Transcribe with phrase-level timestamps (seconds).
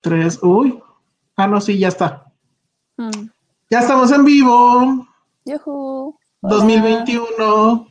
[0.00, 0.38] Tres.
[0.42, 0.80] Uy.
[1.36, 2.32] Ah, no, sí, ya está.
[2.96, 3.28] Mm.
[3.70, 5.06] Ya estamos en vivo.
[5.64, 6.14] Hola.
[6.42, 7.86] 2021.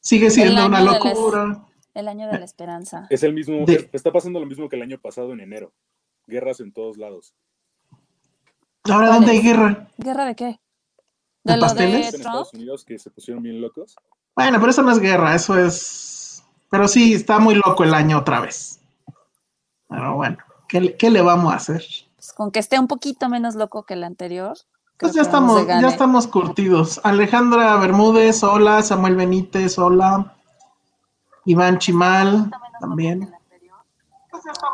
[0.00, 1.62] Sigue siendo una locura.
[1.94, 3.06] El año de la esperanza.
[3.10, 5.72] Es el mismo, De- está pasando lo mismo que el año pasado en enero.
[6.26, 7.34] Guerras en todos lados.
[8.84, 9.88] Ahora, ¿Cuál ¿dónde hay guerra?
[9.96, 10.60] ¿Guerra de qué?
[11.44, 11.92] ¿De ¿De lo pasteles?
[11.92, 12.14] de En?
[12.16, 13.96] Estados Unidos que se pusieron bien locos.
[14.34, 16.44] Bueno, pero eso no es guerra, eso es.
[16.70, 18.80] Pero sí, está muy loco el año otra vez.
[19.88, 20.36] Pero bueno,
[20.68, 21.84] ¿qué, le- qué le vamos a hacer?
[22.16, 24.56] Pues con que esté un poquito menos loco que el anterior.
[24.98, 27.00] Pues ya estamos, ya estamos curtidos.
[27.04, 28.82] Alejandra Bermúdez, hola.
[28.82, 30.34] Samuel Benítez, hola.
[31.44, 33.30] Iván Chimal, también.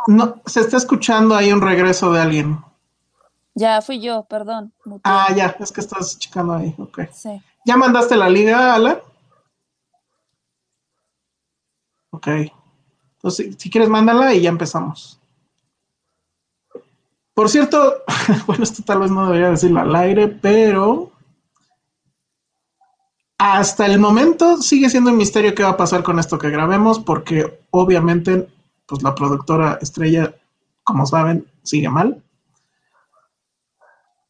[0.06, 2.64] No, se está escuchando ahí un regreso de alguien.
[3.54, 4.72] Ya fui yo, perdón.
[5.04, 7.00] Ah, ya, es que estás checando ahí, ok.
[7.12, 7.42] Sí.
[7.66, 8.98] ¿Ya mandaste la liga, Alan?
[12.10, 12.28] Ok.
[13.22, 15.20] Entonces, si, quieres, mándala y ya empezamos.
[17.34, 18.02] Por cierto,
[18.46, 21.12] bueno, esto tal vez no debería decirlo al aire, pero
[23.38, 26.98] hasta el momento sigue siendo un misterio qué va a pasar con esto que grabemos,
[26.98, 28.48] porque obviamente,
[28.86, 30.34] pues la productora estrella,
[30.82, 32.22] como saben, sigue mal.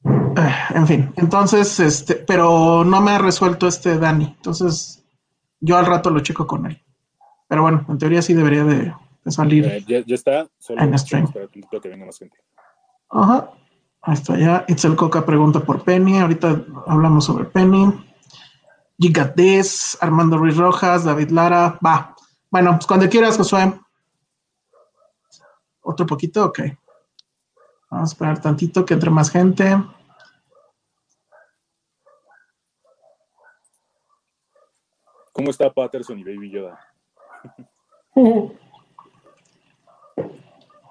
[0.04, 4.24] Eh, En fin, entonces, este, pero no me ha resuelto este Dani.
[4.36, 5.02] Entonces,
[5.60, 6.82] yo al rato lo checo con él.
[7.52, 9.66] Pero bueno, en teoría sí debería de, de salir.
[9.66, 10.48] Eh, ya, ya está.
[10.58, 11.24] Solo En stream.
[11.24, 12.38] esperar un poquito que venga más gente.
[13.10, 13.50] Ajá.
[14.00, 14.64] Ahí está ya.
[14.68, 16.18] Itzel Coca pregunta por Penny.
[16.18, 17.92] Ahorita hablamos sobre Penny.
[18.98, 21.78] Giga Des, Armando Ruiz Rojas, David Lara.
[21.84, 22.16] Va.
[22.50, 23.78] Bueno, pues cuando quieras, Josué.
[25.82, 26.60] Otro poquito, ok.
[27.90, 29.76] Vamos a esperar tantito que entre más gente.
[35.32, 36.91] ¿Cómo está Patterson y Baby Yoda?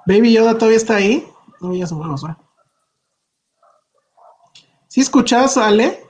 [0.06, 1.28] Baby Yoda todavía está ahí.
[1.60, 2.36] No, ya se fue Josué.
[4.88, 6.04] ¿Sí escuchas, Ale?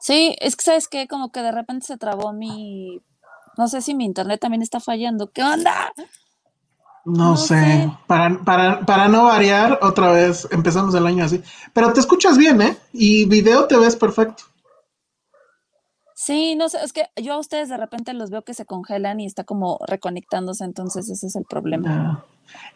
[0.00, 3.00] Sí, es que sabes que como que de repente se trabó mi.
[3.56, 5.30] No sé si mi internet también está fallando.
[5.32, 5.92] ¿Qué onda?
[7.04, 7.54] No, No sé.
[7.54, 7.92] sé.
[8.06, 11.42] Para, para, para no variar, otra vez empezamos el año así.
[11.72, 12.76] Pero te escuchas bien, ¿eh?
[12.92, 14.44] Y video te ves perfecto.
[16.24, 19.18] Sí, no sé, es que yo a ustedes de repente los veo que se congelan
[19.18, 21.90] y está como reconectándose, entonces ese es el problema.
[21.90, 22.24] Ah.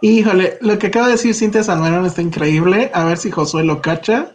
[0.00, 2.90] Híjole, lo que acaba de decir Cintia Salmerón está increíble.
[2.92, 4.34] A ver si Josué lo cacha.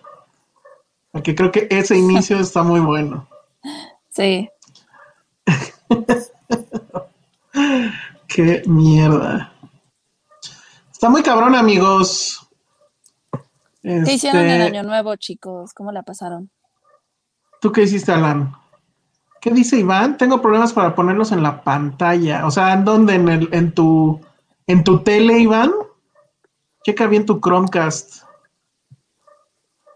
[1.12, 3.28] Porque creo que ese inicio está muy bueno.
[4.12, 4.50] Sí,
[8.28, 9.54] Qué mierda.
[10.90, 12.48] Está muy cabrón, amigos.
[13.82, 15.74] ¿qué hicieron en Este, Año Nuevo, chicos?
[15.74, 16.50] ¿Cómo la pasaron?
[17.60, 18.61] ¿Tú qué hiciste, Alan?
[19.42, 20.18] ¿Qué dice Iván?
[20.18, 22.46] Tengo problemas para ponerlos en la pantalla.
[22.46, 23.16] O sea, ¿en dónde?
[23.16, 24.22] ¿En, el, en, tu,
[24.68, 25.72] ¿En tu tele, Iván?
[26.86, 28.24] Checa bien tu Chromecast.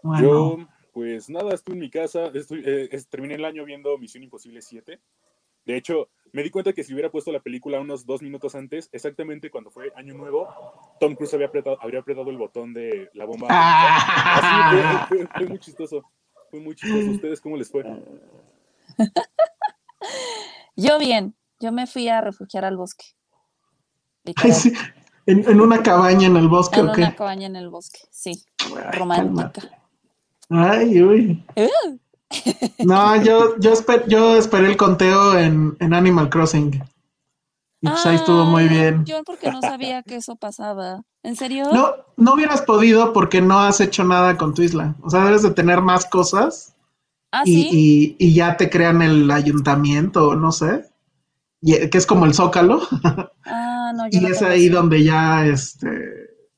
[0.02, 0.58] Bueno, Yo,
[0.92, 2.26] pues nada, estuve en mi casa.
[2.34, 5.00] estoy- eh, es- terminé el año viendo Misión Imposible 7.
[5.64, 8.88] De hecho, me di cuenta que si hubiera puesto la película unos dos minutos antes,
[8.92, 10.48] exactamente cuando fue Año Nuevo,
[11.00, 13.48] Tom Cruise había apretado, habría apretado el botón de la bomba.
[13.50, 14.68] Ah.
[15.08, 16.02] Así fue, fue- fue muy chistoso.
[16.50, 17.10] Fue muy chistoso.
[17.10, 17.84] ¿Ustedes cómo les fue?
[20.76, 23.04] Yo bien, yo me fui a refugiar al bosque.
[24.36, 24.72] Ay, Literal, sí,
[25.26, 28.32] en, en una cabaña en el bosque, en ¿o una cabaña en el bosque, sí,
[28.64, 29.62] Ay, romántica.
[30.50, 31.44] Ay, uy.
[31.56, 31.98] Uh,
[32.86, 36.82] No, yo, yo, esper- yo esperé el conteo en, en Animal Crossing.
[37.80, 39.04] Y pues ahí estuvo muy ay, bien.
[39.04, 41.02] Yo porque no sabía que eso pasaba.
[41.22, 41.64] ¿En serio?
[41.72, 44.94] No, no hubieras podido porque no has hecho nada con tu isla.
[45.02, 46.74] O sea, debes de tener más cosas
[47.38, 47.68] Ah, y, sí.
[47.72, 50.84] y- y ya te crean el ayuntamiento, no sé,
[51.60, 52.80] y- que es como el Zócalo,
[53.46, 54.76] Ah, no, yo y no es ahí eso.
[54.76, 55.88] donde ya, este,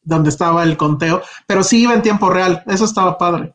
[0.03, 3.55] donde estaba el conteo, pero sí iba en tiempo real, eso estaba padre,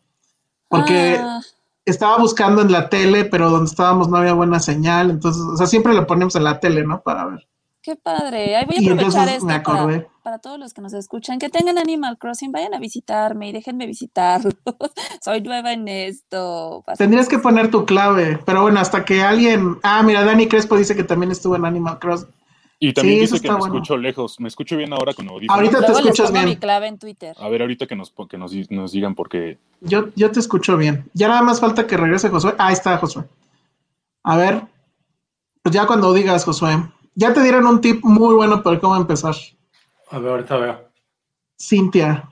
[0.68, 1.40] porque Ah,
[1.86, 5.68] estaba buscando en la tele, pero donde estábamos no había buena señal, entonces, o sea,
[5.68, 7.02] siempre lo ponemos en la tele, ¿no?
[7.02, 7.48] Para ver.
[7.84, 8.56] Qué padre.
[8.56, 12.18] Ahí voy a aprovechar esto para, para todos los que nos escuchan, que tengan Animal
[12.18, 14.56] Crossing, vayan a visitarme y déjenme visitarlos.
[15.22, 16.84] Soy nueva en esto.
[16.98, 19.78] Tendrías que poner tu clave, pero bueno, hasta que alguien.
[19.84, 22.26] Ah, mira, Dani Crespo dice que también estuvo en Animal Cross.
[22.80, 23.76] Y también Sí, eso dice que me bueno.
[23.76, 24.40] escucho lejos.
[24.40, 25.56] Me escucho bien ahora con audífonos.
[25.56, 26.50] Ahorita te les escuchas pongo bien.
[26.50, 27.36] mi clave en Twitter.
[27.40, 29.58] A ver, ahorita que nos, que nos, nos digan por qué.
[29.80, 31.06] Yo, yo te escucho bien.
[31.14, 32.56] Ya nada más falta que regrese Josué.
[32.58, 33.24] Ah, ahí está Josué.
[34.24, 34.64] A ver,
[35.62, 36.78] pues ya cuando digas, Josué.
[37.16, 39.36] Ya te dieron un tip muy bueno para cómo empezar.
[40.10, 40.90] A ver, ahorita veo.
[41.60, 42.30] Cintia.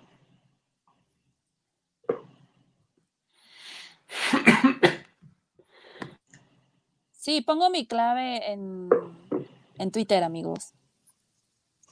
[7.11, 8.89] Sí, pongo mi clave en,
[9.77, 10.73] en Twitter, amigos.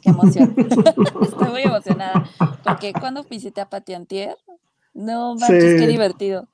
[0.01, 0.55] Qué emoción.
[1.21, 2.29] Estoy muy emocionada.
[2.63, 4.37] Porque cuando visité a Pati Antier,
[4.93, 5.79] no manches, Sí.
[5.79, 6.47] qué divertido.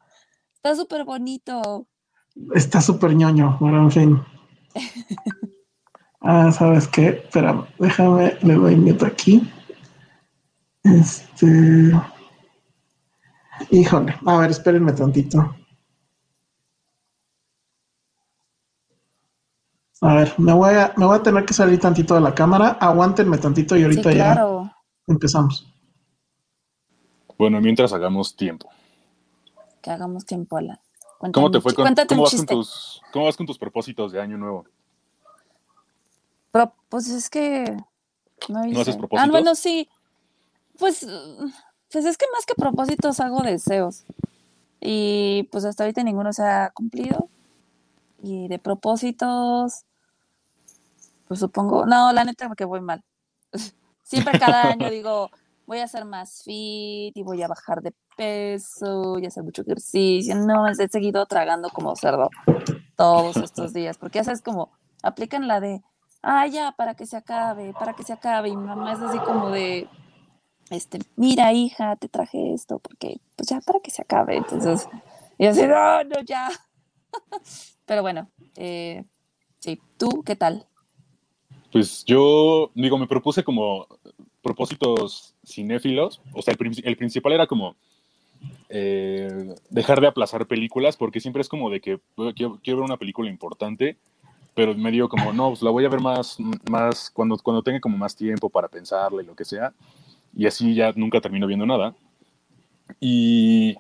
[0.56, 1.88] Está súper bonito.
[2.54, 4.22] Está súper ñoño, en fin.
[6.28, 7.10] Ah, ¿sabes qué?
[7.10, 9.48] Espera, déjame, le doy mute aquí.
[10.84, 11.92] Este.
[13.70, 15.56] Híjole, a ver, espérenme tantito.
[20.02, 22.70] A ver, me voy a, me voy a tener que salir tantito de la cámara.
[22.82, 24.72] Aguántenme tantito y Sí, ahorita ya
[25.06, 25.72] empezamos.
[27.38, 28.68] Bueno, mientras hagamos tiempo.
[29.80, 30.80] Que hagamos tiempo, Alan.
[31.32, 34.12] ¿Cómo te fue con, Cuéntate cómo un vas con tus, cómo vas con tus propósitos
[34.12, 34.66] de año nuevo?
[36.96, 37.76] Pues es que
[38.48, 38.80] no hice.
[38.80, 39.32] haces Ah, propósitos?
[39.32, 39.90] bueno, sí.
[40.80, 41.52] Pues, uh,
[41.92, 44.06] pues es que más que propósitos hago deseos.
[44.80, 47.28] Y pues hasta ahorita ninguno se ha cumplido.
[48.24, 49.84] Y de propósitos,
[51.28, 53.04] pues supongo, no, la neta que voy mal.
[54.04, 55.30] Siempre cada año digo,
[55.68, 60.34] voy a ser más fit y voy a bajar de peso y hacer mucho ejercicio.
[60.34, 62.30] No, he seguido tragando como cerdo
[62.96, 64.72] todos estos días, porque ya sabes como
[65.04, 65.84] aplican la de,
[66.26, 68.50] ah, ya, para que se acabe, para que se acabe.
[68.50, 69.88] Y mamá es así como de,
[70.70, 74.36] este, mira, hija, te traje esto, porque pues ya para que se acabe.
[74.36, 74.90] Entonces,
[75.38, 76.50] y así, no, no, ya.
[77.86, 79.06] Pero bueno, eh,
[79.60, 80.66] sí, ¿tú qué tal?
[81.72, 83.88] Pues yo, digo, me propuse como
[84.42, 86.22] propósitos cinéfilos.
[86.34, 87.76] O sea, el, el principal era como
[88.70, 92.00] eh, dejar de aplazar películas, porque siempre es como de que
[92.36, 93.98] quiero ver una película importante,
[94.56, 96.38] pero me digo como, no, pues la voy a ver más,
[96.70, 99.74] más cuando, cuando tenga como más tiempo para pensarla y lo que sea.
[100.36, 101.94] Y así ya nunca termino viendo nada.
[103.00, 103.76] Y,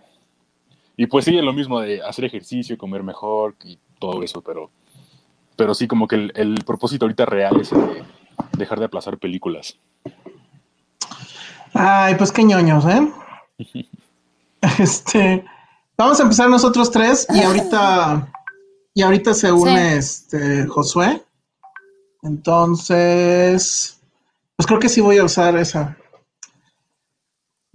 [0.98, 4.70] y pues sí, es lo mismo de hacer ejercicio, comer mejor y todo eso, pero,
[5.56, 8.04] pero sí, como que el, el propósito ahorita real es el de
[8.58, 9.78] dejar de aplazar películas.
[11.74, 13.12] Ay, pues qué ñoños, ¿eh?
[14.80, 15.46] Este,
[15.96, 18.28] vamos a empezar nosotros tres y ahorita,
[18.96, 21.22] y ahorita se une este Josué.
[22.24, 24.00] Entonces,
[24.56, 25.98] pues creo que sí voy a usar esa.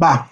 [0.02, 0.30] Va.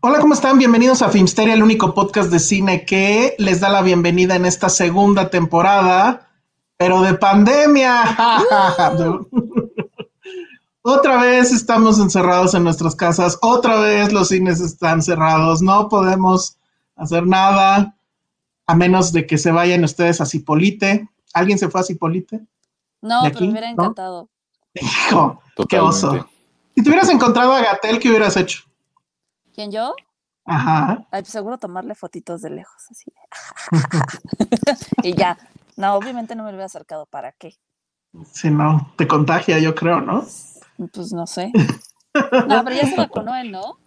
[0.00, 0.58] Hola, ¿cómo están?
[0.58, 4.68] Bienvenidos a Filmsteria, el único podcast de cine que les da la bienvenida en esta
[4.68, 6.28] segunda temporada,
[6.76, 8.04] pero de pandemia.
[10.82, 16.56] Otra vez estamos encerrados en nuestras casas, otra vez los cines están cerrados, no podemos
[16.96, 17.97] hacer nada
[18.68, 21.08] a menos de que se vayan ustedes a Cipolite.
[21.32, 22.46] ¿Alguien se fue a Cipolite?
[23.00, 23.44] No, ¿De pero aquí?
[23.46, 23.72] me hubiera ¿No?
[23.72, 24.28] encantado.
[24.74, 26.28] Hijo, qué oso.
[26.74, 28.64] Si te hubieras encontrado a Gatel, ¿qué hubieras hecho?
[29.54, 29.94] ¿Quién yo?
[30.44, 31.06] Ajá.
[31.10, 33.10] Ay, pues seguro tomarle fotitos de lejos, así.
[35.02, 35.38] y ya.
[35.76, 37.06] No, obviamente no me lo hubiera acercado.
[37.06, 37.56] ¿Para qué?
[38.32, 40.26] Si no, te contagia, yo creo, ¿no?
[40.92, 41.52] Pues no sé.
[42.48, 43.78] No, pero ya se vacunó él, ¿no?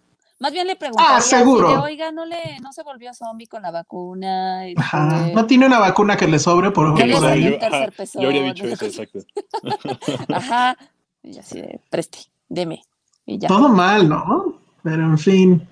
[0.41, 1.83] Más bien le preguntaría así seguro.
[1.83, 4.67] oiga, no le, no se volvió zombie con la vacuna.
[4.67, 5.29] Este, Ajá.
[5.33, 7.53] No tiene una vacuna que le sobre por, le por salió ahí.
[7.53, 9.19] un tercer pezón, yo habría dicho eso, exacto.
[10.33, 10.75] Ajá.
[11.23, 12.19] Y así de, preste,
[12.49, 12.81] deme.
[13.25, 13.47] Y ya.
[13.47, 14.55] Todo mal, ¿no?
[14.83, 15.67] Pero en fin.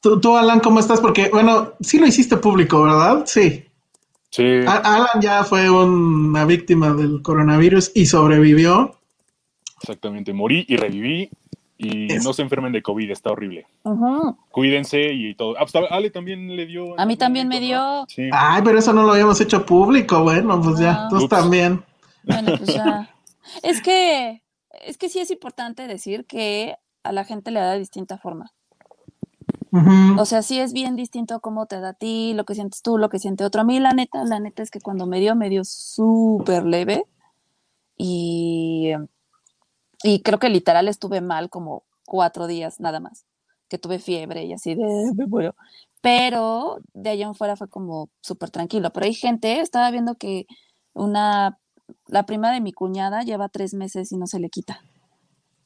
[0.00, 0.98] Tú, tú, Alan, ¿cómo estás?
[1.00, 3.24] Porque, bueno, sí lo hiciste público, ¿verdad?
[3.26, 3.66] Sí.
[4.30, 8.96] Sí, A- Alan ya fue una víctima del coronavirus y sobrevivió.
[9.82, 10.32] exactamente.
[10.32, 11.28] Morí y reviví.
[11.82, 13.66] Y Es- no se enfermen de COVID, está horrible.
[14.50, 15.54] Cuídense y todo.
[15.58, 16.98] Ah, pues, Ale también le dio.
[17.00, 17.60] A mí también me ¿no?
[17.66, 18.04] dio.
[18.08, 18.28] Sí.
[18.32, 20.22] Ay, pero eso no lo habíamos hecho público.
[20.22, 21.08] Bueno, pues ya, Ah.
[21.08, 21.82] tú también.
[22.24, 23.14] Bueno, pues ya.
[23.62, 24.42] Es que,
[24.86, 28.52] es que sí es importante decir que a la gente le da de distinta forma.
[30.18, 32.98] O sea, sí es bien distinto cómo te da a ti, lo que sientes tú,
[32.98, 33.60] lo que siente otro.
[33.60, 37.04] A mí, la neta, la neta es que cuando me dio, me dio súper leve.
[37.96, 38.90] Y,
[40.02, 43.24] y creo que literal estuve mal como cuatro días nada más.
[43.68, 45.54] Que tuve fiebre y así de me muero.
[46.00, 48.90] Pero de allá en fuera fue como súper tranquilo.
[48.92, 50.46] Pero hay gente, estaba viendo que
[50.92, 51.58] una,
[52.06, 54.80] la prima de mi cuñada lleva tres meses y no se le quita.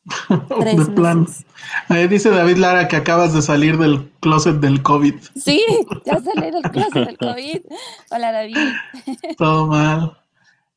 [0.61, 1.23] Tres de plan.
[1.23, 1.47] meses.
[1.89, 5.15] Ahí dice David Lara que acabas de salir del closet del COVID.
[5.35, 5.65] Sí,
[6.05, 7.63] ya salí del closet del COVID.
[8.11, 8.69] Hola, David.
[9.39, 10.19] Todo mal.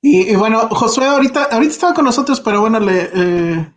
[0.01, 3.73] Y, y bueno, Josué ahorita, ahorita estaba con nosotros, pero bueno, le eh,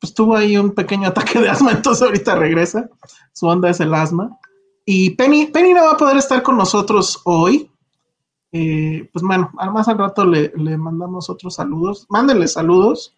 [0.00, 2.88] pues tuvo ahí un pequeño ataque de asma, entonces ahorita regresa.
[3.32, 4.38] Su onda es el asma.
[4.84, 7.70] Y Penny, Penny no va a poder estar con nosotros hoy.
[8.52, 12.06] Eh, pues bueno, más al rato le, le mandamos otros saludos.
[12.08, 13.14] Mándenle saludos.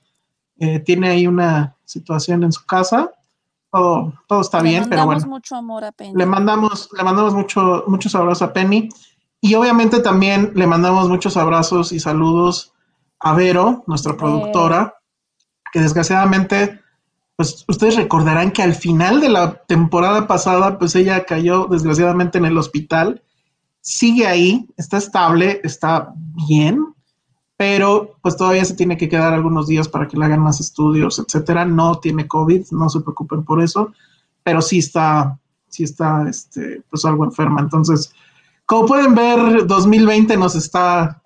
[0.58, 3.10] Eh, tiene ahí una situación en su casa.
[3.70, 5.36] Todo, todo está Le bien, pero mandamos bueno.
[5.36, 6.12] mucho amor a Penny.
[6.16, 8.88] Le mandamos, le mandamos mucho, muchos abrazos a Penny.
[9.40, 12.74] Y obviamente también le mandamos muchos abrazos y saludos
[13.18, 14.94] a Vero, nuestra productora,
[15.72, 16.80] que desgraciadamente,
[17.36, 22.44] pues ustedes recordarán que al final de la temporada pasada, pues ella cayó desgraciadamente en
[22.44, 23.22] el hospital.
[23.80, 26.12] Sigue ahí, está estable, está
[26.48, 26.94] bien,
[27.56, 31.18] pero pues todavía se tiene que quedar algunos días para que le hagan más estudios,
[31.18, 31.64] etcétera.
[31.64, 33.92] No tiene COVID, no se preocupen por eso,
[34.42, 37.60] pero sí está, sí está, este, pues algo enferma.
[37.60, 38.14] Entonces,
[38.70, 41.20] como pueden ver, 2020 nos está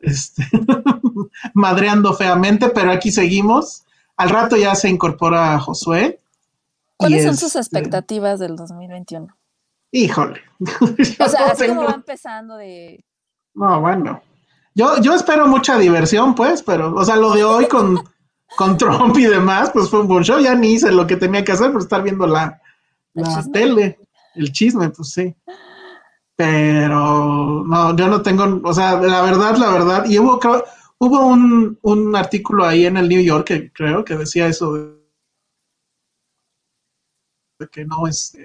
[0.00, 0.42] este,
[1.54, 3.84] madreando feamente, pero aquí seguimos.
[4.16, 6.18] Al rato ya se incorpora Josué.
[6.96, 9.28] ¿Cuáles son sus este, expectativas del 2021?
[9.92, 10.40] Híjole.
[11.20, 13.04] O sea, así como tengo- va empezando de...
[13.54, 14.20] No, bueno.
[14.74, 18.02] Yo, yo espero mucha diversión, pues, pero, o sea, lo de hoy con,
[18.56, 20.40] con Trump y demás, pues fue un buen show.
[20.40, 22.60] Ya ni hice lo que tenía que hacer por estar viendo la,
[23.14, 24.00] la tele,
[24.34, 25.32] el chisme, pues sí.
[26.36, 30.64] Pero no, yo no tengo, o sea, la verdad, la verdad, y hubo, creo,
[30.98, 34.94] hubo un, un artículo ahí en el New York que creo que decía eso de,
[37.60, 38.36] de que no es,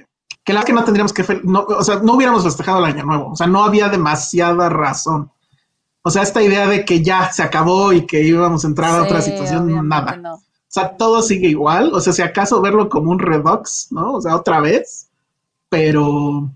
[0.44, 3.32] que la que no tendríamos que, no, o sea, no hubiéramos festejado el año nuevo,
[3.32, 5.32] o sea, no había demasiada razón.
[6.04, 9.04] O sea, esta idea de que ya se acabó y que íbamos a entrar a
[9.04, 10.16] otra situación, nada.
[10.16, 10.36] no.
[10.68, 11.94] O sea, todo sigue igual.
[11.94, 14.14] O sea, si acaso verlo como un redux, ¿no?
[14.14, 15.10] O sea, otra vez.
[15.70, 16.50] Pero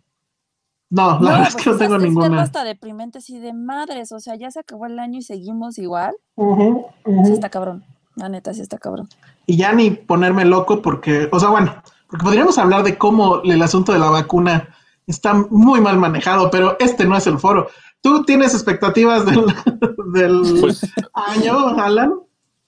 [0.92, 2.42] no, la verdad es que no es tengo es ninguna.
[2.44, 6.14] hasta deprimente así de madres, o sea, ya se acabó el año y seguimos igual.
[6.38, 7.84] Sí está cabrón,
[8.16, 9.08] la neta, sí está cabrón.
[9.48, 11.74] Y ya ni ponerme loco porque, o sea, bueno,
[12.08, 14.70] porque podríamos hablar de cómo el asunto de la vacuna
[15.08, 17.68] está muy mal manejado, pero este no es el foro.
[18.02, 19.46] ¿Tú tienes expectativas del,
[20.14, 20.82] del Pues,
[21.14, 22.14] año, Alan?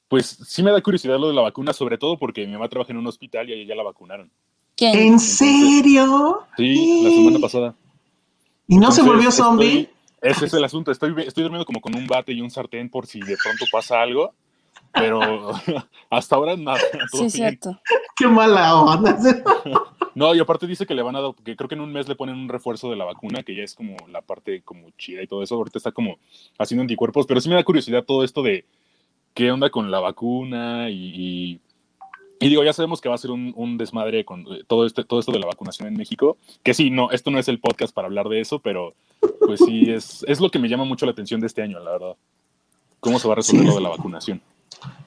[0.07, 2.91] pues sí me da curiosidad lo de la vacuna, sobre todo porque mi mamá trabaja
[2.91, 4.31] en un hospital y a ella ya la vacunaron.
[4.77, 4.95] ¿Quién?
[4.97, 6.41] ¿En serio?
[6.55, 7.75] Sí, la semana pasada.
[8.67, 9.89] ¿Y no se volvió estoy- zombie?
[10.21, 10.91] ese es el asunto.
[10.91, 14.01] Estoy, estoy durmiendo como con un bate y un sartén por si de pronto pasa
[14.01, 14.33] algo.
[14.93, 15.19] Pero
[16.09, 16.79] hasta ahora nada.
[17.11, 17.59] todo Sí, bien.
[17.59, 17.79] cierto.
[18.15, 19.17] Qué mala onda.
[20.15, 22.07] No, y aparte dice que le van a dar, que creo que en un mes
[22.07, 25.23] le ponen un refuerzo de la vacuna, que ya es como la parte como chida
[25.23, 25.55] y todo eso.
[25.55, 26.17] Ahorita está como
[26.59, 28.63] haciendo anticuerpos, pero sí me da curiosidad todo esto de
[29.33, 31.59] qué onda con la vacuna y, y,
[32.39, 35.03] y digo, ya sabemos que va a ser un, un desmadre con eh, todo, este,
[35.03, 36.37] todo esto de la vacunación en México.
[36.63, 38.93] Que sí, no, esto no es el podcast para hablar de eso, pero
[39.45, 41.91] pues sí, es, es lo que me llama mucho la atención de este año, la
[41.91, 42.15] verdad.
[42.99, 43.69] ¿Cómo se va a resolver Sí.
[43.69, 44.41] lo de la vacunación?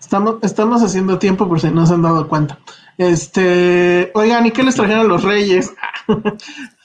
[0.00, 2.58] Estamos, estamos haciendo tiempo por si no se han dado cuenta.
[2.96, 5.74] Este, oigan, ¿y qué les trajeron los reyes?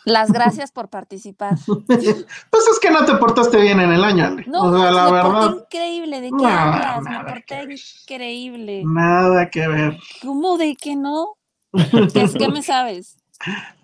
[0.06, 1.56] Las gracias por participar.
[1.68, 4.44] Pues es que no te portaste bien en el año, Ale.
[4.48, 7.04] No, o sea, la me verdad, porté increíble, ¿de qué Nada, hablas?
[7.04, 7.78] Me nada porté que ver.
[8.04, 8.84] increíble.
[8.86, 9.98] nada que ver.
[10.22, 11.36] ¿Cómo de que no?
[12.14, 13.18] ¿Qué, es- qué me sabes?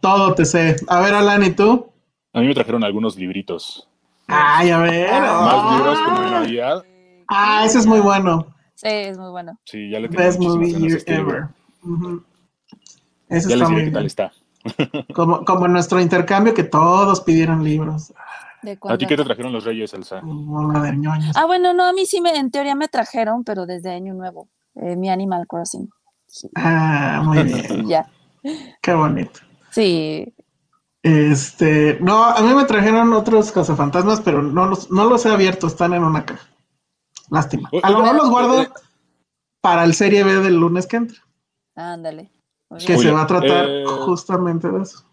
[0.02, 0.76] Todo te sé.
[0.88, 1.88] A ver, Alan, ¿y tú?
[2.34, 3.88] A mí me trajeron algunos libritos.
[4.28, 5.10] Ay, a ver.
[5.10, 5.76] Más ah.
[5.78, 6.84] libros como de Navidad.
[7.28, 8.48] Ah, ese es muy bueno.
[8.76, 9.58] Sí, es muy bueno.
[9.66, 11.48] Sí, ya le tengo Best movie year ever.
[11.84, 12.24] Ujú.
[13.30, 14.32] Ese Ya está les muy diré qué tal está.
[15.14, 18.14] Como, como en nuestro intercambio que todos pidieron libros.
[18.62, 20.20] ¿De ¿A ti qué te trajeron los Reyes, Elsa?
[20.24, 21.36] Bola de ñoños.
[21.38, 24.50] Ah, bueno, no, a mí sí me, en teoría me trajeron, pero desde Año Nuevo.
[24.76, 25.90] eh, mi Animal Crossing.
[26.56, 27.88] Ah, muy bien.
[27.88, 28.10] Ya.
[28.82, 29.40] Qué bonito.
[29.72, 30.34] Sí.
[31.04, 35.68] Este, no, a mí me trajeron otros cazafantasmas, pero no los, no los he abierto,
[35.68, 36.48] están en una caja.
[37.30, 37.70] Lástima.
[37.84, 38.66] A lo mejor los guardo
[39.62, 41.20] para el serie B del lunes que entra,
[41.76, 42.32] Ándale.
[42.70, 42.94] Que.
[42.94, 45.04] Oye, se va a tratar eh, justamente de eso.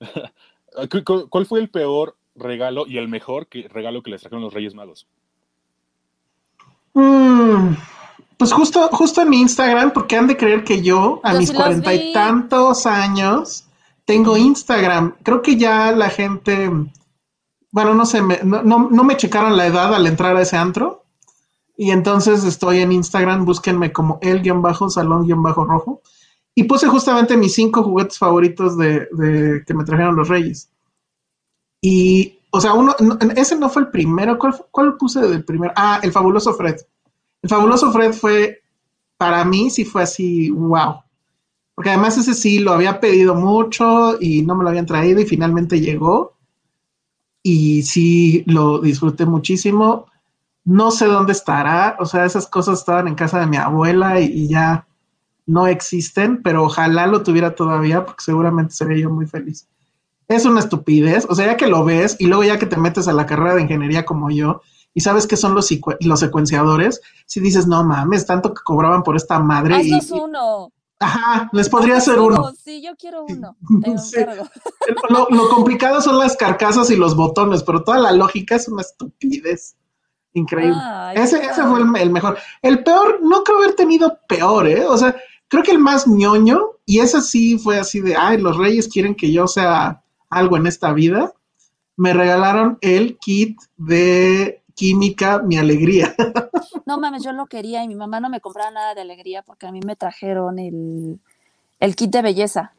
[0.90, 4.42] ¿Cu- cu- ¿Cuál fue el peor regalo y el mejor que, regalo que les trajeron
[4.42, 5.06] los Reyes Magos?
[6.94, 7.74] Mm,
[8.38, 11.48] pues justo, justo en mi Instagram, porque han de creer que yo, a Yo mis
[11.50, 13.66] sí cuarenta y tantos años,
[14.04, 15.14] tengo Instagram.
[15.22, 16.70] Creo que ya la gente,
[17.70, 20.56] bueno, no sé, me- no, no, no me checaron la edad al entrar a ese
[20.56, 21.02] antro.
[21.78, 26.00] Y entonces estoy en Instagram, búsquenme como el-salón-rojo.
[26.58, 30.70] Y puse justamente mis cinco juguetes favoritos de, de que me trajeron los Reyes.
[31.82, 34.38] Y, o sea, uno, no, ese no fue el primero.
[34.38, 35.74] ¿Cuál, cuál puse del primero?
[35.76, 36.76] Ah, el fabuloso Fred.
[37.42, 38.62] El fabuloso Fred fue,
[39.18, 41.02] para mí, sí fue así, wow.
[41.74, 45.26] Porque además ese sí lo había pedido mucho y no me lo habían traído y
[45.26, 46.38] finalmente llegó.
[47.42, 50.06] Y sí lo disfruté muchísimo.
[50.64, 51.96] No sé dónde estará.
[52.00, 54.86] O sea, esas cosas estaban en casa de mi abuela y, y ya
[55.46, 59.68] no existen, pero ojalá lo tuviera todavía porque seguramente sería yo muy feliz.
[60.28, 61.24] Es una estupidez.
[61.28, 63.54] O sea, ya que lo ves y luego ya que te metes a la carrera
[63.54, 64.60] de ingeniería como yo
[64.92, 65.68] y sabes qué son los,
[66.00, 69.82] los secuenciadores, si dices, no mames, tanto que cobraban por esta madre.
[69.82, 70.72] y- Haznos uno.
[70.98, 72.52] Ajá, les podría hacer uno.
[72.58, 73.54] Sí, yo quiero uno.
[73.98, 74.16] Sí.
[75.10, 78.80] Lo, lo complicado son las carcasas y los botones, pero toda la lógica es una
[78.82, 79.76] estupidez.
[80.32, 80.76] Increíble.
[81.14, 82.36] Ese, fue el, el mejor.
[82.62, 84.84] El peor, no creo haber tenido peor, ¿eh?
[84.86, 85.14] O sea,
[85.48, 89.14] creo que el más ñoño, y ese sí fue así de, ay, los reyes quieren
[89.14, 91.32] que yo sea algo en esta vida.
[91.96, 96.14] Me regalaron el kit de química, mi alegría.
[96.84, 99.66] No mames, yo lo quería y mi mamá no me compraba nada de alegría porque
[99.66, 101.18] a mí me trajeron el,
[101.80, 102.74] el kit de belleza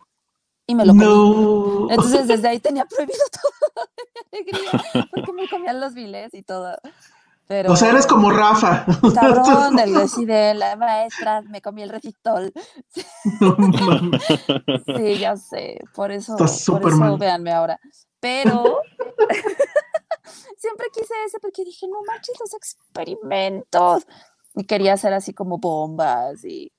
[0.66, 1.04] y me lo comí.
[1.04, 1.90] no.
[1.90, 3.86] Entonces desde ahí tenía prohibido todo
[4.32, 6.78] de alegría porque me comían los viles y todo.
[7.48, 8.86] Pero O sea, eres como Rafa.
[9.16, 12.51] cabrón del así de la maestra, me comí el recitol.
[13.39, 13.56] No.
[14.98, 17.80] Sí, ya sé, por eso, Estás por eso véanme ahora.
[18.20, 18.82] Pero
[20.58, 24.06] siempre quise ese porque dije, no manches los experimentos.
[24.56, 26.72] Y quería hacer así como bombas y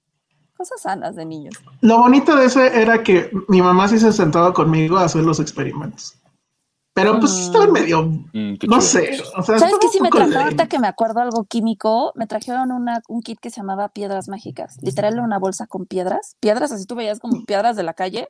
[0.57, 1.55] cosas sanas de niños.
[1.81, 5.39] Lo bonito de ese era que mi mamá sí se sentaba conmigo a hacer los
[5.41, 6.19] experimentos.
[7.01, 7.73] Pero pues estaban Mm.
[7.73, 8.81] medio, Mm, no chido.
[8.81, 9.21] sé.
[9.37, 12.73] O sea, ¿Sabes un Si me trajeron, ahorita que me acuerdo algo químico, me trajeron
[12.73, 14.77] una, un kit que se llamaba piedras mágicas.
[14.83, 16.37] Literal, era una bolsa con piedras.
[16.41, 18.29] Piedras, así tú veías como piedras de la calle.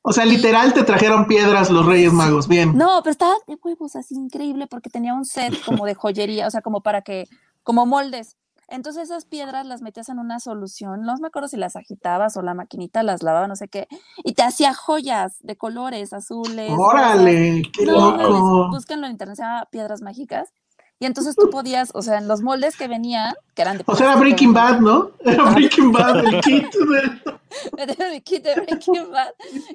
[0.00, 2.48] O sea, literal te trajeron piedras los Reyes Magos.
[2.48, 2.74] Bien.
[2.78, 6.50] No, pero estaba de huevos, así increíble, porque tenía un set como de joyería, o
[6.50, 7.26] sea, como para que,
[7.62, 8.37] como moldes.
[8.68, 12.42] Entonces esas piedras las metías en una solución, no me acuerdo si las agitabas o
[12.42, 13.88] la maquinita las lavaba, no sé qué,
[14.24, 16.70] y te hacía joyas de colores azules.
[16.76, 18.68] Órale, qué No, loco.
[18.70, 20.50] búsquenlo en internet, se llama piedras mágicas.
[21.00, 23.94] Y entonces tú podías, o sea, en los moldes que venían, que eran de O
[23.94, 25.12] sea, era Breaking Bad, ¿no?
[25.24, 25.50] Era.
[25.52, 26.66] Breaking Bad, el kit.
[26.74, 27.38] de-
[28.10, 29.30] mi kit de Breaking Bad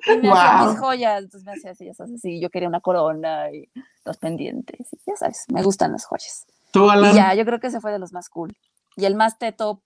[0.06, 0.70] y me hacía Wow.
[0.72, 1.24] mis joyas.
[1.24, 2.42] Entonces me hacía así, ya sabes, así.
[2.42, 3.70] Yo quería una corona y
[4.06, 4.86] los pendientes.
[4.92, 6.46] Y ya sabes, me gustan las joyas.
[6.72, 7.16] Tú, Y Alan.
[7.16, 8.54] ya, yo creo que ese fue de los más cool.
[8.96, 9.82] Y el más teto,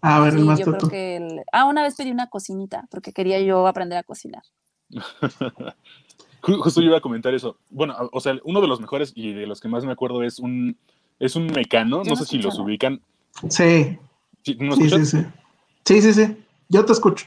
[0.00, 0.78] A ver, el más yo teto.
[0.78, 1.42] creo que el...
[1.52, 4.42] Ah, una vez pedí una cocinita porque quería yo aprender a cocinar.
[6.42, 7.56] Ju- Justo yo iba a comentar eso.
[7.70, 10.38] Bueno, o sea, uno de los mejores y de los que más me acuerdo es
[10.38, 10.76] un,
[11.18, 13.00] es un mecano, no no sé si los ubican.
[13.48, 13.98] Sí,
[14.44, 14.56] ¿Sí?
[14.58, 15.24] ¿No sí, sí, sí.
[15.84, 16.44] Sí, sí, sí.
[16.68, 17.26] Yo te escucho.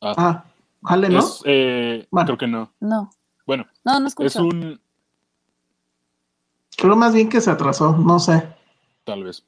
[0.00, 0.14] Ah.
[0.16, 0.44] Ah,
[0.84, 1.18] jale, ¿no?
[1.20, 2.26] Es, eh, Bueno.
[2.26, 2.72] Creo que no.
[2.80, 3.10] No,
[3.46, 4.44] Bueno, no, no es escucho.
[4.44, 4.80] un,
[6.76, 8.46] Creo más bien que se atrasó, no sé.
[9.04, 9.42] tal vez.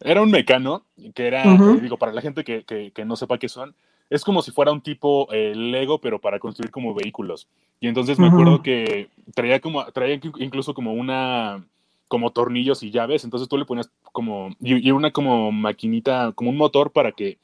[0.00, 0.84] Era un mecano,
[1.14, 1.42] que era,
[1.76, 3.74] eh, digo, para la gente que, que- que no sepa qué son,
[4.10, 7.46] es como si fuera un tipo eh, Lego, pero para construir como vehículos.
[7.80, 11.64] Y entonces me acuerdo que traía como, traía inc- incluso como una,
[12.08, 16.50] como tornillos y llaves, entonces tú le ponías como, y, y una como maquinita, como
[16.50, 17.36] un motor para que,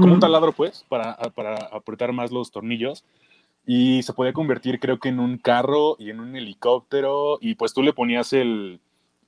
[0.00, 3.04] como un taladro pues, para, para apretar más los tornillos.
[3.66, 7.74] Y se podía convertir creo que en un carro y en un helicóptero, y pues
[7.74, 8.80] tú le ponías el,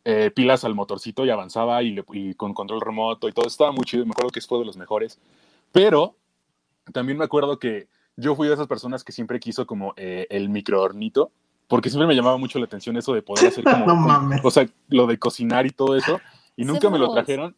[0.05, 3.47] eh, pilas al motorcito y avanzaba y, le- y con control remoto y todo.
[3.47, 5.19] Estaba muy chido, me acuerdo que fue de los mejores.
[5.73, 6.17] Pero
[6.93, 10.49] también me acuerdo que yo fui de esas personas que siempre quiso como eh, el
[10.49, 11.31] microhornito,
[11.69, 14.41] porque siempre me llamaba mucho la atención eso de poder hacer como, No mames.
[14.45, 16.21] o sea, lo de cocinar y todo eso,
[16.57, 17.57] y nunca me lo trajeron.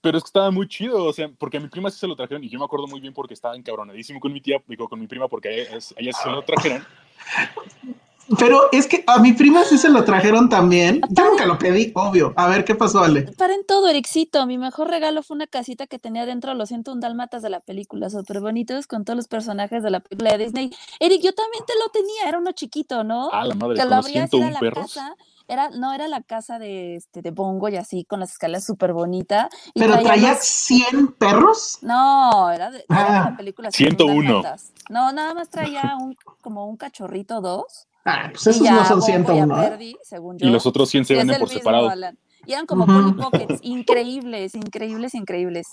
[0.00, 2.14] Pero es que estaba muy chido, o sea, porque a mi prima sí se lo
[2.14, 5.00] trajeron y yo me acuerdo muy bien porque estaba encabronadísimo con mi tía, digo, con
[5.00, 6.84] mi prima porque ella, a ella sí se lo trajeron.
[8.38, 11.00] Pero es que a mi prima sí se lo trajeron también.
[11.10, 12.32] Yo nunca lo pedí, obvio.
[12.36, 13.22] A ver, ¿qué pasó, Ale?
[13.38, 14.46] Paren todo, Ericito.
[14.46, 18.10] Mi mejor regalo fue una casita que tenía dentro los 101 dálmatas de la película,
[18.10, 20.70] súper bonitos, con todos los personajes de la película de Disney.
[21.00, 23.30] Eric, yo también te lo tenía, era uno chiquito, ¿no?
[23.32, 24.94] Ah, la madre, que con lo los abrías y era 101 la perros.
[24.94, 25.16] casa,
[25.48, 28.92] era, no, era la casa de, este, de Bongo y así, con las escaleras súper
[28.92, 29.48] bonita.
[29.72, 31.78] Y ¿Pero traía los- 100 perros?
[31.80, 33.70] No, era de, era de Ah, la película.
[33.70, 34.22] 101.
[34.42, 34.72] Dálmatas.
[34.90, 37.86] No, nada más traía un, como un cachorrito, dos.
[38.08, 39.62] Ah, pues y esos ya no son Bongo y a 101.
[39.62, 39.68] ¿eh?
[39.68, 40.46] Perdi, según yo.
[40.46, 41.88] Y los otros 100 se venden por mismo, separado.
[41.90, 42.18] Alan.
[42.46, 42.86] Y eran como.
[42.86, 45.66] Polly Pockets, increíbles, increíbles, increíbles.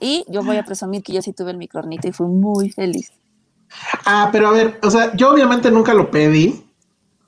[0.00, 3.12] Y yo voy a presumir que yo sí tuve el microornito y fui muy feliz.
[4.06, 6.64] Ah, pero a ver, o sea, yo obviamente nunca lo pedí,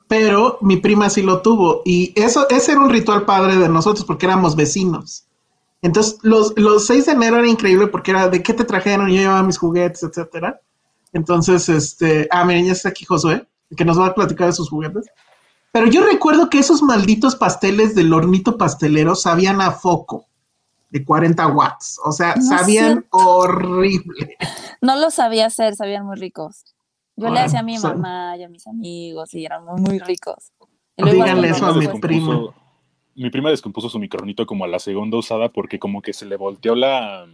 [0.08, 1.82] pero mi prima sí lo tuvo.
[1.84, 5.26] Y eso, ese era un ritual padre de nosotros porque éramos vecinos.
[5.82, 9.16] Entonces, los, los 6 de enero era increíble porque era de qué te trajeron, yo
[9.16, 10.60] llevaba mis juguetes, etcétera.
[11.12, 14.68] Entonces, este, ah, miren, ya está aquí Josué, que nos va a platicar de sus
[14.70, 15.06] juguetes.
[15.72, 20.26] Pero yo recuerdo que esos malditos pasteles del hornito pastelero sabían a foco
[20.90, 21.98] de 40 watts.
[22.04, 24.36] O sea, No sabían horrible.
[24.80, 26.64] No lo sabía hacer, sabían muy ricos.
[27.16, 29.80] Yo le Bueno, hacía a mi son- mamá y a mis amigos y eran muy,
[29.80, 30.52] muy ricos.
[30.96, 31.86] Díganle eso a mi.
[31.86, 32.54] Descompuso-
[33.16, 36.36] Mi prima descompuso su micronito como a la segunda usada porque como que se le
[36.36, 37.26] volteó la,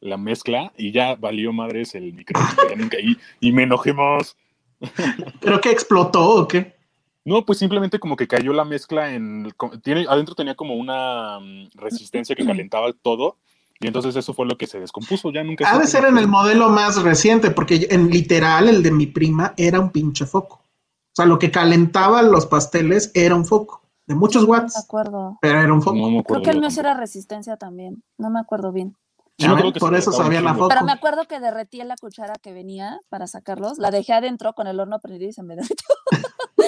[0.00, 2.62] la mezcla y ya valió madres el micronito.
[2.68, 4.36] ya nunca- y, y me enojé más.
[5.40, 6.76] ¿Pero qué explotó o qué?
[7.24, 9.52] No, pues simplemente como que cayó la mezcla en...
[9.82, 13.36] Tiene, adentro tenía como una mm, resistencia que calentaba todo
[13.80, 15.30] y entonces eso fue lo que se descompuso.
[15.30, 15.68] Ya nunca...
[15.70, 19.54] Ha de ser en el modelo más reciente, porque en literal el de mi prima
[19.56, 20.56] era un pinche foco.
[20.56, 24.76] O sea, lo que calentaba los pasteles era un foco, de muchos No me watts,
[24.76, 25.38] acuerdo.
[25.40, 25.96] pero era un foco.
[25.96, 28.02] No me Creo que el mío era resistencia también.
[28.18, 28.94] No me acuerdo bien.
[29.38, 29.46] Que
[29.80, 30.58] por eso calentaba un sabían a chingo.
[30.64, 30.68] foco.
[30.68, 33.78] Pero me acuerdo que derretí en la cuchara que venía para sacarlos.
[33.78, 35.86] La dejé adentro con el horno prendido y se me derritió.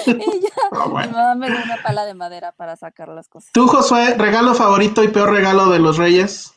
[0.05, 3.51] y ya, Ah, mi mamá me dio una pala de madera para sacar las cosas.
[3.53, 6.53] Tú, Josué, regalo favorito y peor regalo de los Reyes.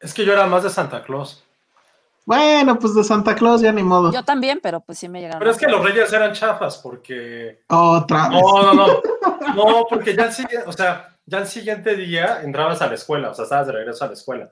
[0.00, 1.42] Es que yo era más de Santa Claus.
[2.26, 4.10] Bueno, pues de Santa Claus ya ni modo.
[4.12, 5.40] Yo también, pero pues sí me llegaron.
[5.40, 7.60] Pero es que los reyes eran chafas porque...
[7.68, 8.40] Otra vez.
[8.40, 8.86] No, no, no.
[9.54, 13.30] No, porque ya el siguiente, o sea, ya el siguiente día entrabas a la escuela,
[13.30, 14.50] o sea, estabas de regreso a la escuela.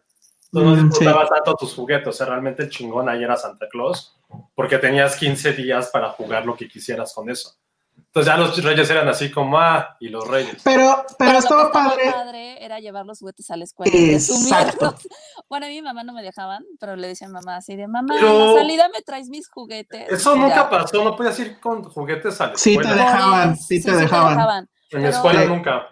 [0.52, 3.66] Entonces no Mm, disfrutabas tanto tus juguetes, o sea, realmente el chingón ahí era Santa
[3.70, 4.18] Claus,
[4.54, 7.54] porque tenías 15 días para jugar lo que quisieras con eso.
[7.96, 10.60] Entonces ya los reyes eran así como, ah, y los reyes.
[10.62, 12.10] Pero, pero Pero lo estaba que estaba padre.
[12.12, 13.92] padre era llevar los juguetes a la escuela.
[13.94, 14.94] Exacto.
[15.48, 17.86] Bueno, a mi mamá no me dejaban, pero le decía a mi mamá así de,
[17.86, 20.10] mamá, Pero- a la salida me traes mis juguetes.
[20.10, 20.70] Eso nunca ya.
[20.70, 23.04] pasó, no podías ir con juguetes a la Sí, te escuela.
[23.04, 24.68] Dejaban, eso, sí te dejaban.
[24.90, 25.48] En mi pero- escuela Sí.
[25.48, 25.88] nunca.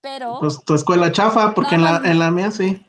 [0.00, 2.06] Pero, Pues tu escuela chafa, porque en, No, la, no.
[2.06, 2.86] en la mía sí.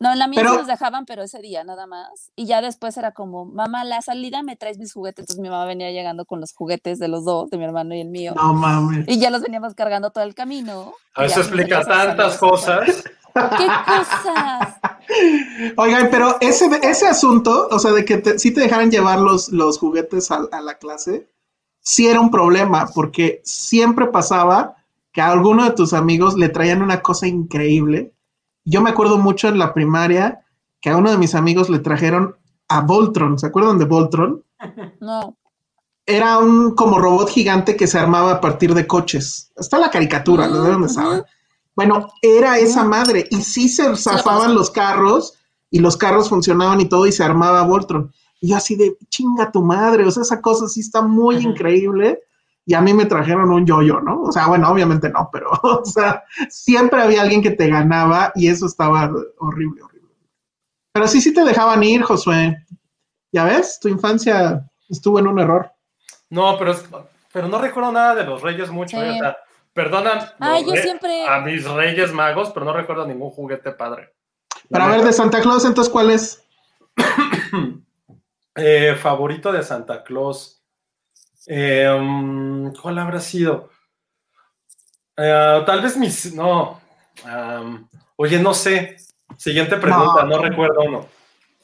[0.00, 2.32] No, en la mía pero- nos dejaban, pero ese día nada más.
[2.34, 5.22] Y ya después era como, mamá, la salida me traes mis juguetes.
[5.24, 8.00] Entonces mi mamá venía llegando con los juguetes de los dos, de mi hermano y
[8.00, 8.32] el mío.
[8.34, 9.04] No mames.
[9.06, 10.94] Y ya los veníamos cargando todo el camino.
[11.14, 13.04] A eso explica tantas cosas.
[13.32, 14.76] ¿Qué cosas?
[15.76, 19.50] Oigan, pero ese, ese asunto, o sea, de que te, sí te dejaran llevar los,
[19.50, 21.28] los juguetes a, a la clase,
[21.80, 24.76] sí era un problema, porque siempre pasaba
[25.12, 28.12] que a alguno de tus amigos le traían una cosa increíble.
[28.70, 30.44] Yo me acuerdo mucho en la primaria
[30.80, 32.36] que a uno de mis amigos le trajeron
[32.68, 34.44] a Voltron, ¿se acuerdan de Voltron?
[35.00, 35.36] No.
[36.06, 39.52] Era un como robot gigante que se armaba a partir de coches.
[39.56, 41.24] Está la caricatura, lo deben de saber.
[41.76, 45.34] Bueno, era esa madre y sí se zafaban los carros
[45.70, 48.12] y los carros funcionaban y todo y se armaba Voltron.
[48.40, 52.20] Y yo así de chinga tu madre, o sea, esa cosa sí está muy increíble.
[52.70, 54.22] Y a mí me trajeron un yoyo, ¿no?
[54.22, 58.46] O sea, bueno, obviamente no, pero, o sea, siempre había alguien que te ganaba y
[58.46, 60.08] eso estaba horrible, horrible.
[60.92, 62.64] Pero sí, sí te dejaban ir, Josué.
[63.32, 65.72] Ya ves, tu infancia estuvo en un error.
[66.28, 66.84] No, pero, es-
[67.32, 68.96] pero no recuerdo nada de los reyes mucho.
[68.98, 69.02] Sí.
[69.04, 69.10] ¿eh?
[69.16, 69.36] O sea,
[69.74, 74.14] perdonan Ay, yo re- siempre- a mis reyes magos, pero no recuerdo ningún juguete padre.
[74.70, 76.44] Para ver de Santa Claus, entonces, ¿cuál es?
[78.56, 80.59] Eh, favorito de Santa Claus.
[81.52, 83.70] Eh, mm, ¿Cuál habrá sido?
[85.16, 86.32] Eh, tal vez mis.
[86.32, 86.80] No.
[88.16, 88.96] Oye, no sé.
[89.36, 90.42] Siguiente pregunta, no, No.
[90.42, 91.06] recuerdo uno.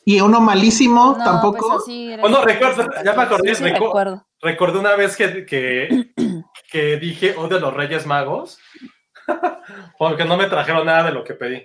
[0.04, 1.68] Y uno malísimo, No, tampoco.
[1.68, 4.26] pues así Bueno, el recuerdo, ya me acordé, sí recu- recuerdo.
[4.40, 6.12] Recordé una vez que, que,
[6.70, 8.58] que dije odio a los Reyes Magos
[9.98, 11.62] porque no me trajeron nada de lo que pedí.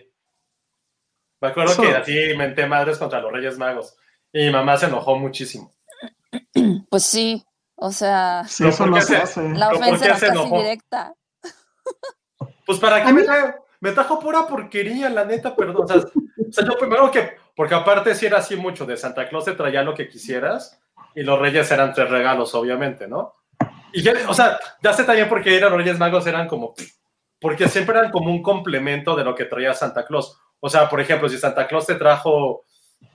[1.40, 3.96] Me acuerdo que así menté madres contra los Reyes Magos
[4.34, 5.72] y mi mamá se enojó muchísimo.
[6.90, 7.44] Pues sí,
[7.84, 9.50] o sea, Sí, Pero eso ¿por no qué se se- hace.
[9.50, 10.58] la ¿Pero por ofensa era casi enojó?
[10.58, 11.14] directa.
[12.66, 15.84] Pues para qué me trajo, me trajo pura porquería, la neta, perdón.
[15.84, 19.28] O sea, o sea, yo primero que, porque aparte sí era así mucho, de Santa
[19.28, 20.80] Claus te traía lo que quisieras
[21.16, 23.36] y los Reyes eran tres regalos, obviamente, ¿no?
[23.94, 26.74] Y ya, o sea, ya sé también por qué eran los Reyes Magos, eran como,
[27.42, 30.40] porque siempre eran como un complemento de lo que traía Santa Claus.
[30.60, 32.64] O sea, por ejemplo, si Santa Claus te trajo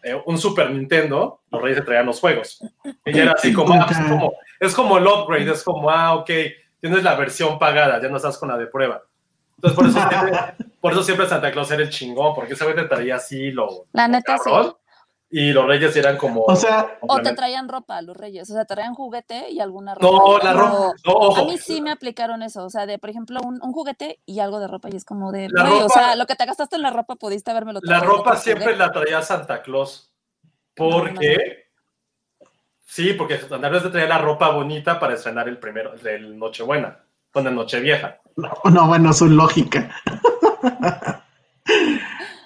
[0.03, 2.63] eh, un Super Nintendo, los Reyes te traían los juegos.
[3.05, 6.31] Y era así como, ah, pues, como, es como el upgrade, es como, ah, ok,
[6.81, 9.03] tienes la versión pagada, ya no estás con la de prueba.
[9.57, 10.39] Entonces, por eso siempre,
[10.81, 13.87] por eso siempre Santa Claus era el chingón, porque ese güey te traía así lo
[13.93, 14.51] La neta sí.
[15.29, 16.43] Y los reyes eran como...
[16.43, 19.95] O sea, O te traían ropa los reyes, o sea, te traían juguete y alguna
[19.95, 20.07] ropa.
[20.07, 23.11] No, la ropa, no, ojo, A mí sí me aplicaron eso, o sea, de, por
[23.11, 26.17] ejemplo, un, un juguete y algo de ropa y es como de, La o sea,
[26.17, 29.23] lo que te gastaste en la ropa pudiste haberme lo la ropa siempre la traía
[29.23, 30.13] Santa Claus,
[30.75, 31.67] porque
[32.97, 37.01] Sí, porque Santa Claus te traía la ropa bonita para estrenar el primero, el Nochebuena,
[37.31, 38.21] con el Nochevieja.
[38.37, 39.91] No, no, bueno, su lógica.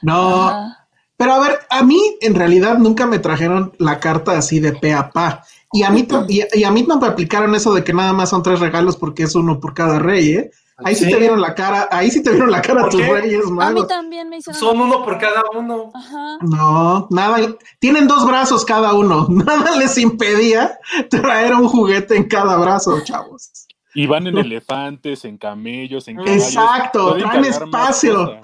[0.03, 0.75] no.
[1.21, 4.95] Pero a ver, a mí en realidad nunca me trajeron la carta así de pe
[4.95, 5.45] a pa.
[5.71, 8.31] Y a mí, y, y a mí no me aplicaron eso de que nada más
[8.31, 10.51] son tres regalos porque es uno por cada rey, ¿eh?
[10.83, 11.11] Ahí sí, Sí.
[11.11, 13.13] te vieron la cara, ahí sí te vieron la cara ¿Por tus qué?
[13.13, 13.87] reyes A mí magos.
[13.87, 14.59] también me hicieron.
[14.59, 15.93] Son uno por cada uno.
[15.95, 16.39] Ajá.
[16.41, 17.37] No, nada,
[17.81, 19.27] tienen dos brazos cada uno.
[19.31, 20.79] Nada les impedía
[21.11, 23.51] traer un juguete en cada brazo, chavos.
[23.95, 26.45] Y van en elefantes, en camellos, en caballos.
[26.47, 28.41] Exacto, traen espacio.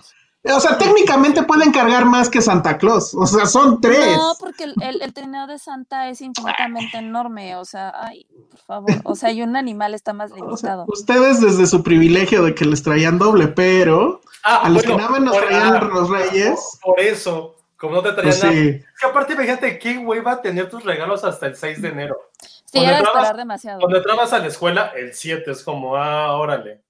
[0.54, 3.14] O sea, técnicamente pueden cargar más que Santa Claus.
[3.14, 4.16] O sea, son tres.
[4.16, 7.56] No, porque el, el, el trineo de Santa es infinitamente enorme.
[7.56, 8.90] O sea, ay, por favor.
[9.04, 10.85] O sea, y un animal está más O sea, limitado.
[10.88, 15.02] ustedes desde su privilegio de que les traían doble, pero Ah, a los bueno, que
[15.02, 18.54] nada más nos traían ah, los reyes, Por eso, como no te traían pues nada.
[18.54, 18.68] sí.
[18.68, 22.16] Es que aparte, imagínate qué hueva tener tus regalos hasta el 6 de enero.
[22.40, 23.80] Sí, cuando era entrabas- esperar demasiado.
[23.80, 26.80] Cuando entrabas a la escuela, el 7 es como, ah, órale.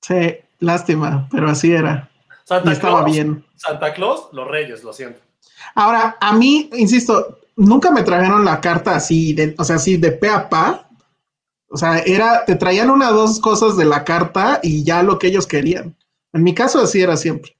[0.00, 2.08] Sí, lástima, pero así era.
[2.48, 3.44] Santa estaba Claus, bien.
[3.56, 5.20] Santa Claus, los reyes, lo siento.
[5.74, 10.12] Ahora, a mí, insisto, nunca me trajeron la carta así, de, o sea, así de
[10.12, 10.88] pe a pa.
[11.68, 15.18] O sea, era, te traían una o dos cosas de la carta y ya lo
[15.18, 15.94] que ellos querían.
[16.32, 17.54] En mi caso, así era siempre.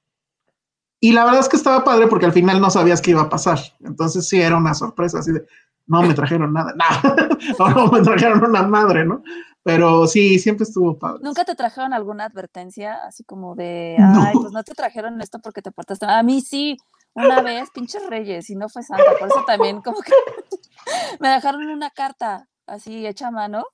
[0.99, 3.29] Y la verdad es que estaba padre porque al final no sabías qué iba a
[3.29, 3.59] pasar.
[3.81, 5.45] Entonces sí era una sorpresa, así de,
[5.85, 7.29] no me trajeron nada, nada.
[7.59, 9.21] o no me trajeron una madre, ¿no?
[9.69, 11.19] Pero sí, siempre estuvo padre.
[11.23, 14.21] ¿Nunca te trajeron alguna advertencia así como de, No.
[14.23, 16.19] ay, pues no te trajeron esto porque te portaste mal"?
[16.19, 16.77] A mí sí,
[17.13, 20.11] una vez, pinches reyes, y no fue Santa, por eso también como que
[21.19, 23.65] me dejaron una carta así hecha a mano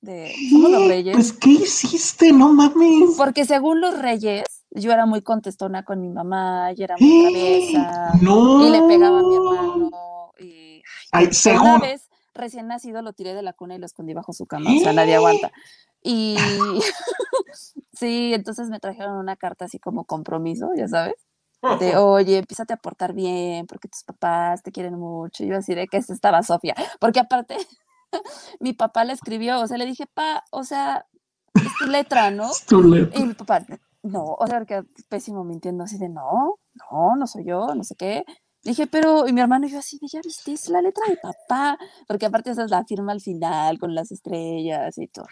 [0.00, 1.14] de, somos los reyes.
[1.14, 2.32] Pues, ¿qué hiciste?
[2.32, 3.14] No mames.
[3.16, 8.12] Porque según los reyes, yo era muy contestona con mi mamá, y era muy traviesa,
[8.20, 8.66] No.
[8.66, 9.90] y le pegaba a mi hermano,
[10.38, 11.80] y Ay, una según.
[11.80, 14.80] vez recién nacido lo tiré de la cuna y lo escondí bajo su cama, o
[14.80, 15.52] sea, nadie aguanta.
[16.02, 16.36] Y
[17.92, 21.16] sí, entonces me trajeron una carta así como compromiso, ya sabes,
[21.80, 25.42] de oye, empiézate a portar bien, porque tus papás te quieren mucho.
[25.42, 27.56] Y yo así de que esta estaba Sofía, porque aparte
[28.60, 31.06] mi papá le escribió, o sea, le dije, pa, o sea,
[31.54, 32.50] es tu letra, ¿no?
[32.50, 33.18] Es tu letra.
[33.18, 33.64] Y mi papá,
[34.02, 36.58] no, o sea, que pésimo mintiendo, así de, no,
[36.90, 38.24] no, no soy yo, no sé qué.
[38.66, 41.16] Dije, pero, y mi hermano y yo así de, ya viste, es la letra de
[41.16, 45.26] papá, porque aparte esa es la firma al final, con las estrellas y todo.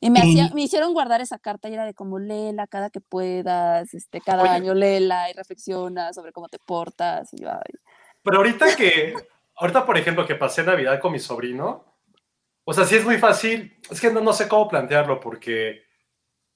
[0.00, 3.00] Y me, hacía- me hicieron guardar esa carta y era de como léela cada que
[3.00, 4.50] puedas, este, cada Oye.
[4.52, 7.32] año léela y reflexiona sobre cómo te portas.
[7.32, 7.72] Y yo, ay,
[8.22, 9.14] Pero ahorita que,
[9.56, 11.86] ahorita por ejemplo que pasé Navidad con mi sobrino,
[12.64, 15.84] o sea, sí es muy fácil, es que no, no sé cómo plantearlo porque...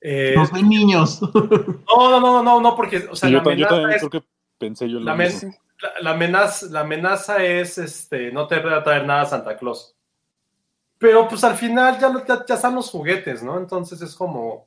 [0.03, 1.21] eh, Nos ven niños.
[1.23, 4.29] no, no, no, no, no, porque, o sea, Sí, yo, la también es- creo que
[4.59, 5.55] pensé yo la mismo.
[5.81, 9.95] la, la amenaza, la amenaza es, este, no te va a traer nada Santa Claus.
[10.99, 13.57] Pero pues al final ya, lo- ya, ya están los juguetes, ¿no?
[13.59, 14.67] Entonces es como...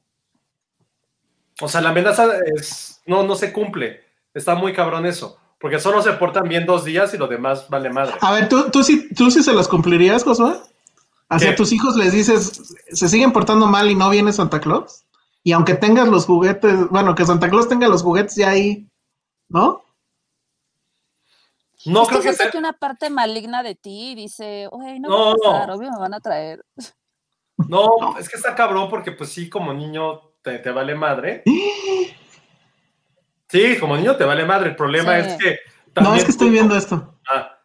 [1.61, 2.25] O sea, la amenaza
[2.55, 4.01] es, no, no se cumple.
[4.33, 5.37] Está muy cabrón eso.
[5.59, 8.15] Porque solo se portan bien dos días y lo demás vale madre.
[8.21, 10.55] A ver, ¿tú, tú, sí, ¿tú sí se los cumplirías, Josué?
[11.29, 11.55] Hacia ¿Qué?
[11.55, 15.03] tus hijos les dices, se siguen portando mal y no viene Santa Claus.
[15.43, 18.87] Y aunque tengas los juguetes, bueno, que Santa Claus tenga los juguetes ya ahí,
[19.51, 19.83] ¿no?
[21.85, 22.51] No es que creo que sea...
[22.51, 25.75] que una parte maligna de ti dice, oye, no, No, va a pasar, no.
[25.75, 26.63] obvio me van a traer.
[27.67, 31.43] No, es que está cabrón porque pues sí, como niño te, te vale madre.
[33.49, 34.69] Sí, como niño te vale madre.
[34.69, 35.29] El problema Sí.
[35.29, 35.59] es que...
[36.01, 37.19] No, es que estoy viendo esto.
[37.29, 37.57] Ah,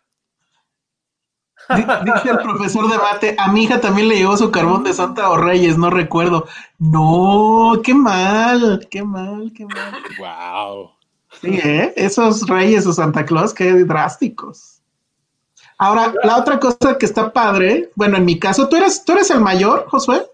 [1.68, 5.31] Di- Dice el profesor debate, a mi hija también le llegó su carbón de Santa
[5.31, 6.46] o Reyes, no recuerdo.
[6.79, 9.94] No, qué mal, qué mal, qué mal.
[10.18, 10.95] Wow.
[11.40, 11.92] Sí, ¿eh?
[11.96, 14.81] Esos Reyes o Santa Claus, qué drásticos.
[15.79, 19.31] Ahora, la otra cosa que está padre, bueno, en mi caso, ¿tú eres, ¿tú eres
[19.31, 20.27] el mayor, Josué?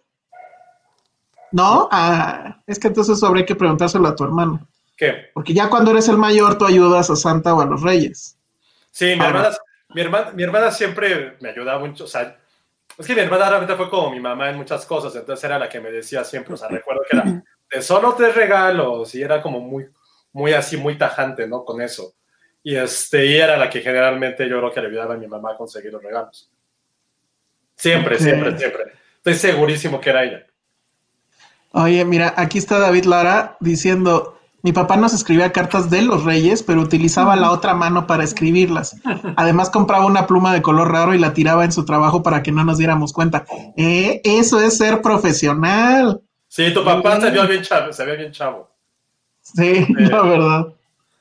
[1.50, 1.88] ¿No?
[1.90, 4.66] Ah, es que entonces habría que preguntárselo a tu hermano.
[4.96, 5.30] ¿Qué?
[5.34, 8.38] Porque ya cuando eres el mayor, tú ayudas a Santa o a los Reyes.
[8.90, 9.50] Sí, mi hermana,
[9.88, 12.04] mi, hermana, mi hermana siempre me ayudaba mucho.
[12.04, 12.38] O sea,
[12.96, 15.14] es que mi hermana realmente fue como mi mamá en muchas cosas.
[15.16, 16.54] Entonces era la que me decía siempre.
[16.54, 19.88] O sea, recuerdo que era de solo tres regalos y era como muy,
[20.32, 21.64] muy así, muy tajante, ¿no?
[21.64, 22.14] Con eso.
[22.62, 25.52] Y, este, y era la que generalmente yo creo que le ayudaba a mi mamá
[25.52, 26.50] a conseguir los regalos.
[27.76, 28.92] Siempre, siempre, siempre.
[29.16, 30.46] Estoy segurísimo que era ella.
[31.72, 36.62] Oye, mira, aquí está David Lara diciendo, mi papá nos escribía cartas de los reyes,
[36.62, 38.96] pero utilizaba la otra mano para escribirlas.
[39.36, 42.52] Además compraba una pluma de color raro y la tiraba en su trabajo para que
[42.52, 43.44] no nos diéramos cuenta.
[43.76, 46.20] Eh, eso es ser profesional.
[46.46, 47.92] Sí, tu papá se vio bien chavo.
[47.92, 48.71] Se ve bien chavo.
[49.54, 50.66] Sí, la verdad.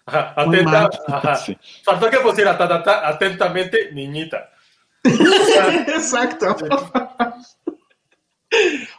[0.05, 0.89] Ajá, atenta.
[1.07, 1.35] Ajá.
[1.35, 1.57] Sí.
[1.83, 4.49] Faltó que pusiera ta, ta, ta, atentamente, niñita.
[5.03, 6.55] Exacto.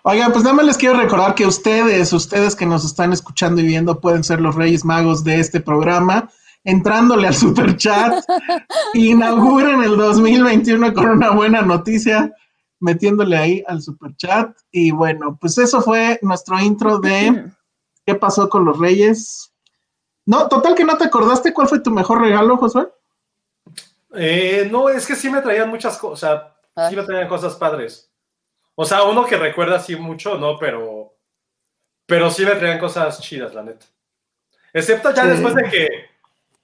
[0.02, 3.66] Oigan, pues nada más les quiero recordar que ustedes, ustedes que nos están escuchando y
[3.66, 6.30] viendo, pueden ser los Reyes Magos de este programa,
[6.64, 8.24] entrándole al super chat,
[8.94, 12.32] inauguren el 2021 con una buena noticia,
[12.80, 14.56] metiéndole ahí al super chat.
[14.70, 17.52] Y bueno, pues eso fue nuestro intro de
[18.06, 19.52] qué pasó con los Reyes.
[20.24, 22.88] No, total que no te acordaste cuál fue tu mejor regalo, Josué.
[24.14, 26.42] Eh, no, es que sí me traían muchas cosas,
[26.74, 26.88] Ah.
[26.88, 28.10] sí me traían cosas padres.
[28.74, 31.14] O sea, uno que recuerda así mucho, no, pero,
[32.06, 33.86] pero sí me traían cosas chidas, la neta.
[34.72, 35.28] Excepto ya Sí.
[35.30, 35.88] después de que,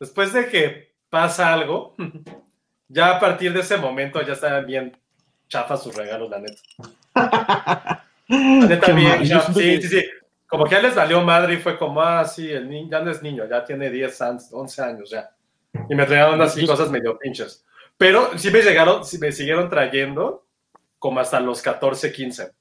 [0.01, 1.95] después de que pasa algo,
[2.89, 4.97] ya a partir de ese momento ya estaban bien
[5.49, 6.61] chafas sus regalos, la neta.
[8.29, 9.25] La neta, bien
[9.55, 10.05] Sí, sí, sí.
[10.49, 13.11] Como que ya les valió madre y fue como, ah, sí, el niño ya no
[13.11, 15.31] es niño, ya tiene 10 años, 11 años ya.
[15.89, 17.65] Y me traían así cosas medio pinches.
[17.99, 20.47] Pero sí me llegaron, sí me siguieron trayendo
[20.99, 22.53] como hasta los 14, 15.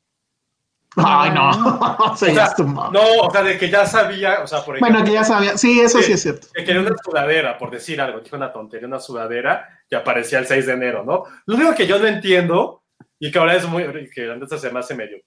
[0.98, 1.50] Ay, no.
[2.12, 2.90] O sea, O sea, ya es tu mamá.
[2.92, 5.58] no, o sea, de que ya sabía, o sea, por ejemplo, Bueno, que ya sabía.
[5.58, 6.48] Sí, eso sí es cierto.
[6.54, 10.48] que quería una sudadera, por decir algo, dije una tontería, una sudadera, y aparecía el
[10.48, 11.24] 6 de enero, ¿no?
[11.46, 12.84] Lo único que yo no entiendo,
[13.20, 15.20] y que ahora es muy, que antes se me hace medio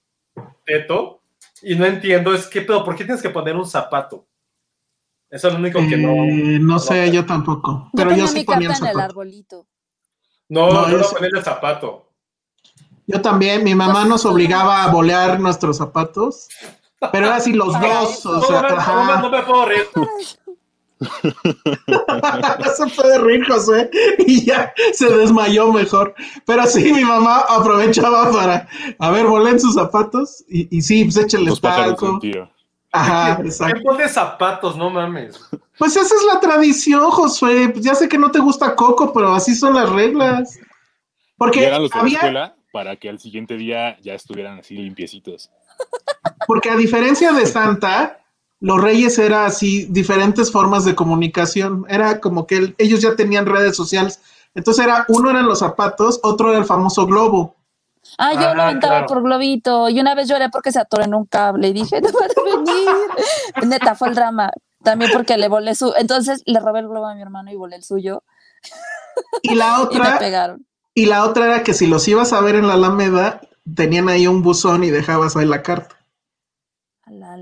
[0.65, 1.20] teto,
[1.63, 4.27] y no entiendo es que, pero ¿por qué tienes que poner un zapato?
[5.29, 6.11] Eso es lo único que no...
[6.25, 7.13] Eh, no sé, no.
[7.13, 7.85] yo tampoco.
[7.85, 8.99] Yo Pero tenía yo sí mi ponía el en el zapato.
[8.99, 9.67] arbolito.
[10.49, 11.15] No, No, yo yo no sí.
[11.15, 12.07] poner el zapato.
[13.07, 16.47] Yo también, mi mamá nos obligaba a bolear nuestros zapatos,
[17.11, 19.21] pero era así los dos, o No, sea, no, no ajá.
[19.21, 19.87] no me puedo reír.
[22.77, 26.13] se puede reír, José, y ya se desmayó mejor.
[26.45, 28.67] Pero sí, mi mamá aprovechaba para,
[28.99, 32.19] a ver, volen sus zapatos y, y sí, pues pájaros talco.
[32.91, 33.81] Ajá, ¿Quién exacto.
[33.83, 34.77] pone zapatos?
[34.77, 35.39] No mames.
[35.77, 37.69] Pues esa es la tradición, Josué.
[37.69, 40.59] Pues ya sé que no te gusta Coco, pero así son las reglas.
[41.37, 44.75] Porque eran los de la había, escuela para que al siguiente día ya estuvieran así
[44.75, 45.49] limpiecitos.
[46.47, 48.20] porque a diferencia de Santa,
[48.61, 51.85] los reyes era así diferentes formas de comunicación.
[51.89, 54.21] Era como que el- ellos ya tenían redes sociales.
[54.55, 57.55] Entonces era, uno eran los zapatos, otro era el famoso globo.
[58.17, 59.07] Ah, yo Ah, lo aventaba claro.
[59.07, 62.09] por globito y una vez lloré porque se atoró en un cable y dije, no
[62.11, 63.67] van a venir.
[63.69, 64.51] Neta, fue el drama.
[64.83, 65.93] También porque le volé su...
[65.97, 68.23] Entonces le robé el globo a mi hermano y volé el suyo
[69.43, 70.65] Y la y me otra, pegaron.
[70.95, 73.41] y la otra era que si los ibas a ver en la Alameda,
[73.75, 75.95] tenían ahí un buzón y dejabas ahí la carta.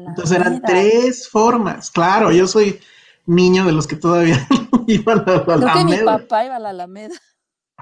[0.03, 0.67] La- Entonces eran vida.
[0.67, 1.91] tres formas.
[1.91, 2.79] Claro, yo soy
[3.25, 4.45] niño de los que todavía
[4.87, 7.15] iban a la Creo que mi papá iba a la Alameda.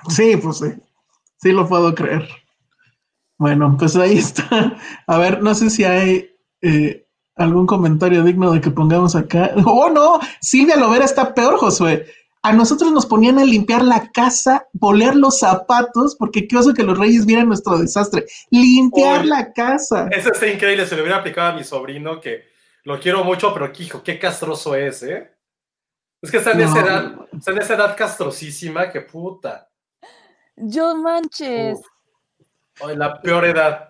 [0.10, 0.67] Sí, pues sí.
[1.39, 2.27] Sí lo puedo creer.
[3.38, 4.77] Bueno, pues ahí está.
[5.06, 6.30] A ver, no sé si hay
[6.62, 9.51] eh, algún comentario digno de que pongamos acá.
[9.65, 12.08] Oh, no, Silvia Lovera está peor, Josué.
[12.48, 16.84] A nosotros nos ponían a limpiar la casa, bolear los zapatos, porque qué oso que
[16.84, 18.26] los reyes vieran nuestro desastre.
[18.52, 20.08] Limpiar la casa.
[20.12, 20.88] Eso está increíble.
[20.88, 22.46] Se lo hubiera aplicado a mi sobrino, que
[22.86, 25.30] lo quiero mucho, pero que, hijo, qué castroso es, ¿eh?
[26.22, 26.66] Es que está en, No.
[26.68, 29.68] esa edad, está en esa edad castrosísima que puta.
[30.56, 31.82] Yo manches.
[32.80, 33.90] Ay, la peor edad.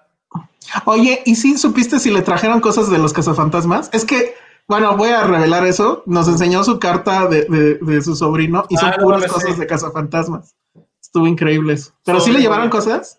[0.86, 3.92] Oye, ¿y si supiste si le trajeron cosas de los cazafantasmas?
[3.94, 4.34] Es que,
[4.68, 6.04] bueno, voy a revelar eso.
[6.06, 9.66] Nos enseñó su carta de, de- de su sobrino y son Ah, puras cosas de
[9.68, 10.56] cazafantasmas.
[11.02, 11.94] Estuvo increíble eso.
[12.04, 13.18] ¿Pero sí le llevaron cosas?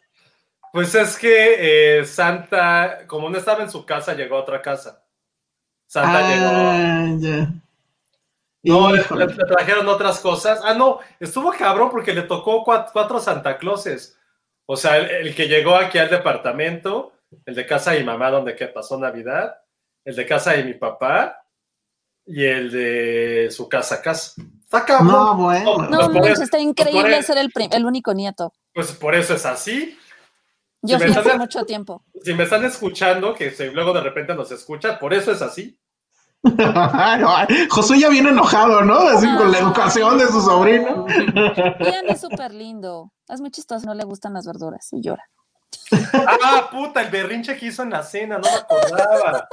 [0.72, 5.02] Pues es que eh, Santa, como no estaba en su casa, llegó a otra casa.
[5.86, 6.50] Santa llegó.
[6.52, 7.52] Ah, ya.
[8.64, 9.26] No, le, Híjole.
[9.26, 10.60] le- le trajeron otras cosas.
[10.62, 14.18] Ah, no, estuvo cabrón porque le tocó cuat- cuatro, Santa Clauses.
[14.66, 17.12] O sea, el, el que llegó aquí al departamento,
[17.46, 19.56] el de casa de mi mamá, donde que pasó Navidad,
[20.08, 21.36] el de casa de mi papá
[22.24, 24.40] y el de su casa casa.
[24.64, 25.08] Está cabrón.
[25.08, 25.76] No, bueno.
[25.82, 28.54] No Pues manches, eso- está pues increíble ser el, el único nieto.
[28.72, 29.98] Pues por eso es así.
[30.80, 32.04] Yo Si fui me hace mucho tiempo.
[32.22, 35.78] Si me están escuchando, que se- luego de repente nos escuchan, por eso es así.
[37.70, 38.98] Josué ya viene enojado, ¿no?
[39.00, 41.04] Así con la educación de su sobrino.
[41.80, 43.12] Ian es súper lindo.
[43.28, 45.24] Es muy chistoso, no le gustan las verduras y llora.
[46.12, 49.48] Ah, puta, el berrinche que hizo en la cena, no me acordaba.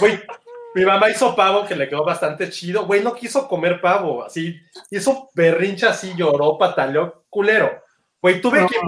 [0.00, 0.20] Güey,
[0.74, 2.86] mi mamá hizo pavo que le quedó bastante chido.
[2.86, 7.82] Güey, no quiso comer pavo, así, hizo berrinche así, lloró, pataleó, culero.
[8.20, 8.68] Güey, tuve No.
[8.68, 8.78] que.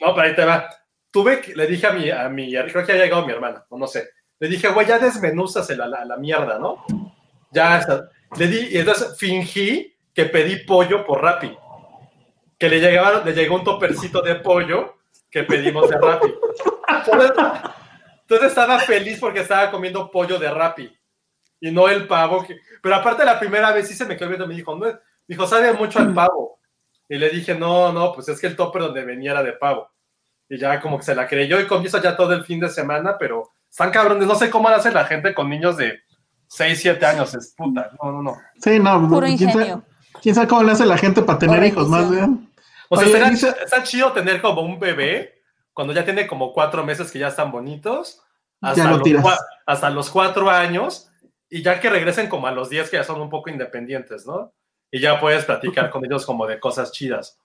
[0.00, 0.68] No, pero ahí te va.
[1.10, 3.78] Tuve que, le dije a mi, a mi, creo que había llegado mi hermana, o
[3.78, 4.10] no sé.
[4.40, 6.84] Le dije, güey, ya desmenúzase la, la, la mierda, ¿no?
[7.50, 8.08] Ya, está.
[8.36, 11.56] le di, y entonces fingí que pedí pollo por Rappi.
[12.58, 14.97] Que le, llegaba, le llegó un topercito de pollo
[15.30, 16.34] que pedimos de Rappi.
[16.88, 17.32] Entonces,
[18.20, 20.98] entonces estaba feliz porque estaba comiendo pollo de Rappi
[21.60, 22.44] y no el pavo.
[22.44, 22.56] Que...
[22.82, 24.86] Pero aparte la primera vez sí se me quedó viendo, me dijo, no,
[25.26, 26.58] dijo, sabe mucho al pavo.
[27.08, 29.90] Y le dije, no, no, pues es que el topper donde venía era de pavo.
[30.48, 33.16] Y ya como que se la creyó y comienza ya todo el fin de semana,
[33.18, 34.26] pero están cabrones.
[34.26, 36.00] No sé cómo hace la gente con niños de
[36.48, 37.34] 6, 7 años.
[37.34, 37.90] Es puta.
[38.02, 38.36] No, no, no.
[38.60, 39.08] Sí, no.
[39.08, 39.84] Puro ¿quién sabe, ingenio.
[40.22, 42.47] quién sabe cómo le hace la gente para tener hijos, más bien?
[42.88, 46.52] O sea, Oye, será- dice- está chido tener como un bebé cuando ya tiene como
[46.52, 48.22] cuatro meses que ya están bonitos.
[48.60, 51.10] Hasta, Ya lo los, hasta cuatro años.
[51.50, 54.52] Y ya que regresen como a los 10 que ya son un poco independientes, ¿no?
[54.90, 57.38] Y ya puedes platicar con ellos como de cosas chidas.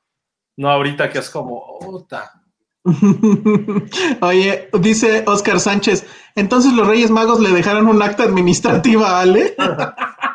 [0.57, 2.31] No ahorita que es como, puta.
[4.21, 9.55] Oye, dice Oscar Sánchez, entonces los Reyes Magos le dejaron un acta administrativa a Ale.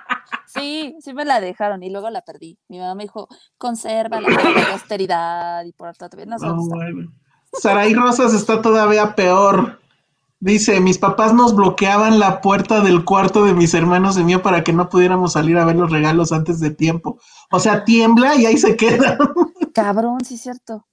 [0.59, 2.59] Sí, sí me la dejaron y luego la perdí.
[2.68, 4.28] Mi mamá me dijo, conserva la
[4.72, 7.12] posteridad y por tanto, no bueno.
[7.94, 9.80] Rosas está todavía peor.
[10.40, 14.62] Dice, mis papás nos bloqueaban la puerta del cuarto de mis hermanos y mío para
[14.62, 17.18] que no pudiéramos salir a ver los regalos antes de tiempo.
[17.50, 19.18] O sea, tiembla y ahí se queda.
[19.74, 20.86] Cabrón, sí es cierto.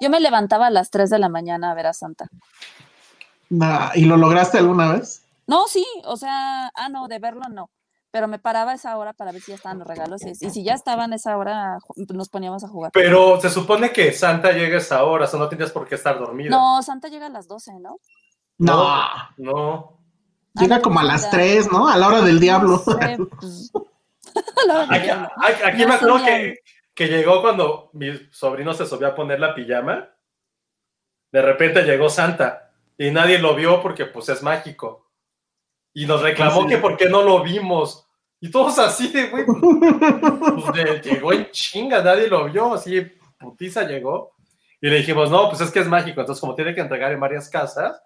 [0.00, 2.28] Yo me levantaba a las 3 de la mañana a ver a Santa.
[3.50, 5.22] Nah, ¿Y lo lograste alguna vez?
[5.46, 7.70] No, sí, o sea, ah, no, de verlo no.
[8.12, 10.22] Pero me paraba a esa hora para ver si ya estaban los regalos.
[10.24, 11.78] Y, y si ya estaban a esa hora,
[12.12, 12.90] nos poníamos a jugar.
[12.92, 15.94] Pero se supone que Santa llega a esa hora, o sea, no tendrías por qué
[15.94, 16.50] estar dormida.
[16.50, 17.98] No, Santa llega a las 12, ¿no?
[18.58, 19.00] No,
[19.36, 19.98] No.
[20.54, 21.30] llega Ah, como a las ya.
[21.30, 21.88] 3, ¿no?
[21.88, 22.82] A la hora del diablo.
[22.84, 22.98] Pues,
[23.74, 25.28] a la hora del Aquí, diablo.
[25.64, 26.58] aquí- No me acuerdo que,
[26.94, 30.08] que llegó cuando mi sobrino se subió a poner la pijama.
[31.30, 35.09] De repente llegó Santa y nadie lo vio porque pues es mágico.
[35.92, 36.68] Y nos reclamó sí.
[36.68, 38.06] que por qué no lo vimos.
[38.40, 43.06] Y todos así de, güey, pues, de- llegó en chinga, nadie lo vio, así
[43.38, 44.32] putiza llegó.
[44.80, 47.20] Y le dijimos, no, pues es que es mágico, entonces como tiene que entregar en
[47.20, 48.00] varias casas,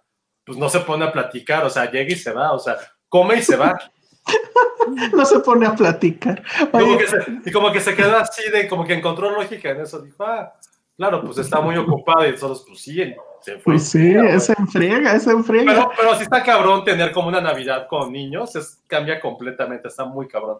[0.44, 2.76] pues no se pone a platicar, o sea, llega y se va, o sea,
[3.08, 3.78] come y se va.
[5.12, 6.42] no se pone a platicar.
[6.70, 9.70] Como Oye, que se, y como que se quedó así de, como que encontró lógica
[9.70, 10.00] en eso.
[10.00, 10.52] Dijo, ah,
[10.96, 13.14] claro, pues está muy ocupado y nosotros, pues sí,
[13.44, 13.74] se fue.
[13.74, 15.72] pues sí, es en friega, es en friega.
[15.72, 20.04] Pero, pero sí está cabrón tener como una Navidad con niños, es, cambia completamente, está
[20.04, 20.58] muy cabrón.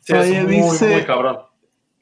[0.00, 1.38] Sí, Oye, es muy, dice- muy cabrón.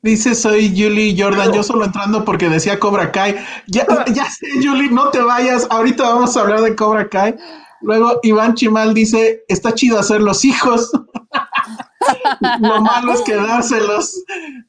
[0.05, 3.37] Dice, soy Julie Jordan, yo solo entrando porque decía Cobra Kai.
[3.69, 7.37] Ya, ya sé, Julie, no te vayas, ahorita vamos a hablar de Cobra Kai.
[7.83, 10.91] Luego Iván Chimal dice, está chido hacer los hijos.
[12.61, 14.25] Lo malo es quedárselos.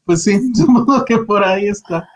[0.05, 2.07] Pues sí, supongo que por ahí está.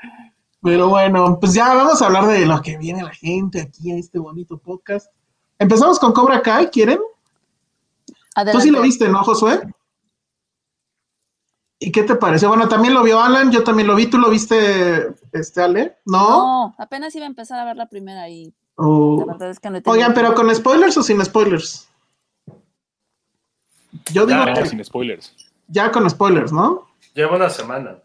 [0.67, 3.95] Pero bueno, pues ya vamos a hablar de lo que viene la gente aquí a
[3.95, 5.09] este bonito podcast.
[5.57, 6.99] Empezamos con Cobra Kai, ¿quieren?
[8.05, 8.63] Tú Adelante.
[8.63, 9.61] sí lo viste, ¿no, Josué?
[11.79, 12.49] ¿Y qué te pareció?
[12.49, 14.07] Bueno, también lo vio Alan, yo también lo vi.
[14.07, 15.99] ¿Tú lo viste, este, Ale?
[16.05, 16.27] ¿No?
[16.67, 19.69] No, apenas iba a empezar a ver la primera y O- la verdad es que
[19.69, 21.87] no he tenido Oigan, pero con spoilers o sin spoilers?
[24.11, 25.33] Yo digo Ya, que sin spoilers.
[25.69, 26.87] ya con spoilers, ¿no?
[27.13, 27.99] Lleva una semana.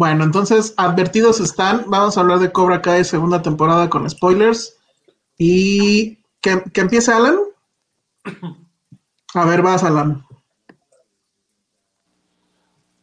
[0.00, 1.84] Bueno, entonces, advertidos están.
[1.88, 4.78] Vamos a hablar de Cobra Kai segunda temporada con spoilers.
[5.36, 7.36] Y que, empiece Alan.
[9.34, 10.24] A ver, vas, Alan.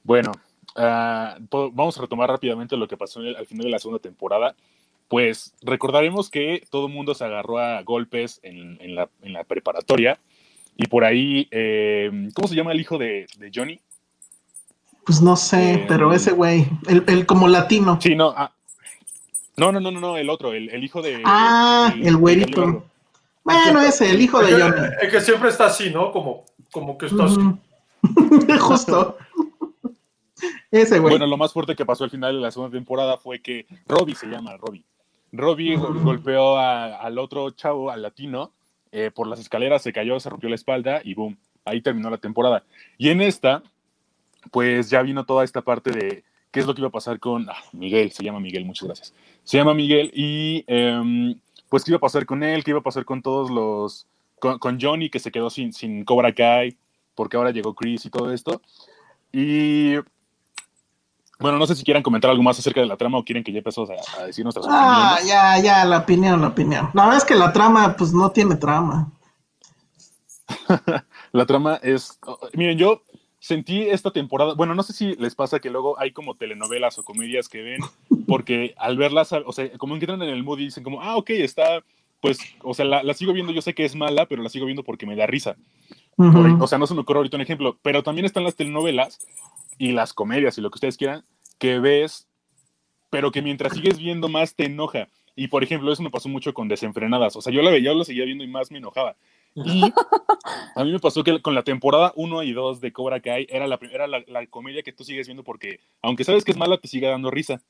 [0.04, 0.32] Bueno,
[1.52, 4.56] po- vamos a retomar rápidamente lo que pasó al final de la segunda temporada.
[5.08, 10.20] Pues recordaremos que todo mundo se agarró a golpes en, la, preparatoria
[10.76, 13.80] y por ahí, eh, ¿cómo se llama el hijo de Johnny?
[15.08, 17.98] Pues no sé, Eh, pero ese güey, el, el como latino.
[18.02, 18.52] Sí, no, ah,
[19.56, 21.22] no, no, no, no, no, el otro, el, el hijo de...
[21.26, 22.84] Ah, el güerito.
[23.44, 24.76] Bueno, ese, el hijo de Es Johnny.
[25.00, 26.12] que, es que siempre está así, ¿no?
[26.12, 27.40] Como, como que está así.
[28.60, 29.18] Justo.
[30.70, 31.12] Ese güey.
[31.14, 34.16] Bueno, lo más fuerte que pasó al final de la segunda temporada fue que Robbie
[34.16, 34.84] se llama Robbie.
[35.32, 38.52] Robbie go- golpeó a- al otro chavo, al latino,
[38.92, 42.18] eh, por las escaleras, se cayó, se rompió la espalda y boom, ahí terminó la
[42.18, 42.64] temporada.
[42.98, 43.64] Y en esta,
[44.52, 47.50] pues ya vino toda esta parte de qué es lo que iba a pasar con
[47.50, 49.14] ah, Miguel, se llama Miguel, muchas gracias.
[49.44, 51.40] Se llama Miguel y em,
[51.70, 54.08] pues qué iba a pasar con él, qué iba a pasar con todos los,
[54.40, 56.78] con, con Johnny que se quedó sin, sin Cobra Kai,
[57.16, 58.62] porque ahora llegó Chris y todo esto.
[59.32, 59.96] Y
[61.40, 63.52] bueno, no sé si quieran comentar algo más acerca de la trama o quieren que
[63.52, 65.28] ya empezamos a, a decir nuestras Ah, opiniones.
[65.28, 66.90] ya, ya, la opinión, la opinión.
[66.94, 69.12] La verdad es que la trama, pues no tiene trama.
[71.34, 72.18] La trama es.
[72.26, 73.04] oh, miren, yo
[73.40, 74.54] sentí esta temporada.
[74.56, 77.82] Bueno, no sé si les pasa que luego hay como telenovelas o comedias que ven,
[78.28, 81.30] porque al verlas, o sea, como entran en el mood y dicen, como, ah, ok,
[81.32, 81.84] está.
[82.20, 84.66] Pues, o sea, la, la sigo viendo, yo sé que es mala, pero la sigo
[84.66, 85.56] viendo porque me da risa.
[86.18, 86.32] Ujú.
[86.32, 89.20] Por- o sea, no se me ocurre ahorita un ejemplo, pero también están las telenovelas
[89.78, 91.24] y las comedias y lo que ustedes quieran,
[91.60, 92.28] que ves,
[93.12, 95.10] pero que mientras sigues viendo más te enoja.
[95.36, 97.36] Y por ejemplo, eso me pasó mucho con Desenfrenadas.
[97.36, 99.16] O sea, yo la veía, yo la seguía viendo y más me enojaba.
[99.66, 99.82] Y
[100.76, 103.68] a mí me pasó que con la temporada 1 y 2 de Cobra Kai era,
[103.68, 106.78] la, era la, la, comedia que tú sigues viendo porque, aunque sabes que es mala,
[106.78, 107.62] te sigue dando risa.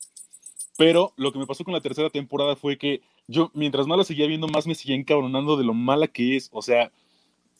[0.77, 4.03] Pero lo que me pasó con la tercera temporada fue que yo, mientras más la
[4.03, 6.49] seguía viendo, más me seguía encabronando de lo mala que es.
[6.51, 6.91] O sea,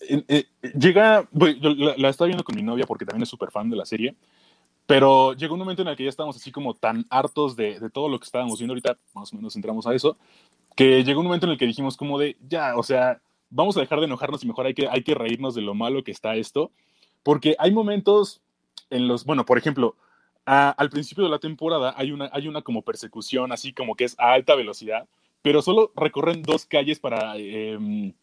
[0.02, 0.46] eh,
[0.78, 3.78] llega, yo la, la, estaba viendo con mi novia porque también es súper fan de
[3.78, 4.16] la serie.
[4.86, 7.90] Pero llegó un momento en el que ya estábamos así como tan hartos de, de
[7.90, 10.18] todo lo que estábamos viendo ahorita, más o menos entramos a eso,
[10.76, 13.20] que llegó un momento en el que dijimos como de, ya, o sea,
[13.50, 16.04] vamos a dejar de enojarnos y mejor hay que, hay que reírnos de lo malo
[16.04, 16.72] que está esto,
[17.24, 18.42] porque hay momentos
[18.90, 19.96] en los, bueno, por ejemplo,
[20.46, 24.06] a, al principio de la temporada hay una, hay una como persecución así como que
[24.06, 25.08] es a alta velocidad,
[25.42, 28.14] pero solo recorren dos calles para, eh,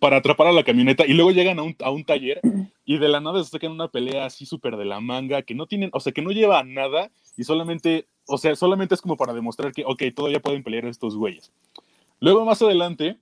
[0.00, 2.40] para atrapar a la camioneta y luego llegan a un, a un taller
[2.84, 5.66] y de la nada se sacan una pelea así súper de la manga que no
[5.66, 9.16] tienen, o sea, que no lleva a nada y solamente, o sea, solamente es como
[9.16, 11.52] para demostrar que, ok, todavía pueden pelear estos güeyes.
[12.20, 13.18] Luego más adelante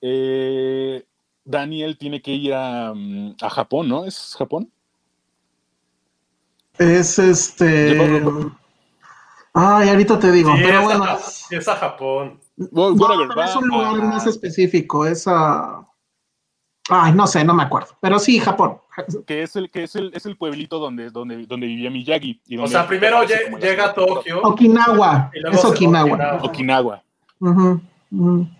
[0.00, 1.04] eh,
[1.44, 4.04] Daniel tiene que ir a, mm, a, Japón, ¿no?
[4.04, 4.70] ¿Es Japón?
[6.78, 7.98] Es este.
[9.54, 11.04] Ay, ahorita te digo, sí, pero es bueno.
[11.04, 11.18] A,
[11.50, 12.40] es a Japón.
[12.56, 15.86] Well, no, pero es un lugar más específico, es a.
[16.88, 17.88] Ay, no sé, no me acuerdo.
[18.00, 18.78] Pero sí, Japón.
[19.26, 22.40] Que es el, que es el, es el pueblito donde, donde, donde vivía Miyagi.
[22.46, 24.40] Y donde o sea, primero llega, llega a Tokio.
[24.42, 25.30] Okinawa.
[25.52, 26.38] Es Okinawa.
[26.42, 27.02] Okinawa.
[27.40, 27.80] Uh -huh.
[28.12, 28.56] Uh -huh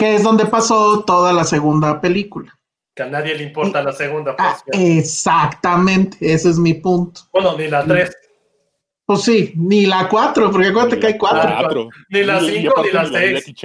[0.00, 2.58] que es donde pasó toda la segunda película.
[2.94, 7.20] Que a nadie le importa la segunda ah, Exactamente, ese es mi punto.
[7.30, 8.16] Bueno, ni la tres.
[9.04, 11.54] Pues sí, ni la cuatro, porque acuérdate ni que hay cuatro.
[11.54, 11.90] cuatro.
[12.08, 13.44] Ni la cinco, ni la seis.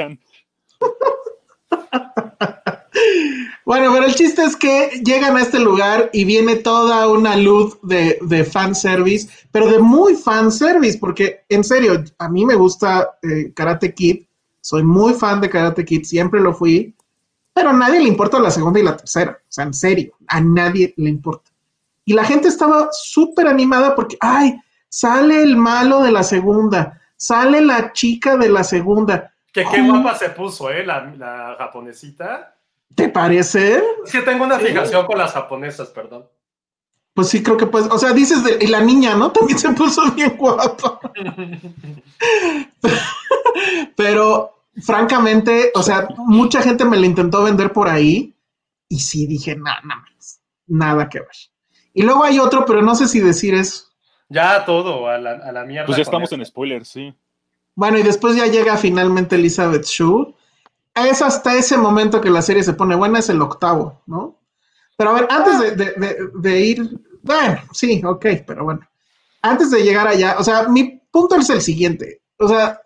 [3.66, 7.80] bueno, pero el chiste es que llegan a este lugar y viene toda una luz
[7.82, 13.54] de, de fanservice, pero de muy fanservice, porque en serio, a mí me gusta eh,
[13.56, 14.26] Karate Kid,
[14.66, 16.96] soy muy fan de Karate Kid, siempre lo fui,
[17.54, 19.38] pero a nadie le importa la segunda y la tercera.
[19.40, 21.52] O sea, en serio, a nadie le importa.
[22.04, 24.60] Y la gente estaba súper animada porque, ay,
[24.90, 29.36] sale el malo de la segunda, sale la chica de la segunda.
[29.54, 30.84] Que qué guapa se puso, ¿eh?
[30.84, 32.56] La, la, japonesita.
[32.96, 33.84] ¿Te parece?
[34.04, 35.08] Es que tengo una fijación ¿Sí?
[35.08, 36.26] con las japonesas, perdón.
[37.14, 39.32] Pues sí, creo que pues, o sea, dices de, y la niña, ¿no?
[39.32, 41.00] También se puso bien guapa.
[43.96, 48.36] Pero francamente, o sea, mucha gente me la intentó vender por ahí
[48.90, 51.30] y sí dije, nada, nada más, nada que ver.
[51.94, 53.86] Y luego hay otro, pero no sé si decir eso.
[54.30, 55.86] Ya todo, a la, a la mierda.
[55.86, 57.14] Pues ya estamos en spoilers, sí.
[57.76, 60.34] Bueno, y después ya llega finalmente Elizabeth Shue.
[60.94, 64.40] Es hasta ese momento que la serie se pone buena, es el octavo, ¿no?
[64.98, 66.90] Pero a ver, antes de, de, de, de ir,
[67.22, 68.82] bueno, sí, ok, pero bueno.
[69.42, 72.22] Antes de llegar allá, o sea, mi punto es el siguiente.
[72.38, 72.82] O sea,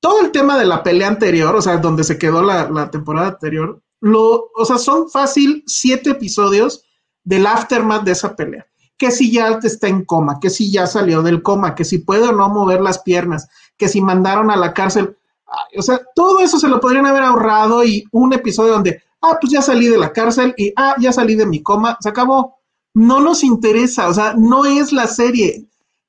[0.00, 3.82] todo el tema de la pelea anterior, o sea, donde se quedó la, temporada anterior,
[4.00, 6.84] lo, o sea, son fácil siete episodios
[7.24, 8.66] del aftermath de esa pelea.
[8.98, 12.28] Que si ya está en coma, que si ya salió del coma, que si puede
[12.28, 15.16] o no mover las piernas, que si mandaron a la cárcel.
[15.76, 19.52] O sea, todo eso se lo podrían haber ahorrado y un episodio donde, ah, pues
[19.52, 22.56] ya salí de la cárcel y, ah, ya salí de mi coma, se acabó.
[22.94, 25.68] No nos interesa, o sea, no es la serie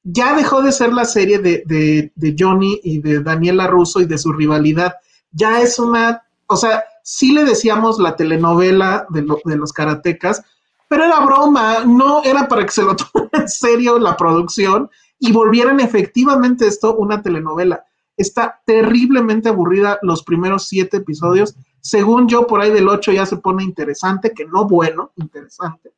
[0.10, 4.06] ya dejó de ser la serie de, de, de, Johnny y de Daniela Russo y
[4.06, 4.96] de su rivalidad.
[5.32, 10.42] Ya es una, o sea, sí le decíamos la telenovela de, de los karatecas,
[10.88, 14.90] pero era broma, no era para que se lo tomara en serio la producción
[15.20, 17.84] y volvieran efectivamente esto una telenovela.
[18.16, 21.56] Está terriblemente aburrida los primeros siete episodios.
[21.82, 25.92] Según yo, por ahí del ocho ya se pone interesante, que no bueno, interesante.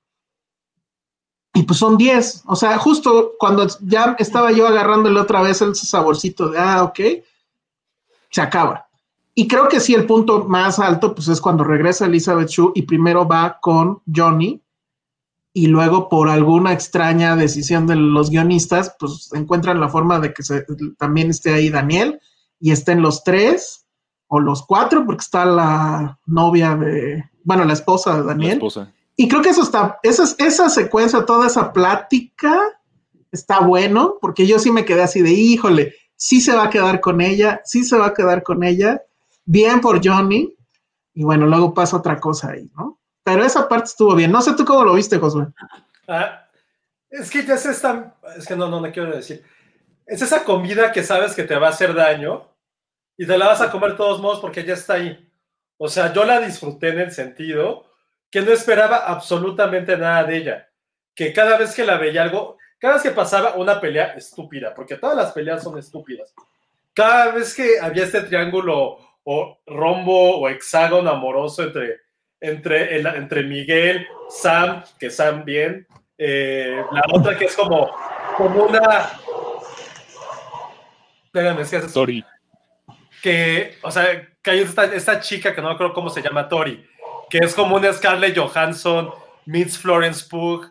[1.53, 2.43] Y pues son 10.
[2.45, 6.99] O sea, justo cuando ya estaba yo agarrándole otra vez el saborcito de, ah, ok,
[8.29, 8.87] se acaba.
[9.33, 12.81] Y creo que sí, el punto más alto, pues es cuando regresa Elizabeth Shue y
[12.83, 14.61] primero va con Johnny
[15.53, 20.43] y luego por alguna extraña decisión de los guionistas, pues encuentran la forma de que
[20.43, 20.65] se,
[20.97, 22.19] también esté ahí Daniel
[22.59, 23.85] y estén los tres
[24.27, 28.49] o los cuatro, porque está la novia de, bueno, la esposa de Daniel.
[28.49, 28.93] La esposa.
[29.19, 32.57] Y creo que eso está, esa, esa secuencia, toda esa plática
[33.33, 37.01] está bueno, porque yo sí me quedé así de, híjole, sí se va a quedar
[37.01, 39.01] con ella, sí se va a quedar con ella,
[39.43, 40.55] bien por Johnny,
[41.13, 43.01] y bueno, luego pasa otra cosa ahí, ¿no?
[43.21, 44.31] Pero esa parte estuvo bien.
[44.31, 45.47] No sé tú cómo lo viste, Josué.
[46.07, 46.47] Ah,
[47.09, 49.43] es que ya es esta, es que no, no, no quiero decir,
[50.05, 52.47] es esa comida que sabes que te va a hacer daño
[53.17, 55.29] y te la vas a comer de todos modos porque ya está ahí.
[55.75, 57.88] O sea, yo la disfruté en el sentido
[58.31, 60.69] que no esperaba absolutamente nada de ella.
[61.15, 64.95] Que cada vez que la veía algo, cada vez que pasaba una pelea estúpida, porque
[64.95, 66.33] todas las peleas son estúpidas.
[66.93, 71.99] Cada vez que había este triángulo o rombo o hexágono amoroso entre
[72.41, 75.85] entre, el- entre Miguel, Sam, que Sam bien,
[76.17, 77.91] eh, la otra que es como,
[78.37, 79.09] como una...
[81.25, 82.25] Espérame, es que Sorry.
[83.21, 84.05] que, o sea,
[84.41, 86.88] que hay esta, esta chica que no me acuerdo cómo se llama, Tori,
[87.29, 89.11] que es como una Scarlett Johansson,
[89.45, 90.65] meets Florence Pugh,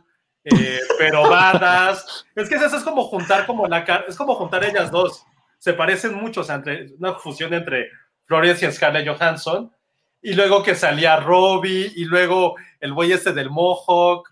[0.44, 2.26] eh, pero badass.
[2.34, 5.24] Es que eso es como juntar como la cara, es como juntar ellas dos.
[5.58, 7.90] Se parecen mucho, o sea, entre, una fusión entre
[8.24, 9.72] Florence y Scarlett Johansson.
[10.20, 14.28] Y luego que salía Robbie, y luego el güey este del Mohawk.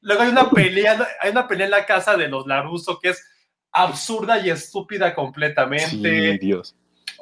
[0.00, 3.24] Luego hay una pelea, hay una pelea en la casa de los Laruso que es
[3.72, 6.32] absurda y estúpida completamente.
[6.32, 6.76] Sí, Dios.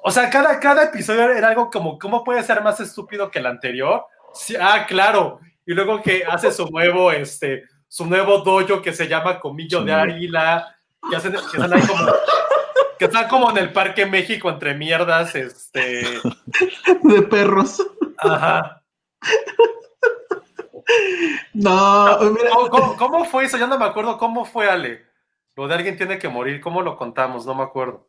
[0.05, 3.47] O sea, cada, cada episodio era algo como, ¿cómo puede ser más estúpido que el
[3.47, 4.05] anterior?
[4.35, 5.41] Sí, ah, claro.
[5.67, 9.93] Y luego que hace su nuevo, este, su nuevo dojo que se llama Comillo de
[9.93, 10.77] Águila,
[11.09, 12.13] que, hacen, que están ahí como,
[12.99, 16.21] que están como en el Parque México entre mierdas, este,
[17.03, 17.85] de perros.
[18.19, 18.83] ajá.
[21.55, 23.57] No, mira, ¿Cómo, cómo- cómo fue eso?
[23.57, 25.05] Ya no me acuerdo cómo fue, Ale.
[25.55, 27.47] Lo de alguien tiene que morir, ¿cómo lo contamos?
[27.47, 28.09] No me acuerdo.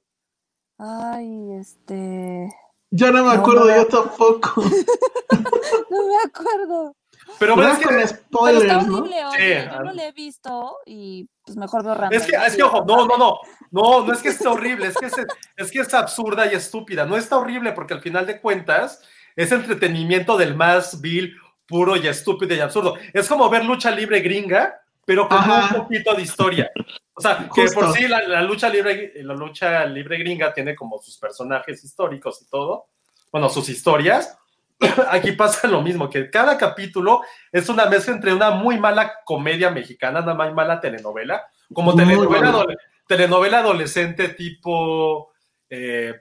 [0.79, 2.49] Ay, este.
[2.95, 3.75] Yo no me No, acuerdo, no.
[3.75, 4.63] yo tampoco.
[5.89, 6.95] No me acuerdo.
[7.39, 8.97] Pero, Pero es que, con Pero está spoilers, ¿no?
[8.97, 9.69] horrible, Sí, oye.
[9.71, 12.19] Yo no lo he visto y pues mejor veo random.
[12.19, 13.37] Es que, es que, ojo, no, no, no,
[13.71, 15.13] no, no es que esté horrible, es que es,
[15.55, 17.05] es que es absurda y estúpida.
[17.05, 19.01] No está horrible porque al final de cuentas
[19.35, 21.35] es entretenimiento del más vil,
[21.67, 22.95] puro y estúpido y absurdo.
[23.13, 25.75] Es como ver lucha libre gringa, pero con Ajá.
[25.75, 26.71] un poquito de historia.
[27.13, 30.99] O sea, que por sí la, la lucha libre, la lucha libre gringa tiene como
[31.01, 32.87] sus personajes históricos y todo,
[33.31, 34.37] bueno, sus historias.
[35.09, 39.69] Aquí pasa lo mismo, que cada capítulo es una mezcla entre una muy mala comedia
[39.69, 41.43] mexicana, una muy mala telenovela,
[41.73, 42.77] como telenovela, adole-
[43.07, 45.31] telenovela adolescente tipo,
[45.69, 46.13] eh,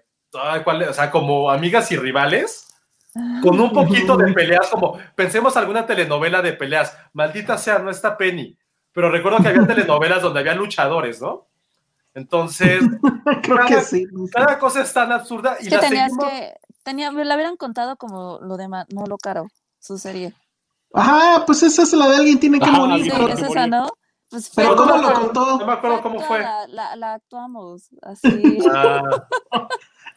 [0.64, 2.68] ¿cuál o sea, como amigas y rivales,
[3.42, 8.16] con un poquito de peleas, como pensemos alguna telenovela de peleas, maldita sea, no está
[8.16, 8.56] Penny,
[8.92, 11.46] pero recuerdo que había telenovelas donde había luchadores, ¿no?
[12.14, 12.82] Entonces,
[13.42, 14.04] Creo que cada- sí.
[14.32, 16.54] cada cosa es tan absurda y Es que la tenías seguimos- que.
[16.82, 19.46] Tenía, me la hubieran contado como lo de Manolo Caro,
[19.78, 20.34] su serie.
[20.92, 23.04] Ajá, pues esa es la de alguien tiene que Ajá, morir.
[23.04, 23.70] Sí, alguien pero- tiene es que esa, morir.
[23.70, 23.88] ¿no?
[24.28, 25.58] Pues Pero fue ¿cómo lo contó?
[25.58, 26.38] No me acuerdo cómo fue.
[26.38, 28.58] actuada, La, la actuamos así.
[28.74, 29.02] Ah,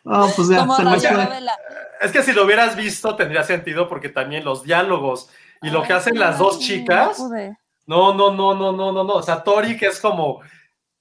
[0.05, 1.39] No, pues ya, se me fue.
[2.01, 5.29] es que si lo hubieras visto tendría sentido porque también los diálogos
[5.61, 7.57] y lo que hacen las dos Ay, chicas, no pude.
[7.87, 9.13] No, no, no, no, no, no, no.
[9.13, 10.41] O sea, Tori que es como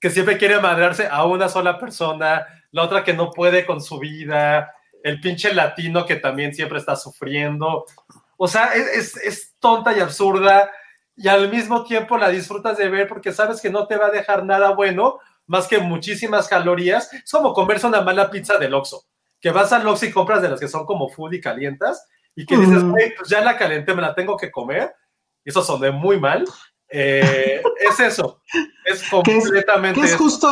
[0.00, 3.98] que siempre quiere madrearse a una sola persona, la otra que no puede con su
[3.98, 4.70] vida,
[5.02, 7.86] el pinche latino que también siempre está sufriendo.
[8.36, 10.70] O sea, es, es, es tonta y absurda
[11.16, 14.10] y al mismo tiempo la disfrutas de ver porque sabes que no te va a
[14.10, 17.12] dejar nada bueno más que muchísimas calorías.
[17.12, 19.04] Es como comerse una mala pizza del Oxxo,
[19.40, 22.44] que vas al Oxxo y compras de las que son como food y calientas y
[22.44, 22.82] que dices.
[22.84, 24.94] "Güey, pues ya la calenté, me la tengo que comer.
[25.44, 26.44] Eso sonó muy mal.
[26.88, 28.40] Eh, es eso.
[28.84, 30.48] Es completamente Que es justo,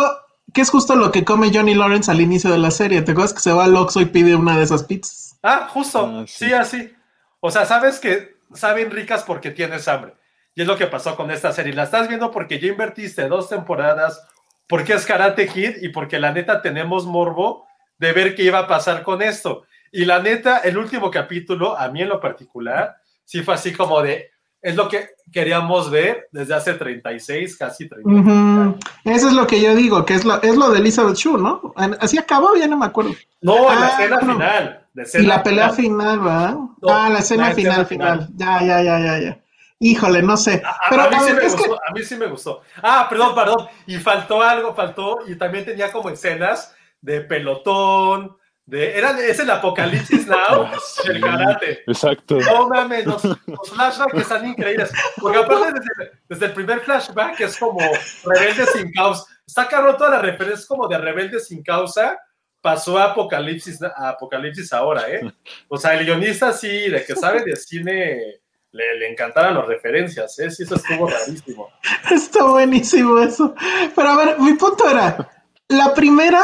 [0.53, 3.03] que es justo lo que come Johnny Lawrence al inicio de la serie.
[3.03, 5.39] ¿Te acuerdas que se va al Oxxo y pide una de esas pizzas?
[5.43, 6.07] Ah, justo.
[6.07, 6.47] Ah, sí.
[6.47, 6.53] sí.
[6.53, 6.93] así.
[7.41, 10.15] O sea, sabes que saben ricas porque tienes hambre.
[10.55, 11.73] Y es lo que pasó con esta serie.
[11.73, 14.23] La estás viendo porque ya invertiste dos temporadas,
[14.67, 17.67] porque es Karate Kid y porque la neta tenemos morbo
[17.99, 19.65] de ver qué iba a pasar con esto.
[19.91, 24.03] Y la neta, el último capítulo, a mí en lo particular, sí fue así como
[24.03, 24.32] de,
[24.63, 28.09] es lo que queríamos ver desde hace 36, casi 30.
[28.09, 28.79] Ujú.
[29.05, 31.75] Eso es lo que yo digo, que es lo, es lo de Elizabeth Shue, ¿no?
[32.01, 33.13] Así acabó, ya no me acuerdo.
[33.41, 34.87] No, en la Ah, escena final.
[34.95, 36.17] la Y la pelea final.
[36.17, 36.55] final, ¿verdad?
[36.55, 38.29] No, ah, la escena la final, escena final.
[38.37, 39.39] Ya, ya, ya, ya, ya.
[39.81, 40.63] Híjole, no sé.
[40.65, 42.61] A, Pero a mí a sí ver, me que gustó, a mí sí me gustó.
[42.83, 43.67] Ah, perdón, perdón.
[43.87, 48.37] Y faltó algo, faltó, y también tenía como escenas de pelotón,
[48.67, 48.97] de.
[48.99, 50.37] Era, es el apocalipsis now
[50.67, 51.21] Ah, del sí.
[51.21, 51.83] karate.
[51.87, 52.39] Exacto.
[52.39, 54.91] No mames, los, los flashbacks están increíbles.
[55.21, 57.81] Porque aparte, desde, desde el primer flashback es como
[58.25, 59.25] rebelde sin causa.
[59.47, 62.19] Está caro toda la referencia, es como de rebelde sin causa.
[62.61, 65.21] Pasó a Apocalipsis, a Apocalipsis ahora, ¿eh?
[65.69, 68.41] O sea, el guionista sí, de que sabe de cine,
[68.71, 70.49] le, le encantaron las referencias, ¿eh?
[70.49, 71.69] Sí, eso estuvo rarísimo.
[72.11, 73.55] Está buenísimo eso.
[73.97, 75.29] Pero a ver, mi punto era,
[75.69, 76.41] la primera,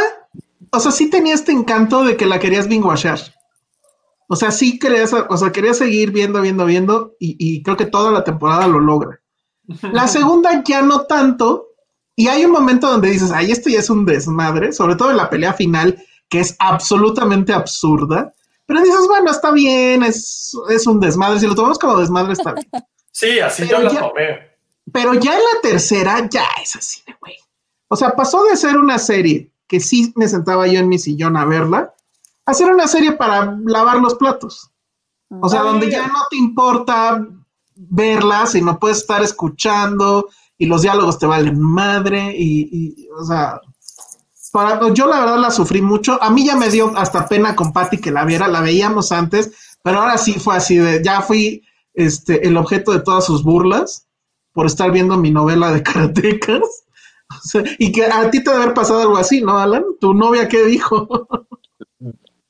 [0.73, 3.21] o sea, sí tenía este encanto de que la querías binguachar.
[4.29, 7.87] O sea, sí querías, o sea, querías seguir viendo, viendo, viendo, y, y creo que
[7.87, 9.21] toda la temporada lo logra.
[9.93, 11.69] La segunda ya no tanto,
[12.15, 15.17] y hay un momento donde dices, ay, esto ya es un desmadre, sobre todo en
[15.17, 18.33] la pelea final, que es absolutamente absurda.
[18.67, 21.41] Pero dices, bueno, está bien, es, es un desmadre.
[21.41, 22.67] Si lo tomamos como desmadre, está bien.
[23.11, 24.39] Sí, así Pero yo lo ya- tomé.
[24.93, 27.35] Pero ya en la tercera ya es así de güey.
[27.89, 31.37] O sea, pasó de ser una serie que sí me sentaba yo en mi sillón
[31.37, 31.95] a verla,
[32.47, 34.71] a ser una serie para lavar los platos.
[35.41, 37.23] O sea, donde ya no te importa
[37.75, 43.61] verlas y no puedes estar escuchando y los diálogos te valen madre y, o sea,
[44.53, 46.21] para, yo la verdad la sufrí mucho.
[46.23, 49.77] A mí ya me dio hasta pena con Patty que la viera, la veíamos antes,
[49.83, 51.63] pero ahora sí fue así de, ya fui
[51.95, 54.07] este, el objeto de todas sus burlas
[54.53, 56.63] por estar viendo mi novela de karatecas.
[57.79, 59.85] y que a ti te debe haber pasado algo así, ¿no, Alan?
[60.01, 61.29] ¿Tu novia qué dijo?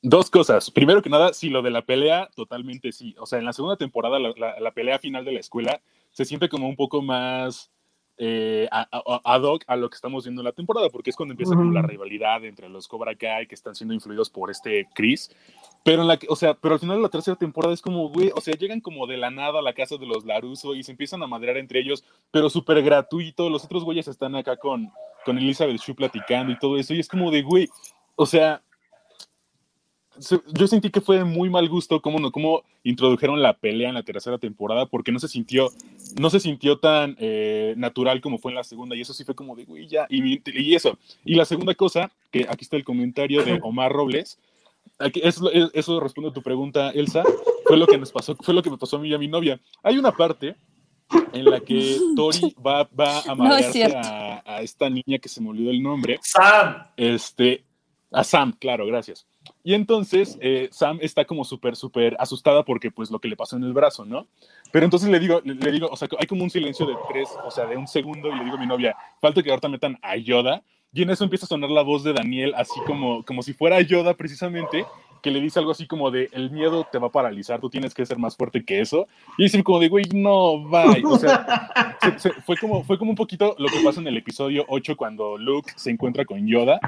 [0.01, 0.71] Dos cosas.
[0.71, 3.15] Primero que nada, sí, lo de la pelea, totalmente sí.
[3.19, 6.69] O sea, en la segunda temporada, la, pelea final de la escuela se siente como
[6.69, 7.69] un poco más
[8.17, 11.53] eh, ad hoc a lo que estamos viendo en la temporada, porque es cuando empieza
[11.55, 15.31] la rivalidad entre los Cobra Kai que están siendo influidos por este Chris.
[15.83, 18.31] Pero, en la, o sea, pero al final de la tercera temporada es como, güey,
[18.35, 20.91] o sea, llegan como de la nada a la casa de los Laruso y se
[20.91, 23.49] empiezan a madrear entre ellos, pero súper gratuito.
[23.49, 24.91] Los otros güeyes están acá con,
[25.25, 26.93] con Elizabeth Shue platicando y todo eso.
[26.93, 27.69] Y es como de, güey,
[28.15, 28.61] o sea,
[30.53, 33.95] yo sentí que fue de muy mal gusto cómo, no, cómo introdujeron la pelea en
[33.95, 35.69] la tercera temporada, porque no se sintió,
[36.19, 39.35] no se sintió tan eh, natural como fue en la segunda, y eso sí fue
[39.35, 40.97] como de, güey, ya, y, y, eso.
[41.23, 44.39] Y la segunda cosa, que aquí está el comentario de Omar Robles,
[44.99, 47.23] aquí, eso, eso, responde a tu pregunta, Elsa,
[47.65, 49.27] fue lo que nos pasó, fue lo que me pasó a mí y a mi
[49.27, 49.59] novia.
[49.83, 50.55] Hay una parte
[51.33, 55.49] en la que Tori va, va a marearse a, a, esta niña que se me
[55.49, 56.19] olvidó el nombre.
[56.21, 56.83] Sam.
[56.97, 57.63] Este,
[58.11, 59.25] a Sam, claro, gracias.
[59.63, 63.55] Y entonces eh, Sam está como súper, súper asustada porque pues lo que le pasó
[63.57, 64.27] en el brazo, ¿no?
[64.71, 67.51] Pero entonces le digo, le, digo, o sea, hay como un silencio de tres, o
[67.51, 70.15] sea, de un segundo y le digo a mi novia, falta que ahorita metan a
[70.17, 70.63] Yoda.
[70.91, 73.79] Y en eso empieza a sonar la voz de Daniel, así como, como si fuera
[73.81, 74.85] Yoda precisamente,
[75.21, 77.93] que le dice algo así como de, el miedo te va a paralizar, tú tienes
[77.93, 79.07] que ser más fuerte que eso.
[79.37, 81.03] Y dice como de, güey, no, bye.
[81.05, 81.69] O sea,
[82.45, 85.71] fue, como, fue como un poquito lo que pasa en el episodio 8 cuando Luke
[85.75, 86.79] se encuentra con Yoda.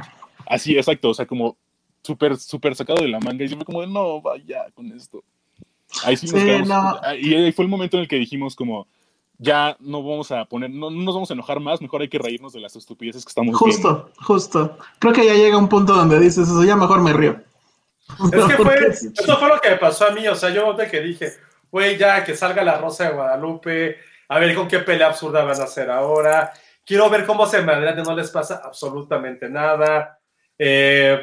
[0.47, 1.57] Así, exacto, o sea, como
[2.01, 5.23] súper, súper sacado de la manga y yo como de, no, vaya con esto.
[6.05, 8.87] Ahí sí, nos quedamos, Y ahí fue el momento en el que dijimos como,
[9.41, 12.53] ya no vamos a poner, no, nos vamos a enojar más, mejor hay que reírnos
[12.53, 14.77] de las estupideces que estamos Justo, justo.
[14.99, 17.41] Creo que ya llega un punto donde dices eso, ya mejor me río.
[18.31, 20.87] Es que fue, eso fue lo que me pasó a mí, o sea, yo de
[20.87, 21.33] que dije,
[21.71, 23.97] güey, ya que salga la Rosa de Guadalupe,
[24.29, 26.53] a ver con qué pelea absurda van a hacer ahora,
[26.85, 30.19] quiero ver cómo se me adelante, no les pasa absolutamente nada.
[30.55, 31.19] Eh,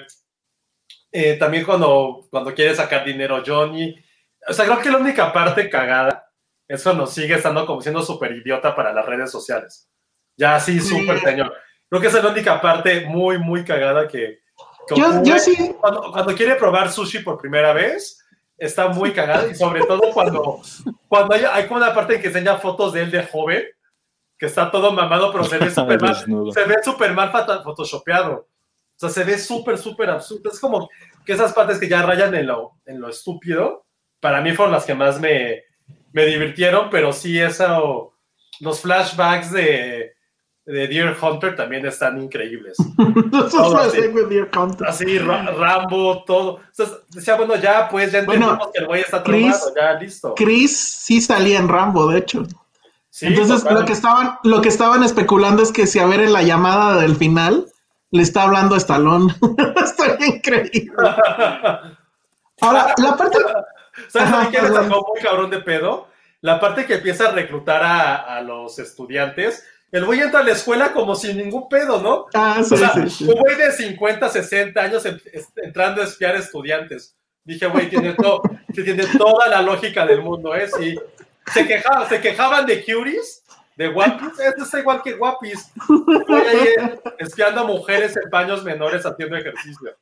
[1.12, 3.94] eh, también cuando, cuando quiere sacar dinero Johnny.
[4.48, 6.27] O sea, creo que la única parte cagada
[6.68, 9.88] es cuando sigue estando como siendo súper idiota para las redes sociales.
[10.36, 11.52] Ya sí, súper señor.
[11.88, 14.40] Creo que esa es la única parte muy, muy cagada que...
[14.94, 15.74] yo, sí.
[15.80, 18.22] Cuando, cuando, quiere probar sushi por primera vez,
[18.58, 20.60] está muy cagada y sobre todo cuando,
[21.08, 23.64] cuando hay, hay como una parte en que enseña fotos de él de joven,
[24.38, 26.14] que está todo mamado, pero se ve súper mal,
[26.52, 27.32] se ve súper mal
[27.64, 28.48] photoshopeado.
[29.00, 30.50] O sea, se ve súper, súper absurdo.
[30.50, 30.88] Es como
[31.24, 33.86] que esas partes que ya rayan en lo, en lo estúpido,
[34.20, 35.62] para mí fueron las que más me,
[36.12, 38.12] me divirtieron, pero sí, eso,
[38.60, 40.14] los flashbacks de,
[40.64, 42.76] de Deer Hunter también están increíbles.
[43.86, 44.02] así,
[44.86, 46.60] así Rambo, todo.
[46.68, 50.34] Entonces, decía, bueno, ya, pues, ya entendemos que el güey está traumado, ya listo.
[50.34, 52.46] Chris sí salía en Rambo, de hecho.
[53.20, 56.42] Entonces, lo que, estaban, lo que estaban especulando es que si a ver en la
[56.42, 57.66] llamada del final
[58.10, 59.34] le está hablando a Stallone.
[59.82, 60.92] Está increíble.
[62.60, 63.38] Ahora, la parte.
[64.08, 66.08] ¿Sabes qué me muy cabrón de pedo?
[66.40, 69.66] La parte que empieza a reclutar a, los estudiantes.
[69.90, 72.26] El güey entra a la escuela como sin ningún pedo, ¿no?
[72.34, 72.76] Ah, sí,
[73.08, 75.02] sí, Un güey de 50, 60 años
[75.56, 77.16] entrando a espiar estudiantes.
[77.42, 78.42] Dije, güey, tiene, todo,
[78.74, 80.68] tiene toda la lógica del mundo, ¿eh?
[80.68, 80.94] Sí.
[81.52, 83.42] Se, quejaban, se quejaban de Curies
[83.78, 85.70] de Guapis, esto es igual que Guapis.
[87.18, 89.96] espiando a mujeres en paños menores haciendo ejercicio.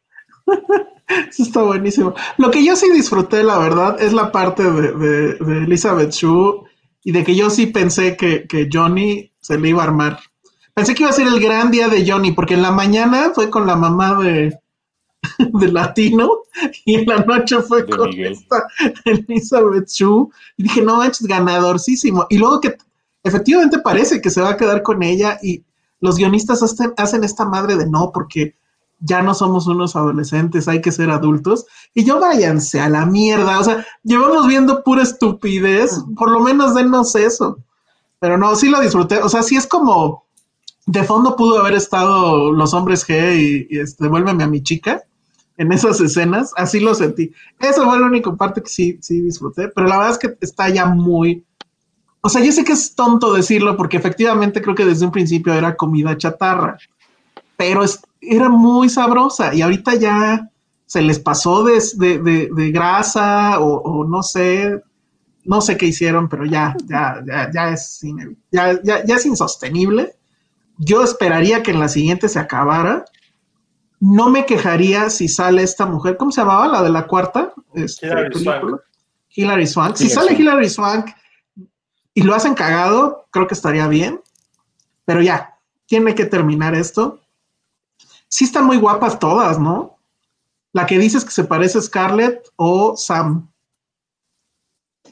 [1.29, 2.15] Eso está buenísimo.
[2.37, 6.63] Lo que yo sí disfruté, la verdad, es la parte de, Elizabeth Shue
[7.05, 10.19] y de que yo sí pensé que, Johnny se le iba a armar.
[10.75, 13.49] Pensé que iba a ser el gran día de Johnny, porque en la mañana fue
[13.49, 14.59] con la mamá de,
[15.39, 16.31] de Latino
[16.85, 18.67] y en la noche fue con esta
[19.05, 20.29] Elizabeth Shue.
[20.57, 22.27] Y dije, no es ganadorcísimo.
[22.29, 22.77] Y luego que
[23.23, 25.65] efectivamente parece que se va a quedar con ella y
[26.01, 28.55] los guionistas hacen, esta madre de no, porque
[29.01, 31.67] ya no somos unos adolescentes, hay que ser adultos.
[31.95, 36.75] Y yo váyanse a la mierda, o sea, llevamos viendo pura estupidez, por lo menos
[36.75, 37.59] denos eso.
[38.19, 40.25] Pero no, sí lo disfruté, o sea, sí es como,
[40.87, 45.03] de fondo pudo haber estado los hombres G y, este, devuélveme a mi chica
[45.59, 47.33] en esas escenas, así lo sentí.
[47.61, 50.69] Esa fue la única parte que sí, sí disfruté, pero la verdad es que está
[50.69, 51.45] ya muy,
[52.21, 55.55] o sea, yo sé que es tonto decirlo porque efectivamente creo que desde un principio
[55.55, 56.77] era comida chatarra,
[57.57, 57.83] pero
[58.21, 60.51] era muy sabrosa y ahorita ya
[60.87, 64.81] se les pasó de, de- de- de grasa o, o no sé,
[65.45, 68.01] no sé qué hicieron, pero ya, ya, ya, ya es,
[68.51, 70.15] ya, ya, ya es insostenible.
[70.79, 73.05] Yo esperaría que en la siguiente se acabara.
[73.99, 76.69] No me quejaría si sale esta mujer, ¿cómo se llamaba?
[76.69, 78.61] La de la cuarta este, Hilary película.
[78.61, 78.81] Swank.
[79.31, 79.97] Hilary Swank.
[79.97, 80.41] Si sale Swank.
[80.41, 81.07] Hilary Swank
[82.15, 84.21] y lo hacen cagado, creo que estaría bien.
[85.07, 85.55] Pero ya,
[85.87, 87.21] tiene que terminar esto.
[88.29, 89.99] Sí están muy guapas todas, ¿no?
[90.73, 93.51] La que dices que se parece a Scarlett o Sam.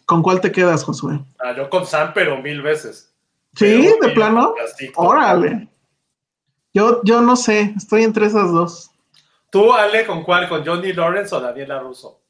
[0.07, 1.25] ¿Con cuál te quedas, Josué?
[1.39, 3.15] Ah, yo con Sam, pero mil veces.
[3.55, 3.65] Sí,
[4.01, 4.55] Pero de plano.
[4.97, 5.69] Órale.
[6.75, 8.91] Yo, yo no sé, estoy entre esas dos.
[9.51, 10.49] ¿Tú, Ale, con cuál?
[10.49, 12.21] ¿Con Johnny Lawrence o Daniela Russo?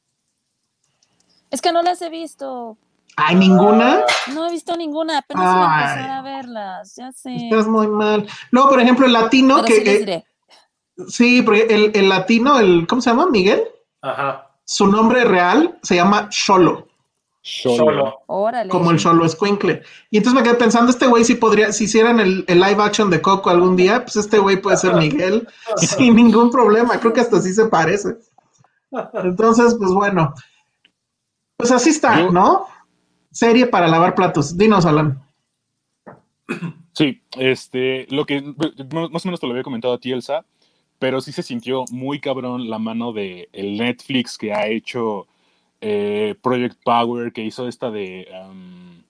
[1.50, 2.76] Es que no las he visto.
[3.16, 4.04] Ay, ninguna.
[4.34, 5.18] No he visto ninguna.
[5.18, 5.82] Apenas voy a Ay.
[5.92, 6.96] empezar a verlas.
[6.96, 7.34] Ya sé.
[7.34, 8.26] Estás muy mal.
[8.50, 10.24] Luego, por ejemplo, el latino, Pero que sí les eh, diré.
[11.08, 13.26] Sí, porque el, el latino, el, ¿cómo se llama?
[13.26, 13.62] Miguel.
[14.02, 14.50] Ajá.
[14.64, 16.88] Su nombre real se llama Sholo,
[17.42, 18.22] Solo.
[18.26, 18.70] Órale.
[18.70, 19.82] como el Sholo Escuincle.
[20.10, 23.10] Y entonces me quedé pensando, este güey si podría, si hicieran el, el live action
[23.10, 26.98] de Coco algún día, pues este güey puede ser Miguel sin ningún problema.
[26.98, 28.16] Creo que hasta sí se parece.
[29.22, 30.32] Entonces, pues bueno.
[31.56, 32.66] Pues así está, Yo- ¿no?
[33.30, 34.56] Serie para lavar platos.
[34.56, 35.20] Dinos, Alan.
[36.92, 40.44] Sí, este, lo que más o menos te lo había comentado a ti, Elsa,
[40.98, 45.26] pero sí se sintió muy cabrón la mano de el Netflix que ha hecho
[45.80, 48.26] eh, Project Power, que hizo esta de...
[48.48, 49.02] um,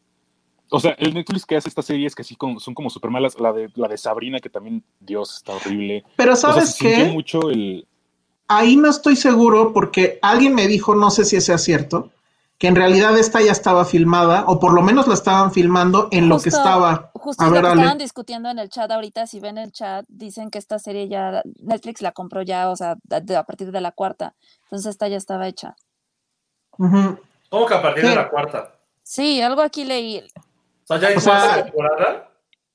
[0.70, 3.53] o sea, el Netflix que hace estas series que sí son como súper malas, la
[3.53, 6.05] de, la de Sabrina, que también, Dios, está horrible.
[6.16, 7.87] Pero O sea, ¿sabes se sintió mucho el...
[8.49, 12.11] Ahí no estoy seguro porque alguien me dijo, no sé si sea cierto,
[12.59, 16.28] que en realidad esta ya estaba filmada, o por lo menos la estaban filmando en
[16.28, 17.11] lo que estaba.
[17.24, 19.26] Justo ver, lo que estaban discutiendo en el chat ahorita.
[19.26, 22.92] Si ven el chat, dicen que esta serie ya Netflix la compró ya, o sea,
[23.10, 24.34] a partir de la cuarta.
[24.64, 25.74] Entonces esta ya estaba hecha.
[26.70, 28.10] ¿Cómo que a partir Sí.
[28.10, 28.74] de la cuarta?
[29.02, 30.18] Sí, algo aquí leí.
[30.18, 32.30] O sea, ya hay O sea, temporada.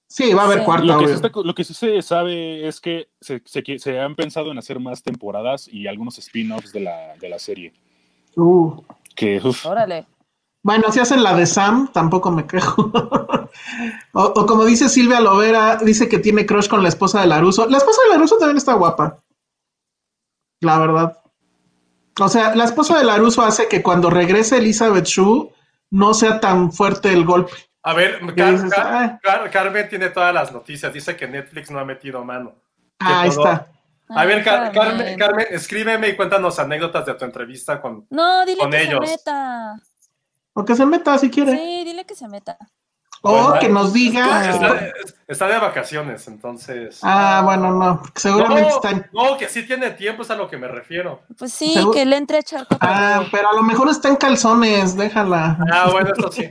[0.07, 0.65] Sí, va a haber Sí.
[0.65, 0.85] cuarta.
[0.85, 4.15] Lo que, está- lo que sí se sabe es que se, se que- se han
[4.15, 7.73] pensado en hacer más temporadas y algunos spin-offs de la, de la serie.
[8.35, 8.81] Uh.
[9.15, 10.07] Que, uf, Órale.
[10.62, 12.91] Bueno, si hacen la de Sam, tampoco me quejo.
[14.14, 17.66] o, o como dice Silvia Lovera, dice que tiene crush con la esposa de Laruso.
[17.68, 19.20] La esposa de Laruso también está guapa.
[20.62, 21.18] La verdad.
[22.20, 25.49] O sea, la esposa de Laruso hace que cuando regrese Elizabeth Shue
[25.91, 27.53] no sea tan fuerte el golpe.
[27.84, 28.70] A ver, ¿Qué Car- dices?
[28.74, 29.20] Car- Ah.
[29.24, 30.91] Car- Carmen tiene todas las noticias.
[30.93, 32.55] Dice que Netflix no ha metido mano.
[32.99, 33.68] Ah, ahí todo- está.
[34.10, 38.05] A ver, Car- Ay, Carmen, Carmen, escríbeme y cuéntanos anécdotas de tu entrevista con.
[38.10, 38.99] No, dile con que ellos.
[39.05, 39.80] se meta.
[40.60, 41.55] O que se meta si quiere.
[41.55, 42.57] Sí, dile que se meta.
[43.22, 44.49] O Bueno, que nos diga.
[44.49, 44.91] Está,
[45.26, 46.99] está de vacaciones, entonces.
[47.01, 48.01] Ah, bueno, no.
[48.14, 49.10] Seguramente no, están.
[49.14, 51.22] no, que sí tiene tiempo, es a lo que me refiero.
[51.38, 54.97] Pues sí, que le entre a echar Ah, pero a lo mejor está en calzones,
[54.97, 55.57] déjala.
[55.72, 56.49] Ah, bueno, eso sí.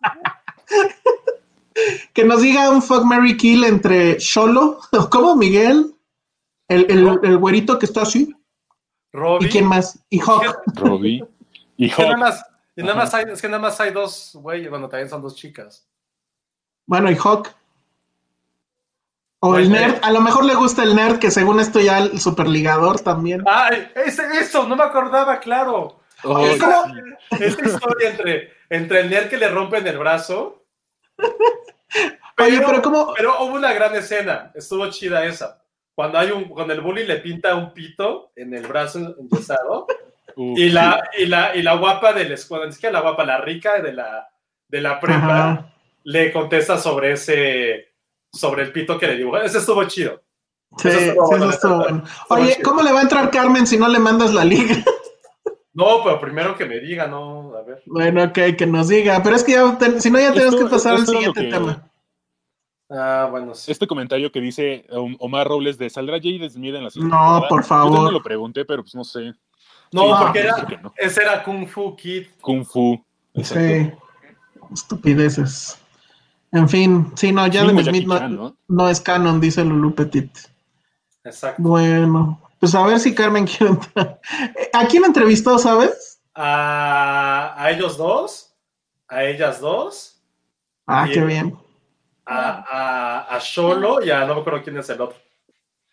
[2.14, 4.78] Que nos diga un fuck Mary Kill entre Sholo,
[5.10, 5.92] ¿cómo Miguel?
[6.68, 8.32] El, el, el güerito que está así.
[9.12, 9.48] Robbie.
[9.48, 9.98] ¿Y quién más?
[10.08, 10.62] Y Hawk.
[10.76, 11.26] Robbie
[11.76, 12.53] y Hawk.
[12.76, 15.34] Y nada más hay, es que nada más hay dos güeyes, bueno, también son dos
[15.36, 15.86] chicas.
[16.86, 17.48] Bueno, y Hawk.
[19.40, 19.98] O el nerd.
[20.02, 23.42] A lo mejor le gusta el nerd, que según esto ya el superligador también.
[23.46, 23.90] ¡Ay!
[23.94, 24.66] ese- eso!
[24.66, 26.00] No me acordaba, claro.
[26.24, 26.86] Oh, Es como
[27.38, 30.64] esta historia entre, entre el nerd que le rompen el brazo.
[32.38, 33.12] Oye, pero ¿cómo?
[33.16, 35.62] Pero hubo una gran escena, estuvo chida esa.
[35.94, 39.86] Cuando hay un, cuando el bully le pinta un pito en el brazo enyesado,
[40.36, 43.24] Uf, y la, y la, y la guapa de la escuela, ni siquiera la guapa,
[43.24, 44.28] la rica de la,
[44.68, 45.74] de la prepa, Ajá.
[46.04, 47.94] le contesta sobre ese,
[48.32, 49.38] sobre el pito que le dibujó.
[49.38, 50.22] Ese estuvo chido.
[50.78, 52.04] Sí, Eso sí, estuvo bueno, eso estuvo eso bueno.
[52.04, 52.68] estuvo Oye, chido.
[52.70, 54.76] ¿cómo le va a entrar Carmen si no le mandas la liga?
[55.76, 57.82] No, pero primero que me diga, no, a ver.
[57.86, 59.20] Bueno, ok, que nos diga.
[59.24, 61.90] Pero es que ya, si no, ya tenemos que pasar al siguiente que- tema.
[62.88, 63.72] Ah, bueno, sí.
[63.72, 64.86] Este comentario que dice
[65.18, 67.92] Omar Robles de ¿Saldrá Jaden Smith en la siguiente No, temporada?" por Yo favor.
[67.94, 69.32] también lo pregunté, pero pues no sé.
[69.92, 70.92] No, Sí, porque no, era, no.
[70.96, 72.26] ese era Kung Fu Kid.
[72.40, 73.02] Kung Fu.
[73.34, 73.60] Exacto.
[73.60, 73.92] Sí.
[74.72, 75.78] Estupideces.
[76.52, 78.56] En fin, sí, no, ya de Smith no, Chan, ¿no?
[78.68, 80.30] no es canon, dice Lulu Petit.
[81.24, 81.62] Exacto.
[81.62, 84.20] Bueno, pues a ver si Carmen quiere entrar.
[84.72, 86.20] ¿A quién entrevistó, sabes?
[86.34, 88.54] A, a ellos dos,
[89.08, 90.22] a ellas dos,
[90.86, 91.56] Ah, qué bien.
[92.26, 92.64] a,
[93.28, 95.18] a, a Sholo y a no me acuerdo quién es el otro.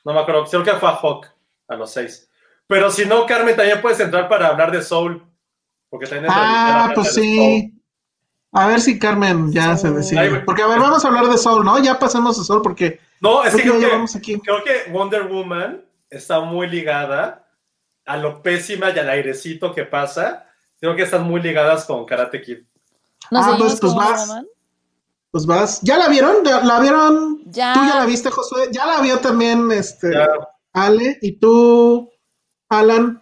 [0.03, 1.27] No me acuerdo, creo que fue a Hawk,
[1.67, 2.29] a los seis.
[2.71, 5.21] Pero si no, Carmen, también puedes entrar para hablar de Soul.
[5.89, 7.23] Porque también Ah, a pues Soul.
[7.25, 7.73] sí.
[8.53, 10.39] A ver si Carmen ya se Ay, decide.
[10.45, 11.77] Porque, a ver, vamos a hablar de Soul, ¿no?
[11.79, 14.39] Ya pasemos de Soul porque No, es que creo que que, aquí.
[14.39, 17.45] creo que Wonder Woman está muy ligada
[18.05, 20.45] a lo pésima y al airecito que pasa,
[20.79, 22.59] creo que están muy ligadas con Karate Kid.
[23.31, 24.07] Nos Ah, pues- pues vas.
[24.07, 24.47] Wonder Woman.
[25.31, 25.81] Pues vas.
[25.81, 26.37] ¿Ya la vieron?
[26.45, 27.41] ¿Ya ¿La vieron?
[27.47, 27.73] Ya.
[27.73, 28.69] ¿Tú ya la viste, Josué?
[28.71, 30.27] ¿Ya la vio también este, Ya.
[30.73, 31.19] Ale?
[31.21, 32.09] ¿Y tú,
[32.71, 33.21] Alan?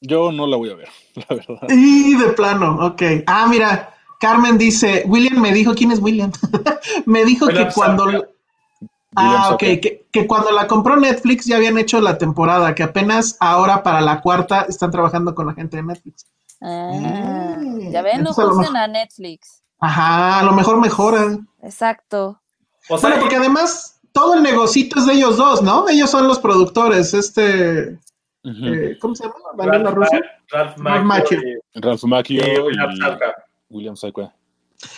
[0.00, 1.68] Yo no la voy a ver, la verdad.
[1.68, 3.02] Y de plano, ok.
[3.26, 6.32] Ah, mira, Carmen dice, William me dijo, ¿quién es William?
[7.06, 8.26] me dijo William que cuando...
[9.14, 13.36] Ah, ok, que, que cuando la compró Netflix ya habían hecho la temporada, que apenas
[13.40, 16.26] ahora para la cuarta están trabajando con la gente de Netflix.
[16.62, 19.62] Ah, Mm, ya ven, no entonces a lo juzguen a Netflix.
[19.80, 21.48] Ajá, a lo mejor mejoran.
[21.62, 22.40] Exacto.
[22.88, 25.88] O sea, Bueno, porque además todo el negocito es de ellos dos, ¿no?
[25.88, 27.98] Ellos son los productores, este...
[28.44, 29.36] Eh, ¿Cómo se llama?
[29.56, 30.22] ¿Daniela Ralph, Russo?
[30.50, 31.38] Ralph Ralph Macchio
[31.74, 33.34] Ralph Macchio y William y Sapka.
[33.70, 34.34] William Sapka.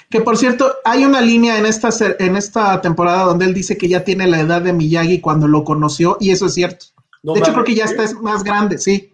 [0.08, 3.76] Que por cierto, hay una línea en esta, ser- en esta temporada donde él dice
[3.76, 6.86] que ya tiene la edad de Miyagi cuando lo conoció, y eso es cierto.
[7.22, 7.92] No de hecho, creo que ya ¿sí?
[7.92, 9.12] está es más grande, sí.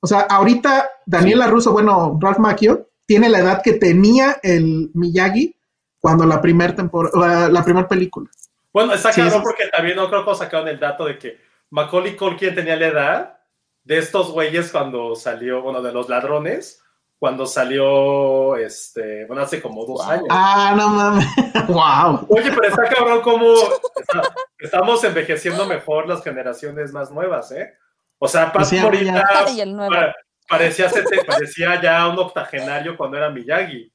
[0.00, 5.54] O sea, ahorita Daniela Russo, bueno, Ralph Macchio, tiene la edad que tenía el Miyagi
[6.00, 8.28] cuando la primera temporada, la primera película.
[8.72, 9.42] Bueno, está Sí, claro sí.
[9.42, 11.40] porque también no creo que sacaron el dato de que
[11.70, 13.38] Macaulay Culkin tenía la edad
[13.84, 16.82] de estos güeyes cuando salió, bueno, de los ladrones,
[17.18, 20.10] cuando salió, este, bueno, hace como dos Wow.
[20.10, 20.26] años.
[20.30, 21.26] Ah, no mames.
[21.68, 22.26] wow.
[22.30, 24.22] Oye, pero está cabrón como está-
[24.58, 27.74] estamos envejeciendo mejor las generaciones más nuevas, ¿eh?
[28.18, 29.92] O sea, Pat Pues sí, Morita Y el nuevo.
[29.92, 30.14] pa-
[30.48, 33.92] parecía, sete- parecía ya un octogenario cuando era Miyagi.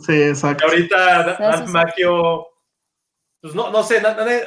[0.00, 0.64] Sí, Y exacto.
[0.66, 1.72] ahorita sí, sí.
[1.72, 2.46] Macchio,
[3.42, 4.00] pues no, no sé,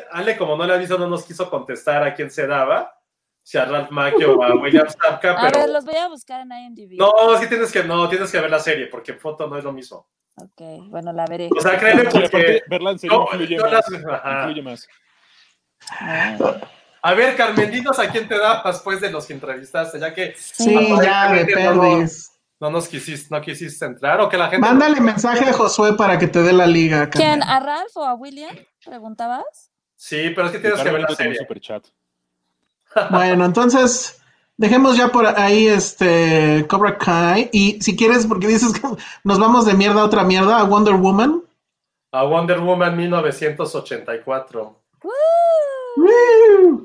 [0.09, 2.97] Ale como no le aviso no nos quiso contestar a quién se daba,
[3.43, 6.39] si a Ralph Macchio o a William Sapka, A ver, pero los voy a buscar
[6.41, 6.97] en IMDb.
[6.97, 9.65] no, sí tienes que, no, tienes que ver la serie, porque en foto no es
[9.65, 10.07] lo mismo.
[10.37, 11.49] Ok, bueno, la veré.
[11.55, 12.63] O sea, créeme porque...
[12.67, 14.87] verla en serio No, influye, yo más, influye
[17.01, 20.33] A ver, Carmen, dinos a quién te da después de los que entrevistaste, ya que
[20.37, 22.05] Sí, ya de aparentemente
[22.65, 24.67] no, nos quisiste, no quisiste entrar, o que la gente...
[24.67, 27.09] Mándale mensaje a Josué para que te dé la liga.
[27.09, 27.43] ¿Quién?
[27.43, 28.55] ¿A Ralph o a William?
[28.83, 29.71] ¿Preguntabas?
[29.95, 31.37] Sí, pero es que tienes que ver la serie.
[31.37, 31.85] super chat.
[33.11, 34.21] Bueno, entonces
[34.55, 38.87] dejemos ya por ahí este Cobra Kai y si quieres, porque dices que
[39.23, 41.43] nos vamos de mierda a otra mierda, a Wonder Woman.
[42.13, 44.79] A Wonder Woman 1984.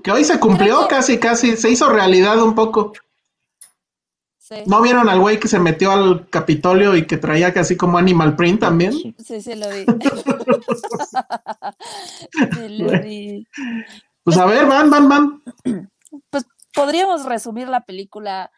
[0.03, 2.93] Que hoy se cumplió que- casi, casi, se hizo realidad un poco.
[4.51, 4.64] Sí.
[4.66, 8.34] ¿No vieron al güey que se metió al Capitolio y que traía casi como Animal
[8.34, 8.92] Print también?
[8.92, 9.14] Sí.
[9.24, 9.86] Sí, sí, lo vi.
[12.55, 13.46] Sí, lo vi.
[14.24, 15.42] Pues a ver, van, van, van.
[16.30, 18.51] Pues podríamos resumir la película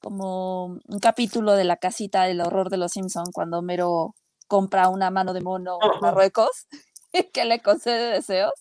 [0.00, 4.14] como un capítulo de la casita del horror de los Simpson cuando Homero
[4.48, 6.66] compra una mano de mono en Marruecos
[7.32, 8.52] que le concede deseos.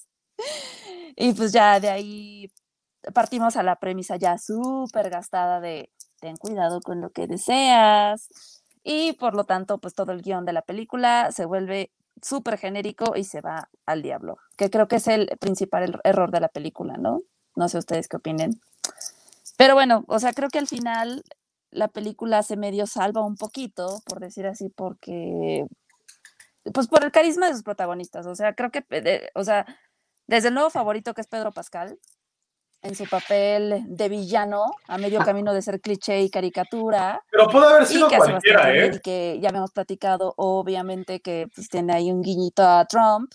[1.16, 2.52] Y pues ya de ahí
[3.14, 5.92] partimos a la premisa ya súper gastada de
[6.22, 8.30] ten cuidado con lo que deseas.
[8.84, 11.92] Y por lo tanto, pues todo el guion de la película se vuelve
[12.22, 16.32] súper genérico y se va al diablo, que creo que es el principal er- error
[16.32, 17.22] de la película, ¿no?
[17.56, 18.62] No sé ustedes qué opinen.
[19.58, 21.24] Pero bueno, o sea, creo que al final
[21.72, 25.66] la película se medio salva un poquito, por decir así, porque,
[26.74, 28.26] pues por el carisma de sus protagonistas.
[28.26, 29.66] O sea, creo que, eh, o sea,
[30.28, 32.00] desde el nuevo favorito que es Pedro Pascal,
[32.84, 37.68] en su papel de villano, a medio camino de ser cliché y caricatura, Pero puede
[37.68, 38.92] haber y sido que cualquiera, ¿eh?
[38.96, 43.32] y que ya habíamos platicado, obviamente, que pues, tiene ahí un guiñito a Trump.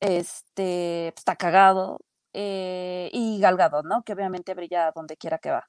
[0.00, 1.98] Este, pues, está cagado.
[2.32, 4.02] eh, y Gal Gadot, ¿no?
[4.02, 5.68] Que obviamente brilla donde quiera que va.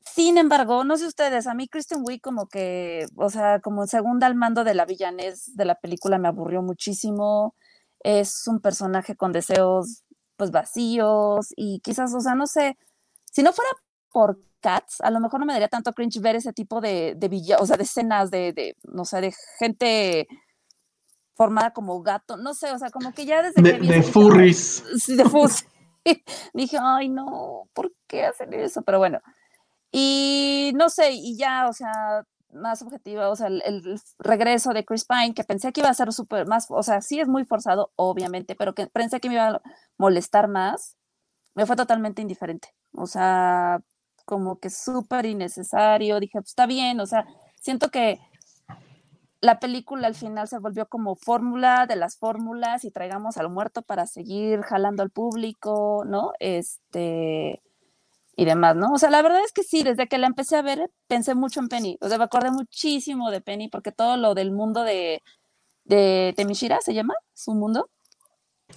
[0.00, 4.26] Sin embargo, no sé ustedes, a mí Kristen Wiig como que, o sea, como segunda
[4.26, 7.54] al mando de la villanés de la película me aburrió muchísimo.
[8.00, 10.03] Es un personaje con deseos,
[10.36, 12.76] pues, vacíos y quizás, o sea, no sé,
[13.30, 13.70] si no fuera
[14.10, 17.28] por Cats, a lo mejor no me daría tanto cringe ver ese tipo de, de
[17.28, 20.26] villa- o sea, de escenas de, de, no sé, de gente
[21.34, 23.98] formada como gato, no sé, o sea, como que ya desde De, que vi de
[23.98, 24.84] eso dije, "Ay, furries.
[25.04, 25.66] Sí, de furries.
[26.54, 28.82] Dije, ay, no, ¿por qué hacen eso?
[28.82, 29.20] Pero bueno,
[29.90, 32.24] y no sé, y ya, o sea,
[32.54, 36.12] más objetiva, o sea, el, regreso de Chris Pine, que pensé que iba a ser
[36.12, 39.48] súper más, o sea, sí es muy forzado, obviamente, pero que pensé que me iba
[39.48, 39.62] a
[39.98, 40.96] molestar más,
[41.54, 42.68] me fue totalmente indiferente.
[42.92, 43.80] O sea,
[44.24, 46.20] como que súper innecesario.
[46.20, 47.26] Dije, pues está bien, o sea,
[47.60, 48.20] siento que
[49.40, 53.82] la película al final se volvió como fórmula de las fórmulas y traigamos al muerto
[53.82, 56.32] para seguir jalando al público, ¿no?
[56.40, 57.62] Este
[58.36, 58.92] y demás, ¿no?
[58.92, 61.60] O sea, la verdad es que sí, desde que la empecé a ver, pensé mucho
[61.60, 61.98] en Penny.
[62.00, 65.22] O sea, me acordé muchísimo de Penny porque todo lo del mundo de,
[65.84, 67.14] de Temishira, ¿se llama?
[67.34, 67.90] Su mundo.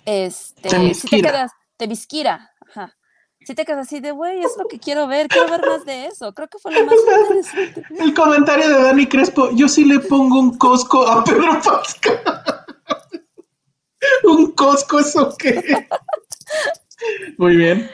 [0.06, 2.96] Este, si te quedas, Temisquira, ajá.
[3.40, 6.08] sí te quedas así de, güey, es lo que quiero ver, quiero ver más de
[6.08, 6.34] eso.
[6.34, 7.84] Creo que fue lo más interesante.
[8.00, 12.22] El comentario de Dani Crespo, yo sí le pongo un cosco a Pedro Pascal.
[14.24, 15.62] un cosco, ¿eso qué?
[17.38, 17.90] Muy bien.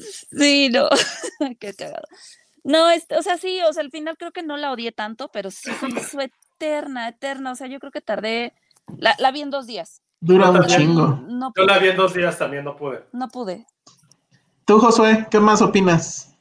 [0.00, 0.88] Sí, no,
[1.60, 2.06] qué cagado.
[2.64, 5.28] No, este, o sea, sí, o sea, al final creo que no la odié tanto,
[5.32, 7.52] pero sí se me hizo eterna, eterna.
[7.52, 8.54] O sea, yo creo que tardé,
[8.96, 10.00] la, la vi en dos días.
[10.20, 11.20] Dura un chingo.
[11.28, 13.04] No Yo la vi en dos días, también no pude.
[13.12, 13.66] no pude.
[14.64, 16.34] Tú, Josué, ¿qué más opinas?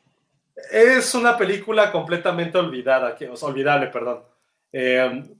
[0.72, 4.24] Es una película completamente olvidada, que, o sea, olvidable, perdón.
[4.72, 5.36] Eh,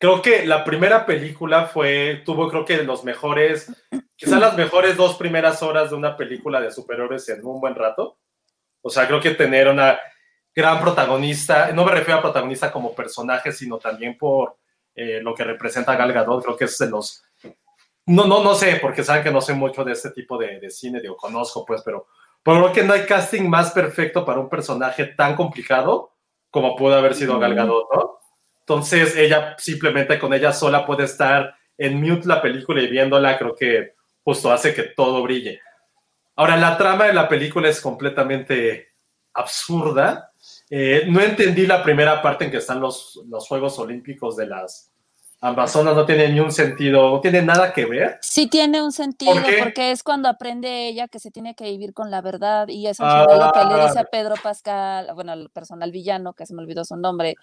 [0.00, 3.70] creo que la primera película fue, tuvo creo que los mejores,
[4.16, 8.18] quizás las mejores dos primeras horas de una película de superhéroes en un buen rato.
[8.80, 9.98] O sea, creo que tener una
[10.54, 14.56] gran protagonista, no me refiero a protagonista como personaje, sino también por
[14.94, 17.22] eh, lo que representa Gal Gadot, creo que es de los...
[18.06, 20.70] No, no, no sé, porque saben que no sé mucho de este tipo de, de
[20.70, 22.06] cine, digo, conozco pues, pero,
[22.42, 26.16] pero creo que no hay casting más perfecto para un personaje tan complicado
[26.50, 28.19] como pudo haber sido Gal Gadot, ¿no?
[28.70, 33.56] Entonces ella simplemente con ella sola puede estar en mute la película y viéndola, creo
[33.56, 35.60] que justo hace que todo brille.
[36.36, 38.90] Ahora, la trama de la película es completamente
[39.34, 40.30] absurda.
[40.70, 44.92] Eh, no entendí la primera parte en que están los, los Juegos Olímpicos de las
[45.42, 48.18] Amazonas, no tiene ni un sentido, no tiene nada que ver.
[48.20, 52.10] Sí tiene un sentido, porque es cuando aprende ella que se tiene que vivir con
[52.10, 53.26] la verdad y eso Ah.
[53.28, 56.60] es lo que le dice a Pedro Pascal, bueno, al personal villano, que se me
[56.60, 57.36] olvidó su nombre,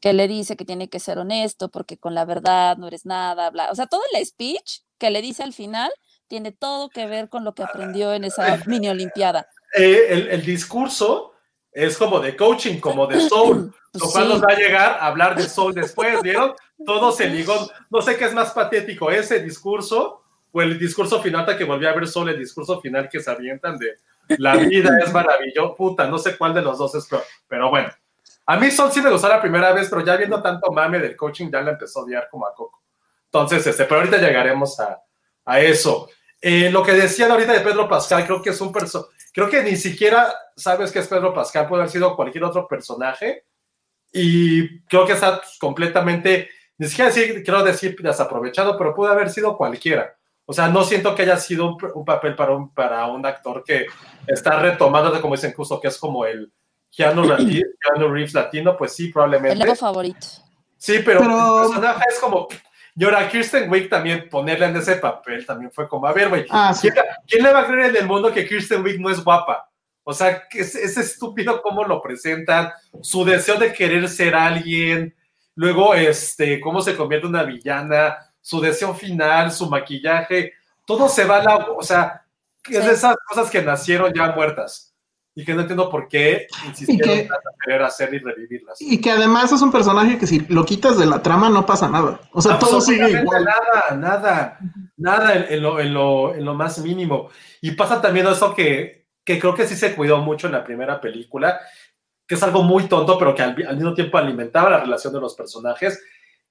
[0.00, 3.50] que le dice que tiene que ser honesto porque con la verdad no eres nada,
[3.50, 3.70] bla.
[3.70, 5.90] O sea, todo el speech que le dice al final
[6.26, 9.46] tiene todo que ver con lo que aprendió en esa mini olimpiada.
[9.76, 11.34] Eh, el, el discurso
[11.72, 14.30] es como de coaching, como de soul, lo cual sí.
[14.30, 16.54] nos va a llegar a hablar de soul después, ¿vieron?
[16.84, 17.70] Todo se ligó.
[17.90, 20.22] No sé qué es más patético, ese discurso
[20.52, 23.30] o el discurso final hasta que volví a ver soul, el discurso final que se
[23.30, 23.98] avientan de
[24.38, 27.90] la vida es maravillosa, puta, no sé cuál de los dos es, pero, pero bueno.
[28.50, 31.16] A mí Sol sí me gustó la primera vez, pero ya viendo tanto mame del
[31.16, 32.82] coaching ya la empezó a odiar como a Coco.
[33.26, 35.00] Entonces, este, pero ahorita llegaremos a,
[35.44, 36.08] a eso.
[36.40, 39.62] Eh, lo que decían ahorita de Pedro Pascal, creo que es un personaje, creo que
[39.62, 43.44] ni siquiera sabes que es Pedro Pascal, puede haber sido cualquier otro personaje
[44.10, 49.56] y creo que está completamente, ni siquiera decir, quiero decir desaprovechado, pero puede haber sido
[49.56, 50.16] cualquiera.
[50.44, 53.62] O sea, no siento que haya sido un, un papel para un, para un actor
[53.62, 53.86] que
[54.26, 56.52] está retomando, como dicen justo, que es como el
[56.94, 59.56] Keanu, Reeves, Keanu Reeves latino, pues sí, El probablemente.
[59.58, 60.26] nuevo favorito.
[60.76, 62.48] Sí, pero, Pero- el personaje es como.
[62.96, 66.44] Y ahora Kirsten Wiig también ponerla en ese papel también fue como, a ver, güey,
[66.50, 66.90] Ah, sí.
[66.90, 69.70] ¿quién, quién le va a creer en el mundo que Kirsten Wiig no es guapa?
[70.02, 75.14] O sea, que es, es estúpido cómo lo presentan, su deseo de querer ser alguien,
[75.54, 81.24] luego, este, cómo se convierte en una villana, su deseo final, su maquillaje, todo se
[81.24, 82.24] va a la, o sea,
[82.68, 84.89] es de esas cosas que nacieron ya muertas
[85.40, 87.28] y que no entiendo por qué insistieron en
[87.64, 88.80] querer hacer y revivirlas.
[88.80, 91.88] Y que además es un personaje que si lo quitas de la trama no pasa
[91.88, 92.20] nada.
[92.32, 93.44] O sea, todo sigue igual.
[93.44, 94.58] Nada, nada,
[94.98, 97.30] nada en, en lo, en, lo, en lo más mínimo.
[97.62, 101.00] Y pasa también eso que, que creo que sí se cuidó mucho en la primera
[101.00, 101.58] película,
[102.26, 105.20] que es algo muy tonto, pero que al, al mismo tiempo alimentaba la relación de
[105.20, 106.02] los personajes,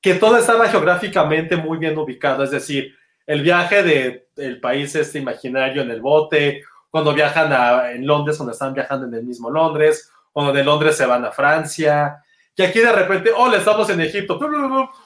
[0.02, 2.96] que todo estaba geográficamente muy bien ubicado, es decir,
[3.28, 8.38] el viaje de, del país este imaginario en el bote, cuando viajan a, en Londres,
[8.38, 12.24] cuando están viajando en el mismo Londres, cuando de Londres se van a Francia,
[12.56, 14.38] y aquí de repente, hola, estamos en Egipto,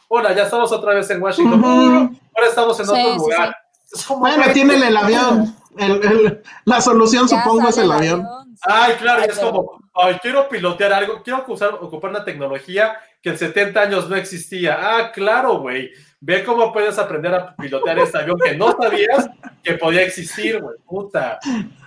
[0.07, 3.55] hola, ya estamos otra vez en Washington, ahora estamos en Sí, otro sí, lugar.
[3.91, 5.55] Es como, Bueno, tienen el avión.
[5.77, 8.27] El- el- la solución, Ya supongo, es el avión.
[8.61, 12.23] Ay, claro, y Ay, es pero- como, ay, quiero pilotear algo, quiero usar, ocupar una
[12.23, 14.77] tecnología que en 70 años no existía.
[14.79, 15.91] Ah, claro, güey.
[16.25, 19.29] Ve cómo puedes aprender a pilotear este avión que no sabías
[19.61, 20.77] que podía existir, güey.
[20.85, 21.37] Puta.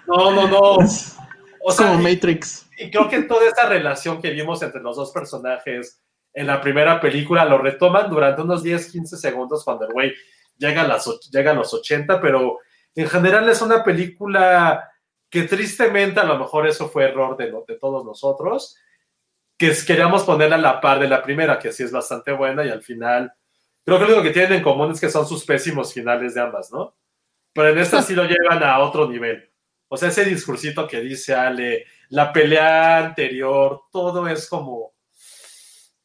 [0.06, 0.76] No, no, no.
[1.62, 2.68] O sea, como Matrix.
[2.76, 6.02] y creo que toda esa relación que vimos entre los dos personajes
[6.34, 10.12] en la primera película lo retoman durante unos 10, 15 segundos cuando el güey
[10.58, 12.58] llega a, las, llega a los 80, pero
[12.94, 14.86] en general es una película
[15.30, 18.76] que tristemente a lo mejor eso fue error de, de todos nosotros,
[19.56, 22.68] que queríamos ponerla a la par de la primera, que sí es bastante buena y
[22.68, 23.32] al final
[23.86, 26.42] creo que lo único que tienen en común es que son sus pésimos finales de
[26.42, 26.94] ambas, ¿no?
[27.54, 29.50] Pero en esta sí lo llevan a otro nivel.
[29.88, 34.92] O sea, ese discursito que dice Ale, la pelea anterior, todo es como,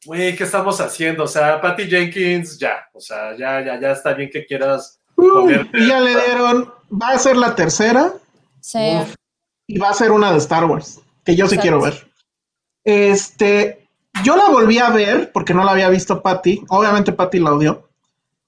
[0.06, 1.24] güey, ¿qué estamos haciendo?
[1.24, 5.50] O sea, Patty Jenkins, ya, o sea, ya, ya, ya está bien que quieras Uh,
[5.74, 8.14] y ya le dieron, va a ser la tercera
[8.60, 8.78] Sí.
[9.02, 9.14] Uf.
[9.68, 11.62] y va a ser una de Star Wars, que yo sí Exacto.
[11.62, 12.06] quiero ver.
[12.82, 13.81] Este,
[14.24, 16.62] yo la volví a ver porque no la había visto Patty.
[16.68, 17.88] Obviamente Patty la odió.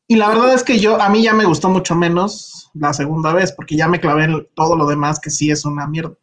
[0.06, 3.32] Y la verdad es que yo, a mí ya me gustó mucho menos la segunda
[3.32, 6.14] vez porque ya me clavé en todo lo demás que sí es una mierda.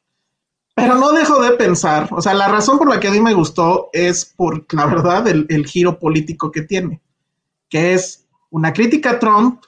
[0.76, 3.34] Pero no dejo de pensar, o sea, la razón por la que a mí me
[3.34, 7.02] gustó es por, la verdad, el, giro político que tiene,
[7.70, 9.64] que es una crítica a Trump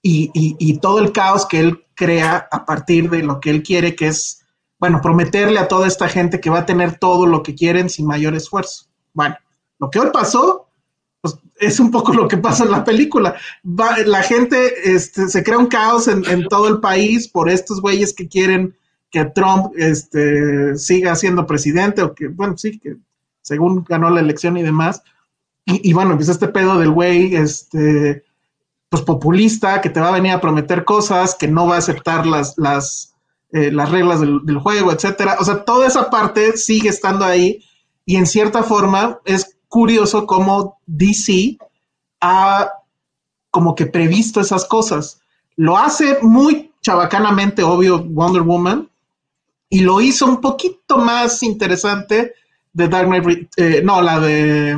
[0.00, 3.94] y- y todo el caos que él crea a partir de lo que él quiere,
[3.94, 4.46] que es,
[4.78, 8.06] bueno, prometerle a toda esta gente que va a tener todo lo que quieren sin
[8.06, 8.87] mayor esfuerzo.
[9.18, 9.36] Bueno,
[9.80, 10.68] lo que hoy pasó,
[11.20, 13.34] pues es un poco lo que pasa en la película.
[13.64, 18.14] Va- la gente este, se crea un caos en, todo el país por estos güeyes
[18.14, 18.76] que quieren
[19.10, 22.94] que Trump este, siga siendo presidente o que, bueno, sí, que
[23.42, 25.02] según ganó la elección y demás.
[25.64, 28.22] Y, bueno, pues este pedo del güey, este,
[28.88, 32.24] pues populista, que te va a venir a prometer cosas, que no va a aceptar
[32.24, 33.16] las,
[33.50, 35.38] eh, las reglas del, del juego, etcétera.
[35.40, 37.64] O sea, toda esa parte sigue estando ahí
[38.08, 41.58] y en cierta forma es curioso cómo DC
[42.22, 42.72] ha
[43.50, 45.20] como que previsto esas cosas.
[45.56, 48.88] Lo hace muy chabacanamente, obvio, Wonder Woman,
[49.68, 52.32] y lo hizo un poquito más interesante
[52.72, 54.74] de Dark Knight, eh, no, la de,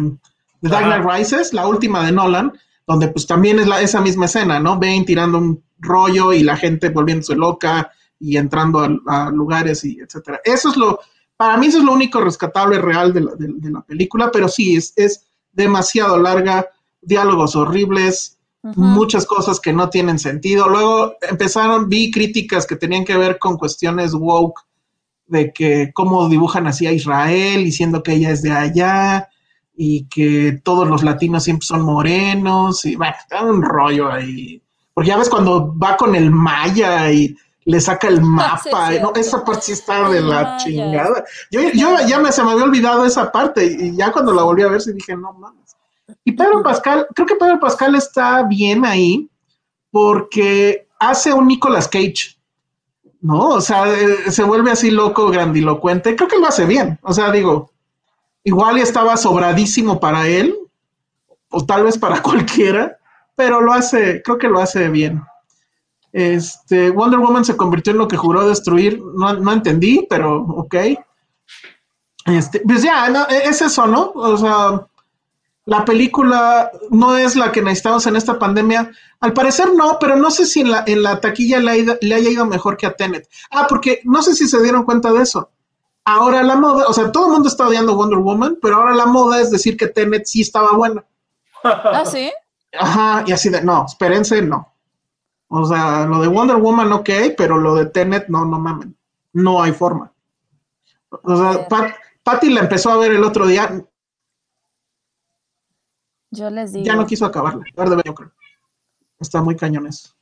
[0.60, 0.86] de Dark.
[0.86, 2.52] Knight Rises, la última de Nolan,
[2.84, 4.76] donde pues también es la, esa misma escena, ¿no?
[4.76, 10.00] Ven tirando un rollo y la gente volviéndose loca y entrando a, a lugares y
[10.00, 10.40] etcétera.
[10.44, 10.98] Eso es lo,
[11.40, 14.46] para mí eso es lo único rescatable real de la, de- de la película, pero
[14.46, 16.66] sí, es, es demasiado larga,
[17.00, 18.36] diálogos horribles,
[18.76, 20.68] muchas cosas que no tienen sentido.
[20.68, 24.60] Luego empezaron, vi críticas que tenían que ver con cuestiones woke,
[25.28, 29.26] de que cómo dibujan así a Israel, diciendo que ella es de allá
[29.74, 34.60] y que todos los latinos siempre son morenos y bueno, está un rollo ahí.
[34.92, 37.34] Porque ya ves cuando va con el maya y
[37.70, 39.12] le saca el mapa, ¿no?
[39.14, 40.56] esa parte sí está de la maya.
[40.58, 41.24] chingada.
[41.50, 44.62] Yo, yo ya me, se me había olvidado esa parte y ya cuando la volví
[44.62, 45.76] a ver sí dije, no mames.
[46.24, 49.30] Y Pedro Pascal, creo que Pedro Pascal está bien ahí
[49.90, 52.36] porque hace un Nicolas Cage,
[53.20, 53.50] ¿no?
[53.50, 56.16] O sea, eh, se vuelve así loco, grandilocuente.
[56.16, 56.98] Creo que lo hace bien.
[57.02, 57.70] O sea, digo,
[58.42, 60.56] igual estaba sobradísimo para él,
[61.50, 62.98] o tal vez para cualquiera,
[63.36, 65.22] pero lo hace, creo que lo hace bien.
[66.12, 70.74] Este, Wonder Woman se convirtió en lo que juró destruir, no, no entendí, pero ok.
[72.26, 74.12] Este, pues ya, no, e- es eso, ¿no?
[74.14, 74.86] O sea,
[75.66, 78.90] la película no es la que necesitamos en esta pandemia.
[79.20, 81.98] Al parecer no, pero no sé si en la, en la taquilla le, ha ido-
[82.00, 83.28] le haya ido mejor que a Tenet.
[83.50, 85.50] Ah, porque no sé si se dieron cuenta de eso.
[86.04, 89.06] Ahora la moda, o sea, todo el mundo está odiando Wonder Woman, pero ahora la
[89.06, 91.04] moda es decir que Tenet sí estaba buena.
[91.62, 92.30] Ah, sí.
[92.78, 94.69] Ajá, y así de, no, espérense, no.
[95.52, 98.96] O sea, lo de Wonder Woman, ok, pero lo de Tenet, no, no mamen.
[99.32, 100.12] No hay forma.
[101.10, 103.84] O sea, Pat- Patty la empezó a ver el otro día,
[106.30, 106.84] Yo les digo.
[106.86, 107.64] ya no quiso acabarla.
[107.76, 108.30] A ver, de ver, yo creo.
[109.18, 110.14] Está muy cañones.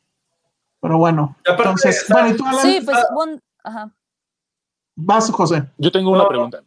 [0.80, 2.60] Pero bueno, entonces, está- bueno, ¿y tú, Alan?
[2.62, 3.94] Sí, pues, Won- ajá.
[4.96, 5.68] Vas, José.
[5.76, 6.28] Yo tengo una No.
[6.28, 6.62] pregunta.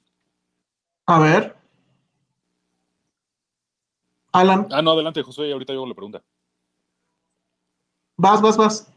[1.08, 1.56] A ver.
[4.34, 6.22] Alan, Ah, no, adelante, José, ahorita yo hago la pregunta.
[8.22, 8.88] Vas, vas, vas.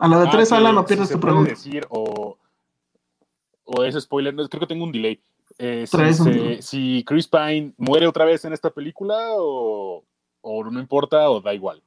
[0.00, 1.50] A la de Ah, tres, Alan, o si pierdes tu puede pregunta.
[1.50, 2.36] decir o,
[3.64, 5.20] o es spoiler, no, creo que tengo un delay.
[5.58, 10.02] Eh, se- si Chris Pine muere otra vez en esta película o,
[10.40, 11.82] o no importa o da igual.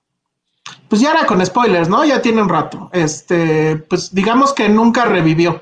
[0.89, 2.05] Pues ya era con spoilers, ¿no?
[2.05, 2.89] Ya tiene un rato.
[2.93, 5.61] Este, pues digamos que nunca revivió.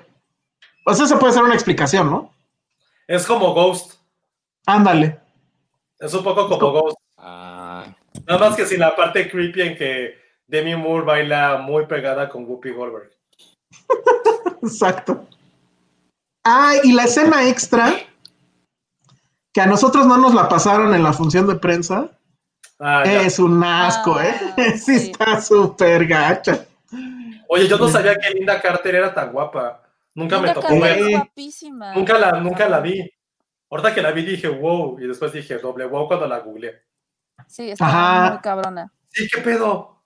[0.86, 2.32] O sea, se puede hacer una explicación, ¿no?
[3.08, 3.94] Es como Ghost.
[4.68, 5.20] Ándale.
[6.00, 6.98] Es un poco como Ghost.
[8.28, 12.30] Ah, Nada más que sin la parte creepy en que Demi Moore baila muy pegada
[12.30, 13.12] con Whoopi Goldberg.
[14.62, 15.28] Exacto.
[16.44, 17.94] Ah, y la escena extra,
[19.54, 22.10] que a nosotros no nos la pasaron en la función de prensa,
[22.78, 24.78] Ah, es un asco, Ah, ¿eh?
[24.78, 25.12] Sí, sí.
[25.12, 26.66] está súper gacha.
[27.48, 29.82] Oye, yo no sabía que Linda Carter era tan guapa.
[30.14, 30.68] Nunca me tocó.
[31.96, 33.10] Nunca la, nunca la vi.
[33.70, 36.82] Ahorita que la vi dije wow, y después dije doble wow cuando la googleé.
[37.48, 38.32] Sí, está Ajá.
[38.32, 38.92] muy cabrona.
[39.10, 40.04] Sí, ¿qué pedo?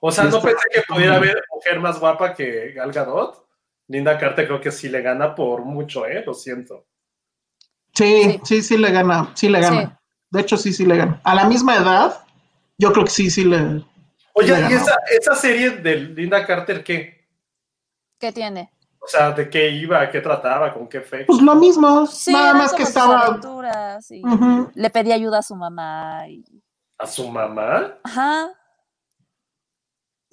[0.00, 3.46] O sea, Sí, no pensé que pudiera haber mujer más guapa que Gal Gadot.
[3.88, 6.22] Linda Carter creo que sí le gana por mucho, ¿eh?
[6.24, 6.86] Lo siento.
[7.94, 8.40] Sí, Sí.
[8.44, 9.80] sí, sí le gana, sí le gana.
[9.82, 9.88] Sí.
[10.30, 11.20] De hecho, sí, sí le gana.
[11.24, 12.24] A la misma edad,
[12.76, 13.82] yo creo que sí, sí le.
[14.34, 17.26] Oye, Le ¿y esa, esa serie de Linda Carter qué?
[18.20, 18.70] ¿Qué tiene?
[19.00, 20.10] O sea, ¿de qué iba?
[20.10, 20.72] ¿Qué trataba?
[20.74, 21.24] ¿Con qué fe?
[21.26, 23.38] Pues lo mismo, Sí, nada más que estaba.
[24.10, 24.70] y Ujú.
[24.74, 26.28] le pedía ayuda a su mamá.
[26.28, 26.44] y-
[26.98, 27.94] ¿A su mamá?
[28.02, 28.48] Ajá.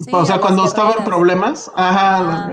[0.00, 1.70] Sí, o sea, cuando estaba en problemas.
[1.74, 2.18] Ajá.
[2.18, 2.52] Ah.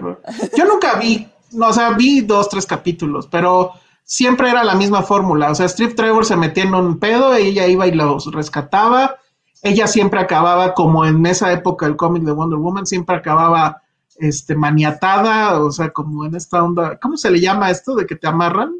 [0.56, 3.72] Yo nunca vi, no, o sea, vi dos, tres capítulos, pero
[4.04, 5.52] siempre era la misma fórmula.
[5.52, 9.18] O sea, Strip Trevor se metía en un pedo, ella iba y los rescataba.
[9.62, 13.82] Ella siempre acababa, como en esa época el cómic de Wonder Woman, siempre acababa
[14.18, 18.16] este, maniatada, o sea, como en esta onda, ¿cómo se le llama esto de que
[18.16, 18.74] te amarran?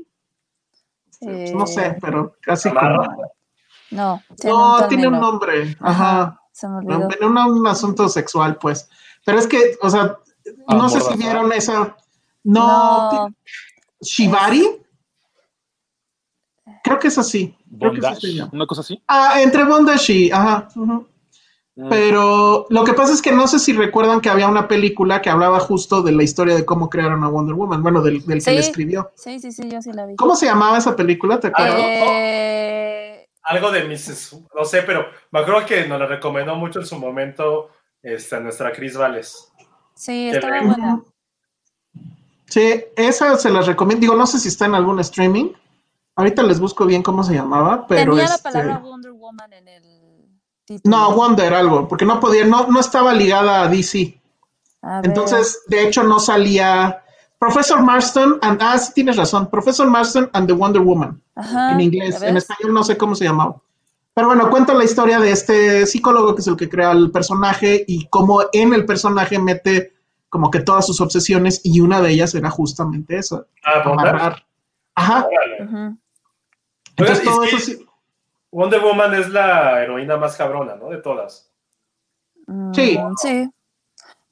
[1.20, 3.08] Este, no sé, Eh, pero casi como...
[3.92, 6.40] No, tiene No, un tiene un nombre, ajá.
[6.52, 7.08] Se me olvidó.
[7.22, 8.90] Un, un asunto sexual, pues.
[9.26, 10.18] Pero es que, o sea,
[10.68, 11.96] no sé si vieron esa.
[12.44, 13.30] No, No,
[14.02, 14.68] Shibari.
[16.84, 17.56] Creo que es así.
[17.80, 18.52] Creo que Bondage, sí se llama.
[18.54, 19.02] una cosa así.
[19.08, 20.32] Ah, entre bondage y.
[20.32, 20.68] Ajá.
[21.90, 25.32] Pero lo que pasa es que no sé si recuerdan que había una película que
[25.32, 27.82] hablaba justo de la historia de cómo crearon a Wonder Woman.
[27.82, 29.12] Bueno, del, del que le escribió.
[29.16, 30.16] sí, sí, sí, yo sí la vi.
[30.16, 31.40] ¿Cómo se llamaba esa película?
[31.40, 31.80] ¿Te acuerdas?
[31.80, 34.38] Eh, Algo de Mrs.
[34.56, 37.70] No sé, pero me acuerdo que nos la recomendó mucho en su momento
[38.04, 39.52] este, nuestra Cris Vales.
[39.96, 41.02] sí, estaba le- buena.
[42.46, 44.02] Sí, esa se las recomiendo.
[44.02, 45.50] Digo, no sé si está en algún streaming.
[46.16, 49.68] Ahorita les busco bien cómo se llamaba, pero Tenía la este, palabra Wonder Woman en
[49.68, 49.84] el
[50.66, 50.98] título.
[50.98, 54.20] No, Wonder algo, porque no podía, no, no estaba ligada a DC.
[54.82, 55.02] A.
[55.04, 57.04] Entonces, de hecho, no salía
[57.40, 61.22] Professor Marston and ah, sí tienes razón, Professor Marston and the Wonder Woman.
[61.36, 63.62] Ajá, en ¿ya inglés, en español no sé cómo se llamaba.
[64.14, 67.84] Pero bueno, cuenta la historia de este psicólogo que es el que crea el personaje
[67.88, 69.94] y cómo en el personaje mete
[70.30, 74.46] como que todas sus obsesiones y una de ellas era justamente eso, Ah, amarrar.
[74.96, 75.28] Ajá.
[75.60, 75.98] Ujú.
[76.96, 77.86] Entonces todo eso sí.
[78.54, 80.90] Wonder Woman es la heroína más cabrona, ¿no?
[80.90, 81.52] De todas.
[82.48, 82.98] Mm, Sí.
[83.22, 83.50] Sí.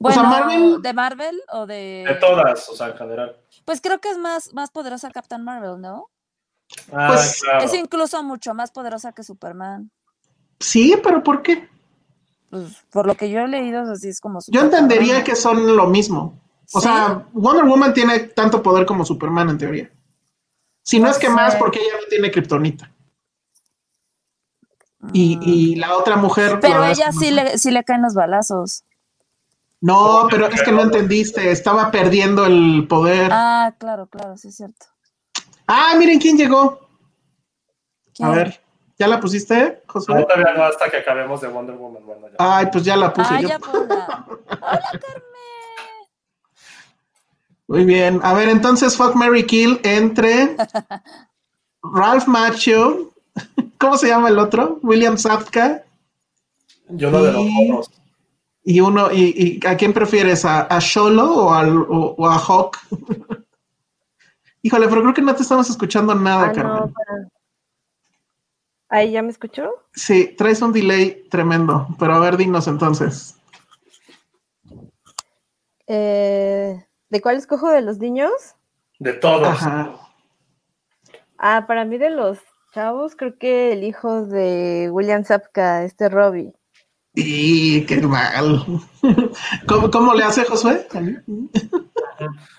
[0.04, 2.04] O sea, Bueno, Marvel- ¿de Marvel o de...?
[2.08, 3.36] De todas, o sea, en general.
[3.64, 6.08] Pues creo que es más, más poderosa Captain Marvel, ¿no?
[6.92, 7.64] Ah, Pues, claro.
[7.64, 9.90] Es incluso mucho más poderosa que Superman.
[10.58, 11.68] Sí, pero ¿por qué?
[12.50, 14.40] Pues, por lo que yo he leído, así es como...
[14.48, 16.38] Yo súper entendería que son lo mismo.
[16.72, 16.86] O ¿Sí?
[16.88, 19.90] sea, Wonder Woman tiene tanto poder como Superman en teoría.
[20.82, 21.58] Si no es que más, sé.
[21.60, 22.90] porque ella no tiene kriptonita.
[25.12, 26.58] Y, y la otra mujer.
[26.60, 28.84] Pero ella no sí le, sí le caen los balazos.
[29.80, 31.50] No, pero es que no entendiste.
[31.50, 33.30] Estaba perdiendo el poder.
[33.32, 34.86] Ah, Ah, claro, claro, sí es cierto.
[35.98, 36.88] miren quién llegó.
[38.14, 38.28] ¿Quién?
[38.28, 38.60] A ver,
[38.98, 40.22] ¿ya la pusiste, No, Josué?
[40.24, 42.04] todavía no, hasta que acabemos de Wonder Woman.
[42.04, 42.34] Bueno, ya.
[42.38, 43.48] Ay, pues ya la puse Ah, yo.
[43.48, 44.24] ya ponla.
[44.28, 45.22] Hola, Carmen.
[47.68, 48.20] Muy bien.
[48.22, 50.56] A ver, entonces, Fuck Mary Kill entre
[51.82, 53.11] Ralph Macchio.
[53.78, 54.78] ¿Cómo se llama el otro?
[54.82, 55.84] William Sapka.
[56.88, 57.90] Yo uno de los morros.
[58.64, 60.44] Y uno, y, y ¿a quién prefieres?
[60.44, 62.78] ¿A, a Sholo o, al, o, o a Hawk?
[64.62, 66.74] Híjole, pero creo que no te estamos escuchando nada, Ah, Carmen.
[66.76, 66.92] no,
[68.88, 69.68] ¿Ahí ya me escuchó?
[69.94, 73.34] Sí, traes un delay tremendo, pero a ver, dinos entonces.
[75.86, 78.30] Eh, ¿De cuál escojo de los niños?
[78.98, 79.48] De todos.
[79.48, 79.92] Ajá.
[81.38, 82.38] Ah, para mí de los
[82.72, 86.52] chavos, creo que el hijo de William Zapka, este Robbie.
[87.14, 88.64] Y qué mal.
[89.68, 90.86] ¿Cómo, cómo le hace Josué?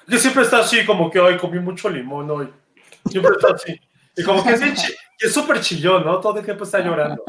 [0.07, 2.53] Que siempre está así, como que hoy comí mucho limón hoy.
[3.09, 3.79] Siempre está así.
[4.15, 6.19] Y como que es súper chillón, ¿no?
[6.19, 7.23] Todo el tiempo está llorando.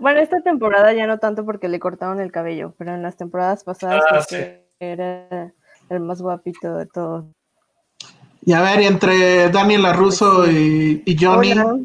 [0.00, 3.62] Bueno, esta temporada ya no tanto porque le cortaron el cabello, pero en las temporadas
[3.62, 5.54] pasadas Ah, creo que era
[5.88, 7.26] el más guapito de todos.
[8.46, 11.50] Y a ver, entre Daniel Russo y, y Johnny.
[11.50, 11.78] Hola.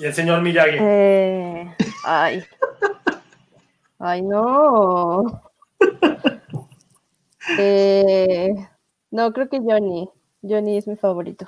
[0.00, 0.78] Y el señor Miyagi.
[0.80, 2.44] Eh, ay.
[4.00, 5.42] Ay, no.
[7.56, 8.52] Eh,
[9.12, 10.10] no, creo que Johnny.
[10.42, 11.46] Johnny es mi favorito.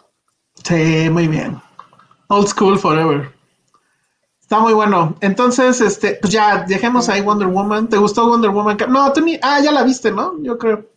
[0.62, 1.60] Sí, muy bien.
[2.28, 3.28] Old school forever.
[4.40, 5.16] Está muy bueno.
[5.20, 7.88] Entonces, este, pues ya, dejemos ahí Wonder Woman.
[7.88, 8.76] ¿Te gustó Wonder Woman?
[8.88, 9.36] No, tú ni.
[9.42, 10.40] Ah, ya la viste, ¿no?
[10.42, 10.95] Yo creo.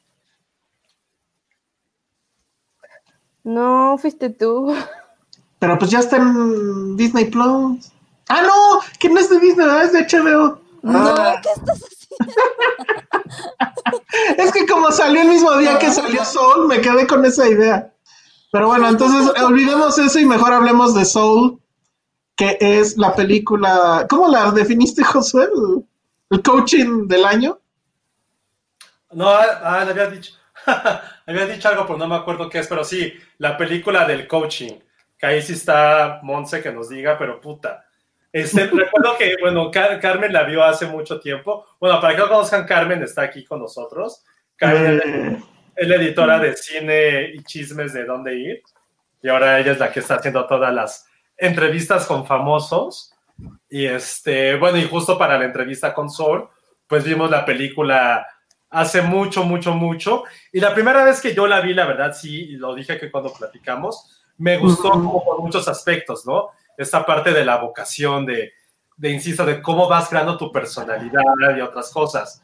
[3.49, 4.75] No, fuiste tú.
[5.57, 7.91] Pero pues ya está en Disney Plus.
[8.27, 10.61] Ah, no, que no es de Disney, es de HBO.
[10.83, 12.03] No, Ah, ¿qué estás haciendo?
[14.37, 17.91] es que como salió el mismo día que salió Soul, me quedé con esa idea.
[18.51, 21.59] Pero bueno, entonces olvidemos eso y mejor hablemos de Soul,
[22.35, 24.05] que es la película.
[24.07, 25.45] ¿Cómo la definiste, Josué?
[25.45, 25.83] ¿El,
[26.29, 27.59] el coaching del año?
[29.11, 30.33] No, ah, le había dicho.
[31.29, 34.73] había dicho algo, pero no me acuerdo qué es, pero sí, la película del coaching.
[35.17, 37.85] Que ahí sí está Monse que nos diga, pero puta.
[38.31, 41.65] Este, recuerdo que, bueno, Car- Carmen la vio hace mucho tiempo.
[41.79, 44.23] Bueno, para que no conozcan, Carmen está aquí con nosotros.
[44.55, 45.43] Carmen Eh,
[45.75, 48.61] es la editora de cine y chismes de dónde ir.
[49.21, 51.05] Y ahora ella es la que está haciendo todas las
[51.37, 53.13] entrevistas con famosos.
[53.69, 56.49] Y este, bueno, y justo para la entrevista con Sol,
[56.87, 58.25] pues vimos la película
[58.69, 60.23] hace mucho, mucho, mucho.
[60.51, 63.33] Y la primera vez que yo la vi, la verdad, sí, lo dije que cuando
[63.33, 66.49] platicamos, me gustó como por muchos aspectos, ¿no?
[66.77, 68.53] Esta parte de la vocación, de,
[68.95, 72.41] de, insisto, de cómo vas creando tu personalidad y otras cosas.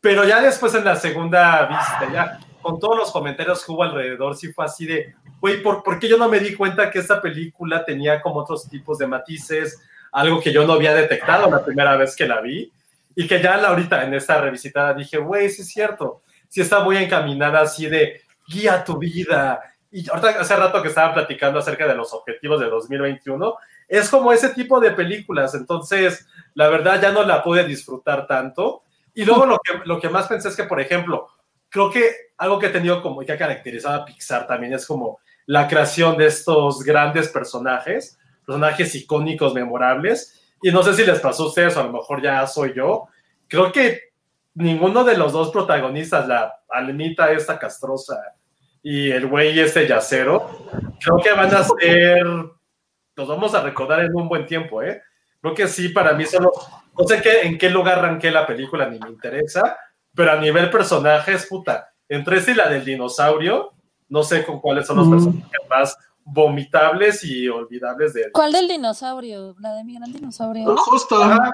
[0.00, 4.36] Pero ya después en la segunda vista, ya con todos los comentarios que hubo alrededor,
[4.36, 7.22] sí fue así de, güey, ¿por, ¿por qué yo no me di cuenta que esta
[7.22, 9.80] película tenía como otros tipos de matices?
[10.10, 12.72] Algo que yo no había detectado la primera vez que la vi.
[13.16, 16.22] Y que ya ahorita en esta revisitada dije, güey, sí es cierto.
[16.48, 19.60] Sí está muy encaminada así de guía tu vida.
[19.90, 23.56] Y ahorita hace rato que estaban platicando acerca de los objetivos de 2021,
[23.88, 25.54] es como ese tipo de películas.
[25.54, 28.82] Entonces, la verdad ya no la pude disfrutar tanto.
[29.14, 31.28] Y luego lo que, lo que más pensé es que, por ejemplo,
[31.70, 35.20] creo que algo que he tenido como que ha caracterizado a Pixar también es como
[35.46, 40.45] la creación de estos grandes personajes, personajes icónicos, memorables.
[40.62, 43.08] Y no sé si les pasó a ustedes o a lo mejor ya soy yo.
[43.48, 44.12] Creo que
[44.54, 48.34] ninguno de los dos protagonistas, la almita esta castrosa
[48.82, 50.66] y el güey este yacero,
[51.00, 55.02] creo que van a ser, los vamos a recordar en un buen tiempo, ¿eh?
[55.40, 56.52] Creo que sí, para mí solo,
[56.98, 59.76] no sé qué, en qué lugar arranqué la película, ni me interesa,
[60.14, 63.72] pero a nivel personajes, puta, entre esta y la del dinosaurio,
[64.08, 65.96] no sé con cuáles son los personajes más
[66.26, 69.54] vomitables y olvidables de ¿Cuál del dinosaurio?
[69.60, 70.76] La de mi gran dinosaurio.
[70.76, 71.16] Justo.
[71.22, 71.52] Ah,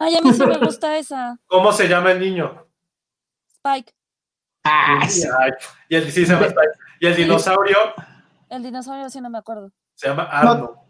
[0.00, 1.38] Ay, a mí sí me gusta esa.
[1.46, 2.66] ¿Cómo se llama el niño?
[3.54, 3.92] Spike.
[4.64, 5.22] Ah, sí.
[5.38, 5.50] Ay,
[5.88, 6.72] y el, sí, se llama Spike.
[7.00, 7.76] Y el dinosaurio
[8.50, 9.70] El dinosaurio sí no me acuerdo.
[9.94, 10.84] se llama Arno.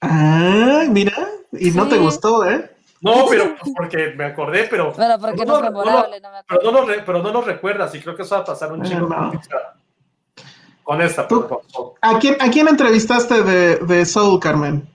[0.00, 1.12] Ah, mira.
[1.52, 2.70] Y no te gustó, ¿eh?
[3.02, 6.30] No, pero pues, porque me acordé, pero, Pero porque no es no, no, memorable, no
[6.30, 6.72] me pero, acuerdo.
[6.72, 8.84] no, lo re- pero no lo recuerdas y creo que eso va a pasar un
[8.84, 8.88] Eh,
[10.98, 11.28] chingo no.
[11.28, 11.28] con Pixar.
[11.28, 11.94] Con esta, Tú- por favor.
[12.00, 14.88] ¿A quién, a quién entrevistaste de, de Soul, Carmen?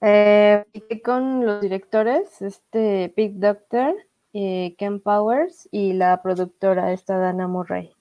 [0.00, 0.64] Eh,
[1.04, 3.94] con los directores, este Big Doctor,
[4.32, 7.92] eh, Ken Powers y la productora esta Dana Murray.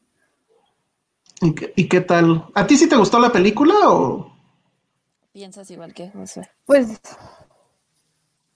[1.41, 2.45] ¿Y qué, y qué tal?
[2.55, 4.31] ¿A ti sí te gustó la película o...?
[5.31, 6.49] Piensas igual que José.
[6.65, 6.99] Pues,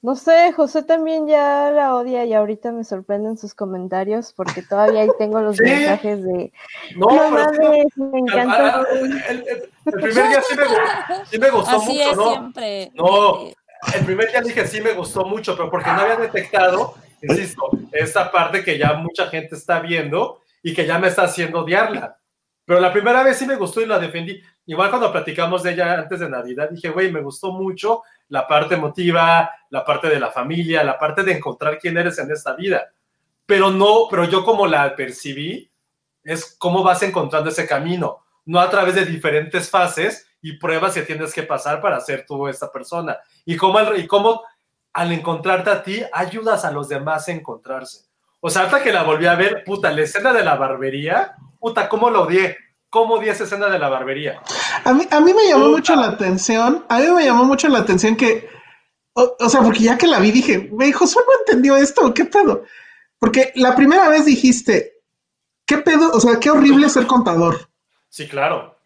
[0.01, 5.01] no sé, José también ya la odia y ahorita me sorprenden sus comentarios porque todavía
[5.01, 5.63] ahí tengo los Sí.
[5.63, 6.51] mensajes de
[6.95, 8.81] No, no mames, me encanta.
[8.81, 9.11] Ah, el,
[9.47, 12.29] el- el primer día sí me, sí me gustó Así mucho, es ¿no?
[12.31, 12.91] siempre.
[12.95, 13.39] No.
[13.95, 18.31] El primer día dije sí me gustó mucho, pero porque no había detectado, insisto, esta
[18.31, 22.17] parte que ya mucha gente está viendo y que ya me está haciendo odiarla.
[22.65, 24.39] Pero la primera vez sí me gustó y la defendí.
[24.67, 28.75] Igual cuando platicamos de ella antes de Navidad, dije, güey, me gustó mucho la parte
[28.75, 32.89] emotiva, la parte de la familia, la parte de encontrar quién eres en esta vida.
[33.45, 35.69] Pero no, pero yo como la percibí,
[36.23, 41.01] es cómo vas encontrando ese camino, no a través de diferentes fases y pruebas que
[41.01, 43.17] tienes que pasar para ser tú esta persona.
[43.43, 44.43] Y cómo, y cómo
[44.93, 48.05] al encontrarte a ti, ayudas a los demás a encontrarse.
[48.39, 51.89] O sea, hasta que la volví a ver, puta, la escena de la barbería, puta,
[51.89, 52.55] cómo lo odié.
[52.91, 54.41] ¿Cómo odié esa escena de la barbería?
[54.83, 55.77] A mí, a mí me llamó Puta.
[55.77, 58.47] mucho la atención, a mí me llamó mucho la atención que,
[59.13, 62.25] o, o sea, porque ya que la vi dije, güey, Josué no entendió esto, ¿qué
[62.25, 62.63] pedo?
[63.17, 64.93] Porque la primera vez dijiste,
[65.65, 66.11] ¿qué pedo?
[66.11, 67.69] O sea, qué horrible ser contador.
[68.09, 68.77] Sí, claro.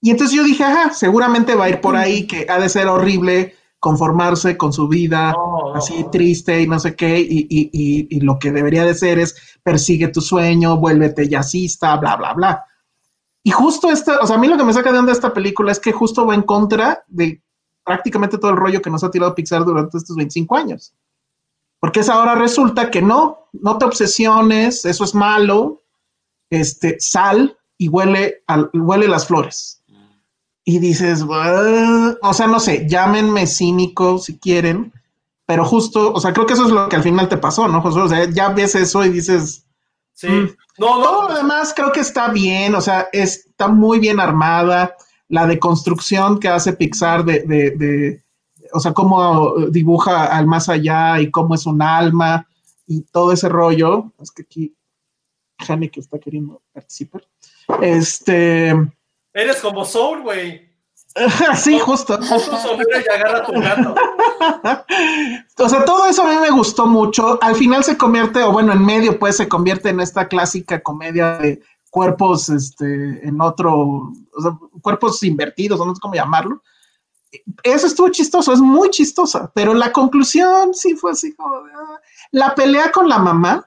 [0.00, 2.88] Y entonces yo dije, ajá, seguramente va a ir por ahí, que ha de ser
[2.88, 5.74] horrible conformarse con su vida No, no.
[5.76, 9.20] así triste y no sé qué, y, y- y- y lo que debería de ser
[9.20, 12.64] es persigue tu sueño, vuélvete jazzista, bla, bla, bla.
[13.46, 15.70] Y justo esta, o sea, a mí lo que me saca de onda esta película
[15.70, 17.40] es que justo va en contra de
[17.84, 20.92] prácticamente todo el rollo que nos ha tirado Pixar durante estos 25 años.
[21.78, 25.84] Porque es ahora resulta que no, no te obsesiones, eso es malo,
[26.50, 29.80] este, sal y huele, al, huele las flores.
[30.64, 34.92] Y dices, o sea, no sé, llámenme cínico si quieren,
[35.46, 37.80] pero justo, o sea, creo que eso es lo que al final te pasó, ¿no,
[37.80, 38.00] José?
[38.00, 39.65] O sea, ya ves eso y dices,
[40.16, 40.28] Sí.
[40.28, 40.48] Mm.
[40.78, 41.28] No, todo no.
[41.28, 44.96] lo demás creo que está bien, o sea, está muy bien armada.
[45.28, 48.24] La deconstrucción que hace Pixar de, de, de-
[48.72, 52.46] o sea, cómo dibuja al más allá y cómo es un alma
[52.86, 54.12] y todo ese rollo.
[54.20, 54.74] Es que aquí
[55.58, 57.22] Jane que está queriendo participar.
[57.82, 58.70] Este,
[59.32, 60.65] Eres como Soul, güey.
[61.56, 62.18] sí, justo.
[62.18, 63.94] Pon tu sombrero y agarra tu gato.
[65.58, 67.38] O sea, todo eso a mí me gustó mucho.
[67.42, 71.38] Al final se convierte, o bueno, en medio, pues se convierte en esta clásica comedia
[71.38, 76.62] de cuerpos, este, en otro, o sea, cuerpos invertidos, no sé cómo llamarlo.
[77.62, 82.00] Eso estuvo chistoso, es muy chistosa, pero la conclusión sí fue así como, de, ah.
[82.32, 83.66] la pelea con la mamá,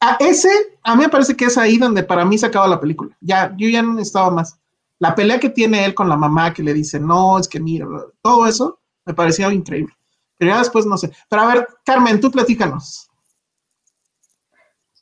[0.00, 0.50] a ese,
[0.82, 3.16] a mí me parece que es ahí donde para mí se acaba la película.
[3.20, 4.58] Ya, yo ya no necesitaba más.
[4.98, 7.86] La pelea que tiene él con la mamá que le dice, no, es que mira,
[8.22, 9.92] todo eso me parecía increíble.
[10.38, 11.10] Pero ya después no sé.
[11.28, 13.10] Pero a ver, Carmen, tú platícanos.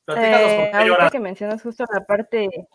[0.05, 2.69] Platícanos Eh, ahorita que mencionas justo la parte,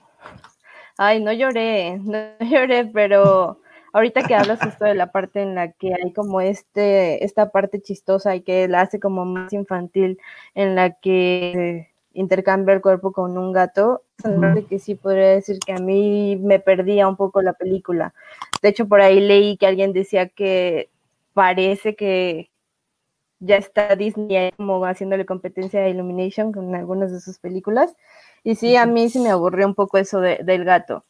[0.97, 3.61] ay, no lloré, no lloré, pero
[3.93, 7.81] ahorita que hablas justo de la parte en la que hay como este, esta parte
[7.81, 10.19] chistosa y que la hace como más infantil,
[10.55, 14.03] en la que intercambia el cuerpo con un gato,
[14.67, 18.13] que sí podría decir que a mí me perdía un poco la película.
[18.61, 20.89] De hecho, por ahí leí que alguien decía que
[21.33, 22.49] parece que
[23.39, 27.95] ya está Disney como haciéndole competencia a Illumination con algunas de sus películas.
[28.43, 31.05] Y sí, a mí sí me aburrió un poco eso del gato.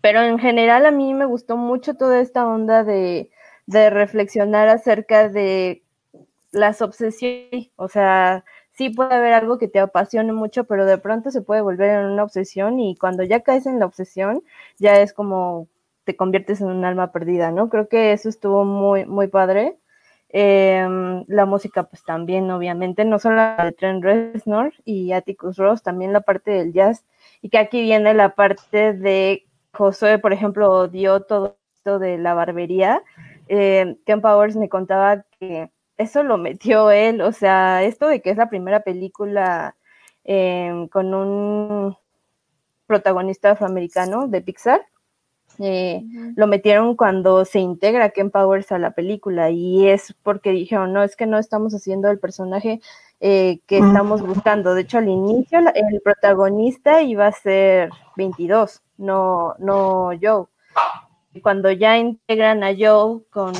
[0.00, 3.30] Pero en general a mí me gustó mucho toda esta onda de,
[3.66, 5.82] de reflexionar acerca de
[6.50, 11.30] las obsesiones, o sea, sí puede haber algo que te apasione mucho, pero de pronto
[11.30, 14.42] se puede volver en una obsesión y cuando ya caes en la obsesión,
[14.78, 15.68] ya es como
[16.04, 17.68] te conviertes en un alma perdida, ¿no?
[17.68, 19.78] Creo que eso estuvo muy, muy padre.
[20.30, 25.82] Em, la música, pues también, obviamente, no solo la de Trent Reznor y Atticus Ross,
[25.82, 27.04] también la parte del jazz,
[27.42, 32.34] y que aquí viene la parte de Josué, por ejemplo, dio todo esto de la
[32.34, 33.02] barbería.
[33.48, 35.70] Eh, Ken Powers me contaba que
[36.02, 39.76] eso lo metió él, o sea, esto de que es la primera película
[40.24, 41.96] em, con un
[42.86, 44.86] protagonista afroamericano de Pixar,
[45.58, 46.02] eh,
[46.36, 51.02] lo metieron cuando se integra Ken Powers a la película y es porque dijeron, no,
[51.02, 52.80] es que no estamos haciendo el personaje
[53.20, 54.74] eh, que estamos buscando.
[54.74, 60.46] De hecho, al inicio el protagonista iba a ser 22, no, no Joe
[61.40, 63.54] cuando ya integran a Joe con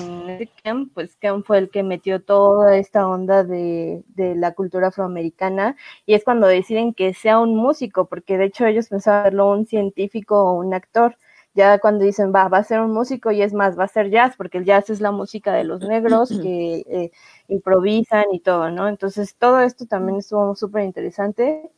[0.63, 5.77] Ken, pues Ken fue el que metió toda esta onda de, de, la cultura afroamericana
[6.05, 9.67] y es cuando deciden que sea un músico, porque de hecho ellos pensaban verlo un
[9.67, 11.17] científico o un actor.
[11.55, 14.11] Ya cuando dicen, va, va a ser un músico y es más, va a ser
[14.11, 17.11] jazz, porque el jazz es la música de los negros que eh,
[17.49, 18.89] improvisan y todo, ¿no?
[18.89, 21.71] Entonces todo esto también estuvo súper interesante.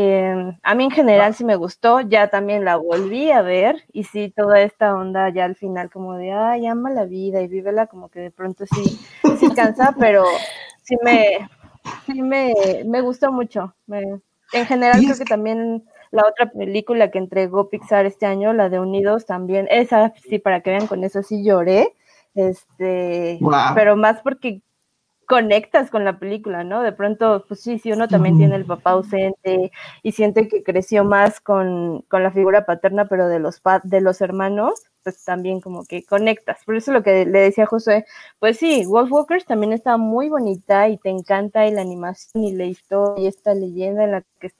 [0.00, 4.04] Em, a mí en general sí me gustó, ya también la volví a ver y
[4.04, 7.88] sí, toda esta onda ya al final como de, ay, ama la vida y vívela,
[7.88, 8.96] como que de pronto sí,
[9.40, 10.22] sí cansa, pero
[10.84, 11.48] sí me,
[12.06, 12.54] sí me,
[12.86, 13.74] me gustó mucho.
[13.88, 18.78] en general creo que también la otra película que entregó Pixar este año, la de
[18.78, 21.96] Unidos también, esa sí, para que vean con eso sí lloré,
[22.36, 23.40] este,
[23.74, 24.62] pero más porque
[25.28, 26.82] conectas con la película, ¿no?
[26.82, 29.70] De pronto, pues sí, sí, uno también tiene el papá ausente
[30.02, 34.82] y siente que creció más con, la figura paterna, pero de los, de los hermanos,
[35.04, 36.64] pues también como que conectas.
[36.64, 38.06] Por eso lo que le decía José,
[38.38, 42.52] pues sí, Wolf Walkers también está muy bonita y te encanta y la animación y
[42.54, 44.58] la historia y esta leyenda en la que está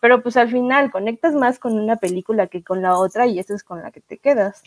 [0.00, 3.54] pero pues al final conectas más con una película que con la otra y esa
[3.54, 4.62] es con la que te quedas.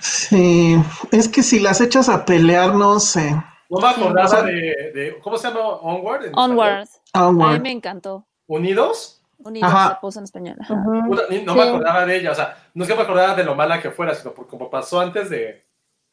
[0.00, 0.76] Sí,
[1.12, 3.34] es que si las echas a pelear, no sé.
[3.68, 5.60] No me acordaba de, ¿Cómo se llama?
[5.60, 6.30] Onward.
[6.34, 6.88] Onward.
[7.12, 8.26] A mí me encantó.
[8.46, 9.22] ¿Unidos?
[9.38, 10.56] Unidos se puso en español.
[10.68, 12.32] no me acordaba de ella.
[12.32, 14.70] O sea, no es que me acordaba de lo mala que fuera, sino porque como
[14.70, 15.66] pasó antes de,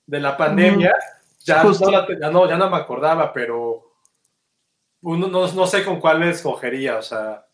[0.05, 0.93] de la pandemia,
[1.39, 3.93] ya, no ya, no, ya no me acordaba, pero
[5.01, 6.97] uno, no, no, sé con cuál me escogería.
[6.97, 7.45] O sea,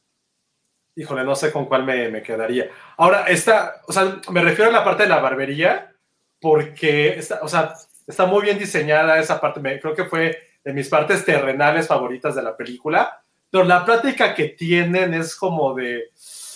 [0.95, 2.69] híjole, no sé con cuál me, me quedaría.
[2.97, 5.93] Ahora, esta, o sea, me refiero a la parte de la barbería,
[6.39, 7.73] porque, esta, o sea,
[8.09, 12.33] Está muy bien diseñada esa parte, me, creo que fue de mis partes terrenales favoritas
[12.33, 13.21] de la película,
[13.51, 16.09] pero la plática que tienen es como de,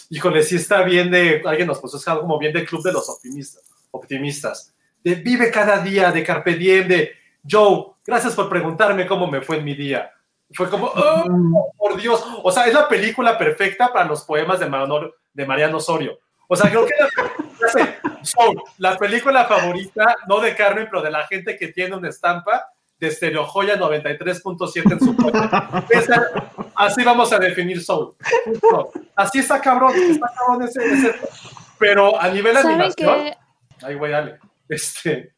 [0.10, 3.08] híjole, sí está bien de, alguien nos puso, es como bien de club de los
[3.08, 3.62] optimistas,
[3.92, 4.74] optimistas,
[5.04, 7.12] de vive cada día, de carpe diem, de
[7.48, 10.12] Joe, gracias por preguntarme cómo me fue en mi día.
[10.54, 14.66] Fue como, oh, por Dios, o sea, es la película perfecta para los poemas de,
[14.66, 16.18] Manor, de Mariano Osorio.
[16.48, 17.33] O sea, creo que la,
[18.98, 22.74] película favorita, no de Carmen, pero de la gente que tiene una estampa
[23.10, 25.86] de Joya 93.7 en su cuenta.
[26.76, 28.16] así vamos a definir Soul.
[29.16, 31.14] Así está cabrón, está cabrón ese,
[31.78, 33.32] Pero a nivel animación.
[33.82, 34.40] Ay, güey, dale.
[34.70, 35.34] Este,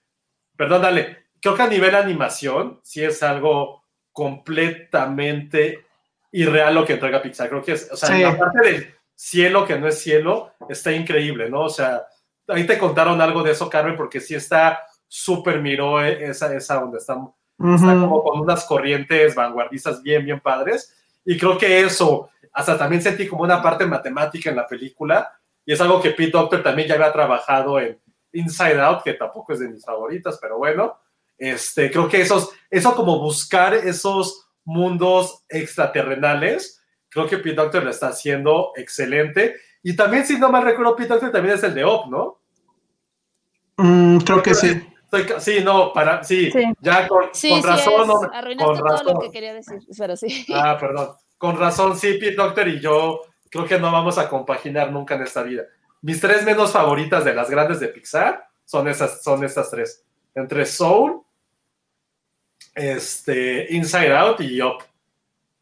[0.56, 1.26] perdón, dale.
[1.42, 5.86] Creo que a nivel animación sí es algo completamente
[6.32, 7.50] irreal lo que entrega Pixar.
[7.50, 11.50] Creo que es, o sea, la parte del cielo que no es cielo, está increíble,
[11.50, 11.62] ¿no?
[11.62, 12.06] O sea,
[12.48, 16.80] ahí te contaron algo de eso, Carmen, porque sí está súper miró eh, esa, esa
[16.80, 17.16] donde está,
[17.58, 20.96] como con unas corrientes vanguardistas bien, bien padres.
[21.24, 25.32] Y creo que eso, hasta también sentí como una parte matemática en la película,
[25.66, 28.00] y es algo que Pete Doctor también ya había trabajado en
[28.34, 31.00] Inside Out, que tampoco es de mis favoritas, pero bueno,
[31.38, 36.76] este, creo que esos, eso como buscar esos mundos extraterrenales,
[37.16, 39.56] Creo que Pete Doctor lo está haciendo excelente.
[39.88, 42.40] Y también, si no mal recuerdo, Pete Doctor también es el de Op, ¿no?
[43.78, 44.82] Mm, creo que sí.
[45.38, 46.52] sí, no, para, sí,
[46.82, 47.26] ya con,
[47.62, 48.07] razón.
[48.07, 50.44] No, Arruinaste con todo lo que quería decir, pero sí.
[50.56, 51.10] Ah, perdón.
[51.38, 53.22] Con razón, sí, Pete Doctor y yo
[53.52, 55.62] creo que no vamos a compaginar nunca en esta vida.
[56.02, 60.03] Mis tres menos favoritas de las grandes de Pixar son esas, son estas tres.
[60.34, 61.22] Entre Soul,
[62.74, 64.84] este, Inside Out y Up.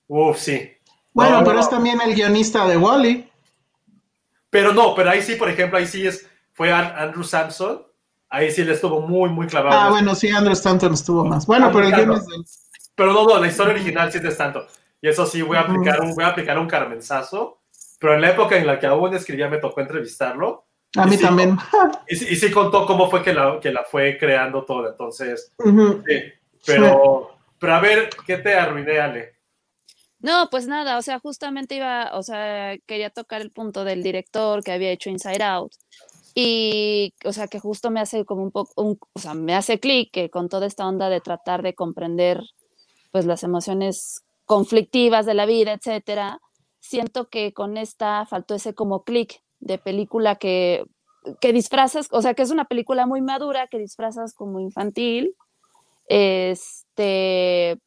[0.07, 0.71] Uf, sí.
[1.11, 1.59] Bueno, No, pero no.
[1.59, 3.32] es también el guionista de Wally.
[4.53, 7.85] Pero no, pero ahí sí, por ejemplo, ahí sí es, fue An- Andrew Sampson.
[8.30, 9.77] Ahí sí le estuvo muy, muy clavado.
[9.80, 11.45] Ah, bueno, sí, Andrew Stanton estuvo más.
[11.45, 12.35] Bueno, pero el guion es de.
[12.95, 14.63] Pero no, no, la historia original sí es de Stanton.
[15.01, 17.59] Y eso sí, voy a aplicar un, voy a aplicar un carmenzazo.
[17.99, 20.65] Pero en la época en la que aún escribía me tocó entrevistarlo.
[20.95, 21.23] A mí Sí.
[21.23, 21.57] también.
[22.07, 24.88] Y, sí- y sí contó cómo fue que la, que la fue creando todo.
[24.89, 26.03] Entonces, Ujú.
[26.07, 26.13] sí.
[26.65, 29.34] Pero, pero a ver, ¿qué te arruiné, Ale?
[30.23, 34.63] No, pues nada, o sea, justamente iba, o sea, quería tocar el punto del director
[34.63, 35.73] que había hecho Inside Out
[36.33, 38.71] y, o sea, que justo me hace como un poco,
[39.11, 42.41] o sea, me hace clic que con toda esta onda de tratar de comprender,
[43.11, 46.39] pues, las emociones conflictivas de la vida, etcétera,
[46.79, 50.85] siento que con esta faltó ese como clic de película que,
[51.41, 55.35] que disfrazas, o sea, que es una película muy madura que disfrazas como infantil,
[56.07, 57.77] este,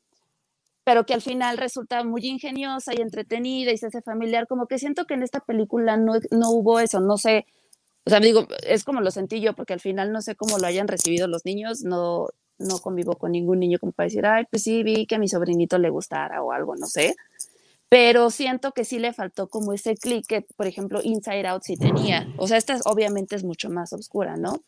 [0.87, 4.79] pero que al final resulta muy ingeniosa y entretenida y se hace familiar, como que
[4.79, 7.45] siento que en esta película no, no hubo eso, no sé,
[8.05, 10.67] o sea, digo, es como lo sentí yo, porque al final no sé cómo lo
[10.69, 14.63] hayan recibido los niños, no, no convivo con ningún niño como para decir, ay, pues
[14.63, 17.17] sí, vi que a mi sobrinito le gustara o algo, no sé,
[17.89, 21.77] pero siento que sí le faltó como ese clic que, por ejemplo, Inside Out sí
[21.77, 24.63] tenía, o sea, esta es- obviamente es mucho más oscura, ¿no?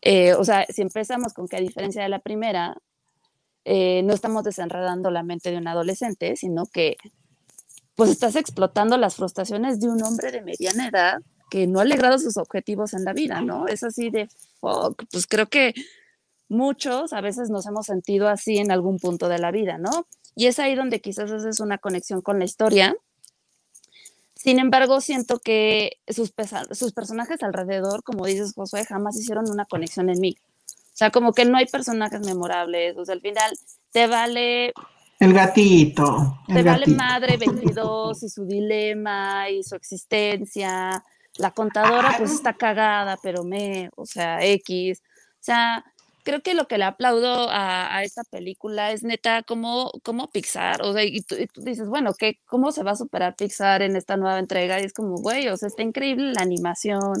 [0.00, 2.74] Eh, o sea, si empezamos con que a diferencia de la primera,
[3.70, 6.96] eh, no estamos desenredando la mente de un adolescente, sino que
[7.96, 11.18] pues estás explotando las frustraciones de un hombre de mediana edad
[11.50, 13.68] que no ha logrado sus objetivos en la vida, ¿no?
[13.68, 15.74] Es así de, fuck, pues creo que
[16.48, 20.06] muchos a veces nos hemos sentido así en algún punto de la vida, ¿no?
[20.34, 22.96] Y es ahí donde quizás haces una conexión con la historia.
[24.34, 26.32] Sin embargo, siento que sus,
[26.72, 30.36] sus personajes alrededor, como dices, Josué, jamás hicieron una conexión en mí.
[30.98, 32.96] O sea, como que no hay personajes memorables.
[32.96, 33.52] O sea, al final
[33.92, 34.72] te vale
[35.20, 36.40] El gatito.
[36.48, 41.04] El te vale madre 22 y su dilema y su existencia.
[41.36, 45.00] La contadora pues está cagada, pero me, o sea, X.
[45.34, 45.84] O sea,
[46.24, 50.82] creo que lo que le aplaudo a, a esta película es neta como, como Pixar.
[50.82, 53.82] O sea, y tú, y tú dices, bueno, ¿qué, ¿cómo se va a superar Pixar
[53.82, 54.80] en esta nueva entrega?
[54.80, 57.12] Y es como, güey, o sea, está increíble la animación.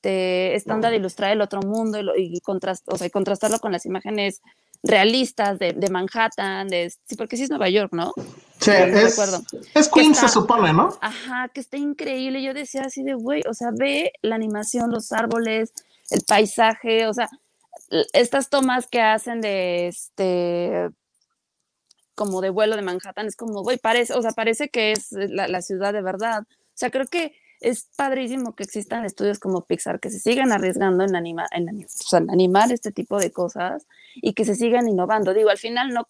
[0.00, 3.58] Este, esta onda de ilustrar el otro mundo y, y contrast- o sea, y contrastarlo
[3.58, 4.42] con las imágenes
[4.84, 8.12] realistas de, de Manhattan, de, sí, porque sí es Nueva York, ¿no?
[8.60, 9.18] Sí, no es,
[9.74, 10.96] es Que Queen, está- se supone, ¿no?
[11.00, 12.40] Ajá, que está increíble.
[12.44, 15.72] Yo decía así de, güey, o sea, ve la animación, los árboles,
[16.10, 17.28] el paisaje, o sea,
[18.12, 20.90] estas tomas que hacen de este
[22.14, 25.48] como de vuelo de Manhattan, es como, güey, parece, o sea, parece que es la,
[25.48, 26.42] la ciudad de verdad.
[26.42, 31.04] O sea, creo que es padrísimo que existan estudios como Pixar que se sigan arriesgando
[31.04, 31.86] en, anima, en,
[32.30, 33.86] animar este tipo de cosas
[34.16, 35.34] y que se sigan innovando.
[35.34, 36.08] Digo, al final no,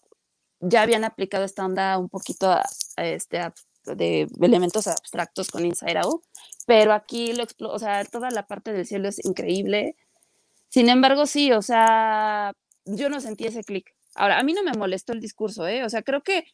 [0.59, 2.63] ya habían aplicado esta onda un poquito a-
[2.97, 3.39] este,
[3.85, 6.23] de elementos abstractos con Inside Out,
[6.65, 9.95] pero aquí lo o sea, toda la parte del cielo es increíble.
[10.69, 12.53] Sin embargo, sí, o sea,
[12.85, 13.95] yo no sentí ese clic.
[14.15, 15.83] Ahora, a mí no me molestó el discurso, ¿eh?
[15.83, 16.45] O sea, creo que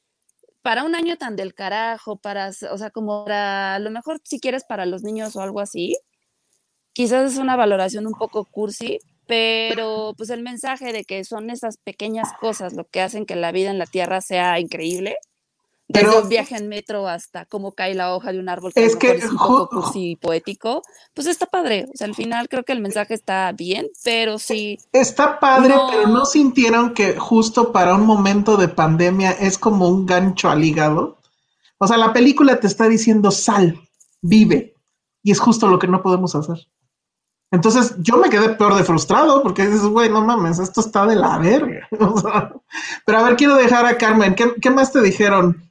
[0.65, 4.39] para un año tan del carajo, para, o sea, como para, a lo mejor si
[4.39, 5.95] quieres para los niños o algo así,
[6.91, 8.97] quizás es una valoración un poco cursi,
[9.27, 13.51] pero pues el mensaje de que son esas pequeñas cosas lo que hacen que la
[13.51, 15.17] vida en la Tierra sea increíble,
[15.87, 18.83] desde Pero- un viaje en metro hasta cómo cae la hoja de un árbol, que
[18.85, 20.81] Es que es un poco cursi y poético,
[21.13, 21.85] pues está padre.
[21.93, 25.87] O sea, al final creo que el mensaje está bien, pero sí, Está padre, No.
[25.91, 30.63] pero ¿no sintieron que justo para un momento de pandemia es como un gancho al
[30.63, 31.19] hígado?
[31.77, 33.79] O sea, la película te está diciendo sal,
[34.21, 34.73] vive,
[35.21, 36.57] y es justo lo que no podemos hacer.
[37.51, 41.15] Entonces yo me quedé peor de frustrado porque dices, güey, no mames, esto está de
[41.15, 41.87] la verga.
[41.99, 42.51] O sea,
[43.05, 45.61] pero a ver, quiero dejar a Carmen, ¿qué, qué más te dijeron?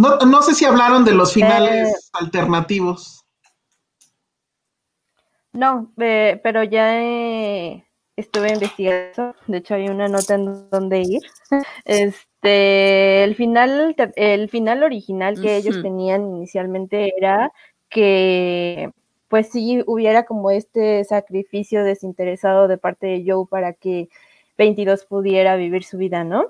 [0.00, 3.22] No, no sé si hablaron de los finales Eh, alternativos.
[5.52, 7.84] No, eh, pero ya eh,
[8.16, 11.20] estuve investigando, de hecho hay una nota en donde ir.
[11.84, 17.52] Este, el final, el final original que ellos tenían inicialmente era
[17.90, 18.90] que
[19.28, 24.08] pues sí hubiera como este sacrificio desinteresado de parte de Joe para que
[24.56, 26.46] 22 pudiera vivir su vida, ¿no?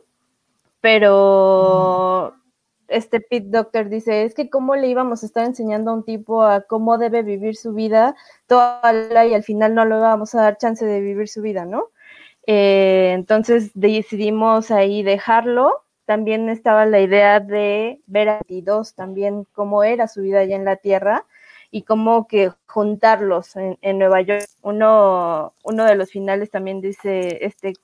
[0.80, 2.36] Pero
[2.90, 6.42] este Pete Doctor dice, es que cómo le íbamos a estar enseñando a un tipo
[6.42, 8.14] a cómo debe vivir su vida
[8.46, 11.64] toda la y al final no le vamos a dar chance de vivir su vida,
[11.64, 11.90] ¿no?
[12.46, 15.84] Eh, entonces decidimos ahí dejarlo.
[16.04, 20.64] También estaba la idea de ver a 22 también cómo era su vida allá en
[20.64, 21.26] la Tierra
[21.70, 24.46] y como que juntarlos en, en Nueva York.
[24.62, 27.74] Uno, uno de los finales también dice este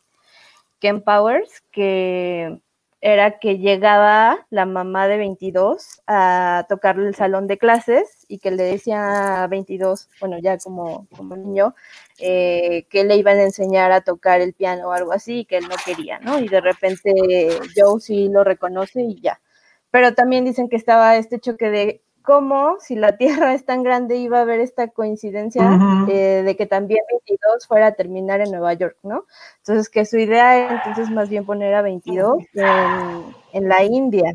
[0.80, 2.60] Ken Powers que
[3.00, 8.50] era que llegaba la mamá de 22 a tocarle el salón de clases y que
[8.50, 11.74] le decía a 22, bueno, ya como, como niño,
[12.18, 15.58] eh, que le iban a enseñar a tocar el piano o algo así y que
[15.58, 16.38] él no quería, ¿no?
[16.38, 17.12] Y de repente
[17.76, 19.40] Joe sí lo reconoce y ya.
[19.90, 24.16] Pero también dicen que estaba este choque de cómo si la Tierra es tan grande
[24.16, 28.74] iba a haber esta coincidencia eh, de que también 22 fuera a terminar en Nueva
[28.74, 29.24] York, ¿no?
[29.58, 32.38] Entonces que su idea era entonces más bien poner a 22
[33.52, 34.34] en, la India,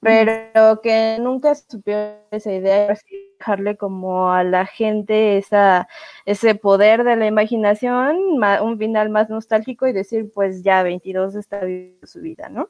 [0.00, 2.94] pero que nunca supieron esa idea
[3.38, 5.88] dejarle como a la gente esa,
[6.26, 8.18] ese poder de la imaginación,
[8.62, 12.68] un final más nostálgico y decir pues ya 22 está viviendo su vida, ¿no?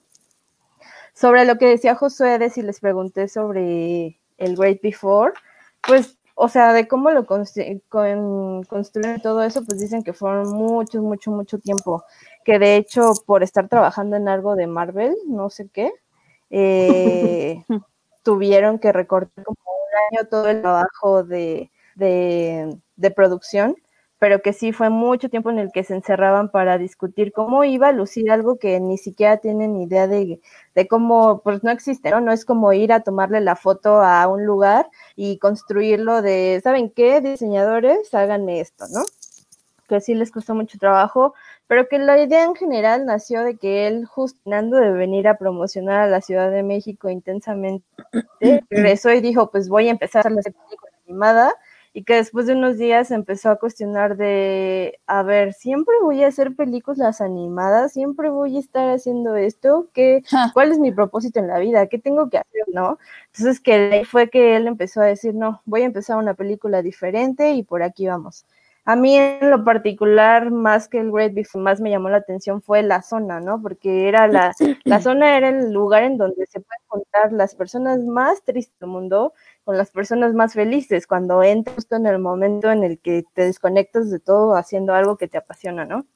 [1.15, 5.33] Sobre lo que decía Josué, de si les pregunté sobre el Great Before,
[5.87, 7.83] pues, o sea, de cómo lo construyeron
[9.23, 12.05] todo eso, pues dicen que fueron mucho, mucho, mucho tiempo.
[12.45, 15.93] Que de hecho, por estar trabajando en algo de Marvel, no sé qué,
[16.51, 17.65] eh,
[18.23, 23.77] tuvieron que recortar como un año todo el trabajo de, de producción
[24.21, 27.89] pero que sí fue mucho tiempo en el que se encerraban para discutir cómo iba
[27.89, 30.43] a lucir algo que ni siquiera tienen idea de,
[30.75, 32.21] de cómo, pues no existe, ¿no?
[32.21, 36.91] No es como ir a tomarle la foto a un lugar y construirlo de, ¿saben
[36.91, 37.23] qué?
[37.23, 39.01] Diseñadores, hagan esto, ¿no?
[39.89, 41.33] Que sí les costó mucho trabajo,
[41.67, 45.99] pero que la idea en general nació de que él, justamente de venir a promocionar
[46.03, 47.87] a la Ciudad de México intensamente,
[48.69, 51.55] regresó y dijo, pues voy a empezar a hacer película animada,
[51.93, 56.29] y que después de unos días empezó a cuestionar de, a ver, siempre voy a
[56.29, 60.23] hacer películas animadas, siempre voy a estar haciendo esto, ¿qué,
[60.55, 61.89] ¿cuál es mi propósito en la vida?
[61.89, 62.63] ¿Qué tengo que hacer?
[62.73, 62.99] ¿No?
[63.35, 67.53] Entonces que fue que él empezó a decir, no, voy a empezar una película diferente
[67.53, 68.47] y por aquí vamos.
[68.85, 72.63] A mí en lo particular, más que el Great Before, más me llamó la atención
[72.63, 73.61] fue la zona, ¿no?
[73.61, 74.53] Porque era la,
[74.85, 78.89] la zona era el lugar en donde se pueden contar las personas más tristes del
[78.89, 79.35] mundo
[79.65, 83.45] con las personas más felices, cuando entras justo en el momento en el que te
[83.45, 86.07] desconectas de todo haciendo algo que te apasiona, ¿no?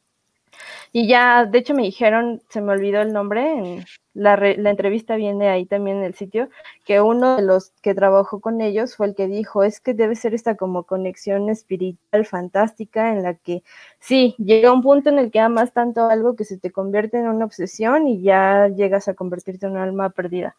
[0.92, 3.84] Y ya, de hecho me dijeron, se me olvidó el nombre, en
[4.14, 6.48] la, la, entrevista viene ahí también en el sitio,
[6.84, 10.14] que uno de los que trabajó con ellos fue el que dijo, es que debe
[10.14, 13.64] ser esta como conexión espiritual fantástica en la que
[13.98, 17.28] sí, llega un punto en el que amas tanto algo que se te convierte en
[17.28, 20.56] una obsesión y ya llegas a convertirte en un alma perdida.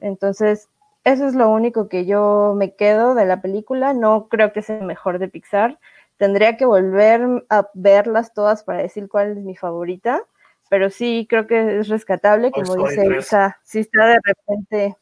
[0.00, 0.68] Entonces,
[1.04, 3.92] eso es lo único que yo me quedo de la película.
[3.92, 5.78] No creo que sea mejor de Pixar.
[6.16, 10.22] Tendría que volver a verlas todas para decir cuál es mi favorita.
[10.68, 13.58] Pero sí creo que es rescatable, como dice Isa.
[13.64, 14.96] Si está de repente,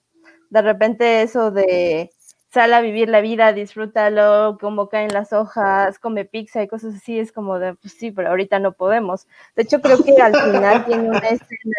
[0.51, 2.13] de repente eso de
[2.53, 7.19] sal a vivir la vida, disfrútalo, como caen las hojas, come pizza y cosas así,
[7.19, 9.27] es como de, pues sí, pero ahorita no podemos.
[9.57, 11.77] De hecho, creo que al final tiene una escena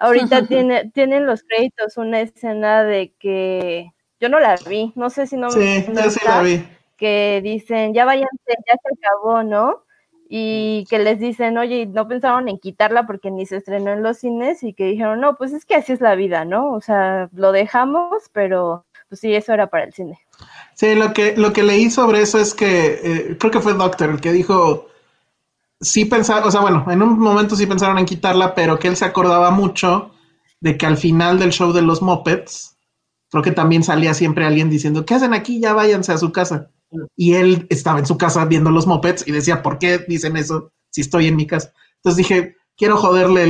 [0.00, 5.26] Ahorita tiene, tienen los créditos una escena de que yo no la vi, no sé
[5.26, 6.66] si no sí, yo sí la vi.
[6.96, 9.84] Que dicen, ya váyanse, ya se acabó, ¿no?
[10.28, 14.18] Y que les dicen, oye, no pensaron en quitarla porque ni se estrenó en los
[14.18, 16.72] cines y que dijeron, no, pues es que así es la vida, ¿no?
[16.72, 20.20] O sea, lo dejamos, pero pues sí, eso era para el cine.
[20.74, 24.10] Sí, lo que, lo que leí sobre eso es que, eh, creo que fue Doctor
[24.10, 24.89] el que dijo,
[25.80, 28.96] sí pensaron, o sea, bueno, en un momento sí pensaron en quitarla, pero que él
[28.96, 30.12] se acordaba mucho
[30.60, 32.76] de que al final del show de los Muppets,
[33.30, 35.60] creo que también salía siempre alguien diciendo, ¿qué hacen aquí?
[35.60, 36.70] Ya váyanse a su casa.
[37.16, 40.72] Y él estaba en su casa viendo los Muppets y decía, ¿por qué dicen eso
[40.90, 41.72] si estoy en mi casa?
[41.96, 43.46] Entonces dije, quiero joderle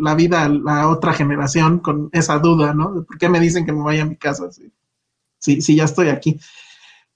[0.00, 3.04] la vida a la otra generación con esa duda, ¿no?
[3.04, 4.48] ¿Por qué me dicen que me vaya a mi casa?
[5.38, 6.38] Sí, sí, ya estoy aquí.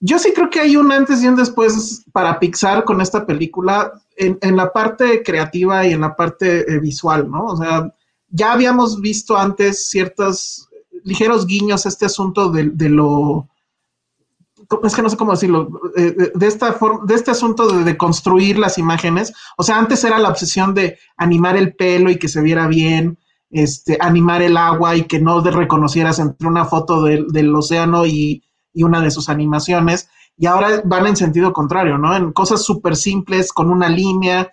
[0.07, 3.91] Yo sí creo que hay un antes y un después para Pixar con esta película
[4.19, 7.47] en, la parte creativa y en la parte eh, visual, ¿no?
[7.47, 7.91] O sea,
[8.29, 10.69] ya habíamos visto antes ciertos
[11.05, 13.49] ligeros guiños a este asunto de, lo
[14.83, 17.85] es que no sé cómo decirlo, eh, eh, de, esta forma, de este asunto de,
[17.85, 19.33] de, construir las imágenes.
[19.57, 23.17] O sea, antes era la obsesión de animar el pelo y que se viera bien,
[23.51, 28.43] este, animar el agua y que no reconocieras entre una foto del océano y,
[28.75, 32.15] y, una de sus animaciones y ahora van en sentido contrario, ¿no?
[32.15, 34.51] En cosas súper simples, con una línea.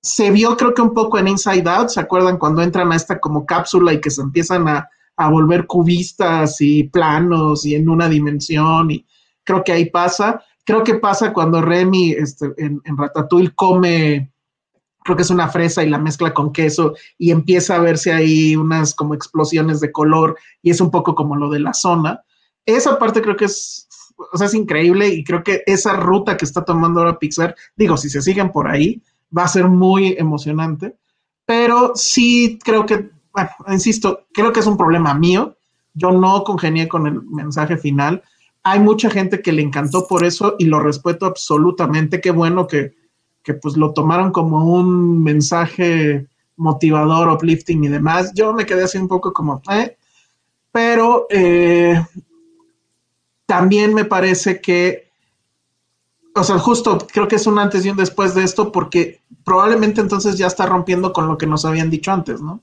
[0.00, 3.18] Se vio creo que un poco en Inside Out, ¿se acuerdan cuando entran a esta
[3.18, 4.88] como cápsula y que se empiezan a,
[5.30, 8.90] volver cubistas y planos y en una dimensión?
[8.90, 9.04] Y
[9.42, 10.42] creo que ahí pasa.
[10.64, 14.32] Creo que pasa cuando Remy este, en, en Ratatouille come
[15.06, 18.56] creo que es una fresa y la mezcla con queso y empieza a verse ahí
[18.56, 22.24] unas como explosiones de color y es un poco como lo de la zona.
[22.66, 23.86] Esa parte creo que es
[24.32, 27.96] o sea, es increíble y creo que esa ruta que está tomando ahora Pixar, digo,
[27.96, 29.02] si se siguen por ahí,
[29.36, 30.96] va a ser muy emocionante,
[31.44, 35.56] pero sí creo que, bueno, insisto, creo que es un problema mío.
[35.94, 38.22] Yo no congenié con el mensaje final.
[38.62, 42.20] Hay mucha gente que le encantó por eso y lo respeto absolutamente.
[42.20, 42.94] Qué bueno que,
[43.42, 46.26] que pues lo tomaron como un mensaje
[46.56, 48.32] motivador, uplifting y demás.
[48.34, 49.96] Yo me quedé así un poco como, eh,
[50.72, 52.02] pero eh,
[53.46, 55.10] también me parece que,
[56.34, 60.00] o sea, justo creo que es un antes y un después de esto porque probablemente
[60.00, 62.60] entonces ya está rompiendo con lo que nos habían dicho antes, ¿no?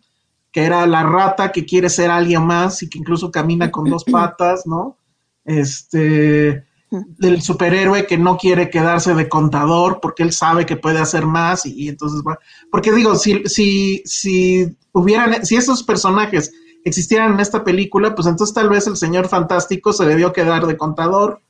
[0.52, 4.04] Que era la rata que quiere ser alguien más y que incluso camina con dos
[4.12, 4.98] patas, ¿no?
[5.46, 11.26] Este, del superhéroe que no quiere quedarse de contador porque él sabe que puede hacer
[11.26, 12.38] más y, entonces va.
[12.70, 16.52] Porque digo, si, si, si hubieran, si esos personajes
[16.84, 20.78] existieran en esta película, pues entonces tal vez el señor fantástico se debió quedar de
[20.78, 21.42] contador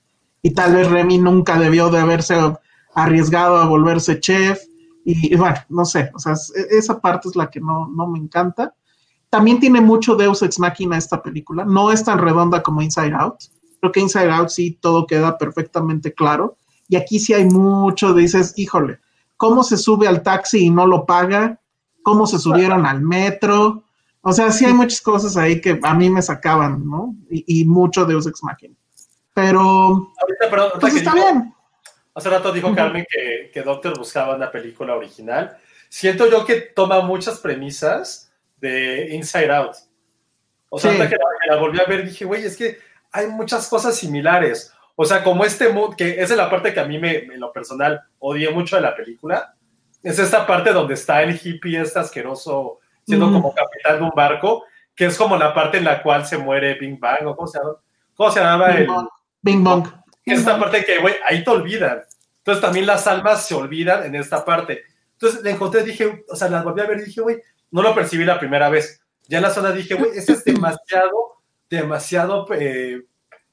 [0.41, 2.35] y tal vez Remy nunca debió de haberse
[2.93, 4.61] arriesgado a volverse chef
[5.05, 6.33] y, bueno, no sé, o sea,
[6.69, 8.73] esa parte es la que no, no me encanta.
[9.29, 13.39] También tiene mucho Deus Ex Machina esta película, no es tan redonda como Inside Out,
[13.79, 16.55] creo que Inside Out sí todo queda perfectamente claro
[16.87, 18.99] y aquí sí hay mucho, dices, híjole,
[19.37, 21.59] ¿cómo se sube al taxi y no lo paga?
[22.03, 23.83] ¿Cómo se subieron al metro?
[24.25, 27.13] O sea, sí hay muchas cosas ahí que a mí me sacaban, ¿no?
[27.29, 28.75] Y, mucho Deus Ex Machina.
[29.33, 29.59] Pero.
[29.61, 31.53] Ahorita, perdón, pues está bien.
[32.15, 35.57] Hace rato dijo Carmen que, que Doctor buscaba una película original.
[35.89, 38.31] Siento yo que toma muchas premisas
[38.61, 39.75] de Inside Out.
[40.69, 41.17] O sea, hasta que
[41.49, 42.79] la, volví a ver, dije, güey, es que
[43.11, 44.71] hay muchas cosas similares.
[44.95, 47.39] O sea, como este mood, que esa es la parte que a mí me, en
[47.39, 49.53] lo personal, odié mucho de la película.
[50.01, 54.63] Es esta parte donde está el hippie, este asqueroso siendo como capitán de un barco,
[54.95, 57.59] que es como la parte en la cual se muere Bing Bang, o cómo se
[57.59, 57.75] llama,
[58.13, 58.67] ¿cómo se llama?
[58.67, 59.07] Bing, Bang.
[59.41, 59.87] Bing Bang.
[60.25, 62.01] Es esta parte que, güey, ahí te olvidan.
[62.37, 64.83] Entonces también las almas se olvidan en esta parte.
[65.13, 67.37] Entonces le encontré, dije, o sea, las volví a ver y dije, güey,
[67.71, 69.01] no lo percibí la primera vez.
[69.27, 73.01] Ya en la zona dije, güey, esto es demasiado, demasiado eh,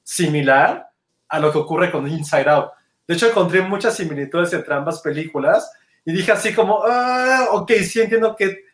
[0.02, 0.90] similar
[1.28, 2.70] a lo que ocurre con Inside Out.
[3.06, 5.70] De hecho, encontré muchas similitudes entre ambas películas
[6.04, 8.64] y dije así como, ah, ok, sí entiendo que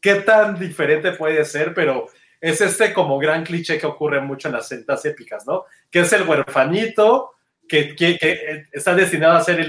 [0.00, 2.06] qué tan diferente puede ser, pero
[2.40, 5.64] es este como gran cliché que ocurre mucho en las cintas épicas, ¿no?
[5.90, 7.32] Que es el huerfanito
[7.68, 9.60] que, que, está destinado a ser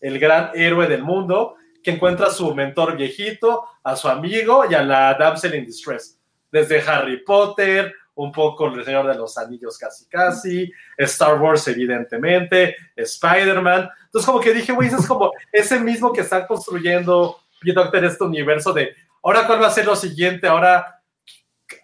[0.00, 4.74] el, gran héroe del mundo, que encuentra a su mentor viejito, a su amigo y
[4.74, 6.18] a la damsel in distress.
[6.50, 12.76] Desde Harry Potter, un poco El Señor de los Anillos casi casi, Star Wars evidentemente,
[12.96, 13.88] Spider-Man.
[14.06, 18.72] Entonces como que dije, güey, es como ese mismo que están construyendo Peter este universo
[18.72, 20.46] de Ahora, ¿cuál va a ser lo siguiente?
[20.46, 21.02] Ahora,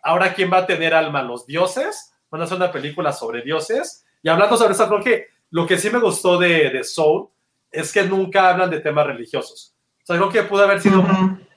[0.03, 1.23] ahora ¿quién va a tener alma?
[1.23, 2.13] ¿Los dioses?
[2.31, 4.05] Van a hacer una película sobre dioses.
[4.23, 7.29] Y hablando sobre eso, creo que lo que sí me gustó de, de Soul
[7.71, 9.75] es que nunca hablan de temas religiosos.
[10.03, 11.05] O sea, creo que pudo haber sido,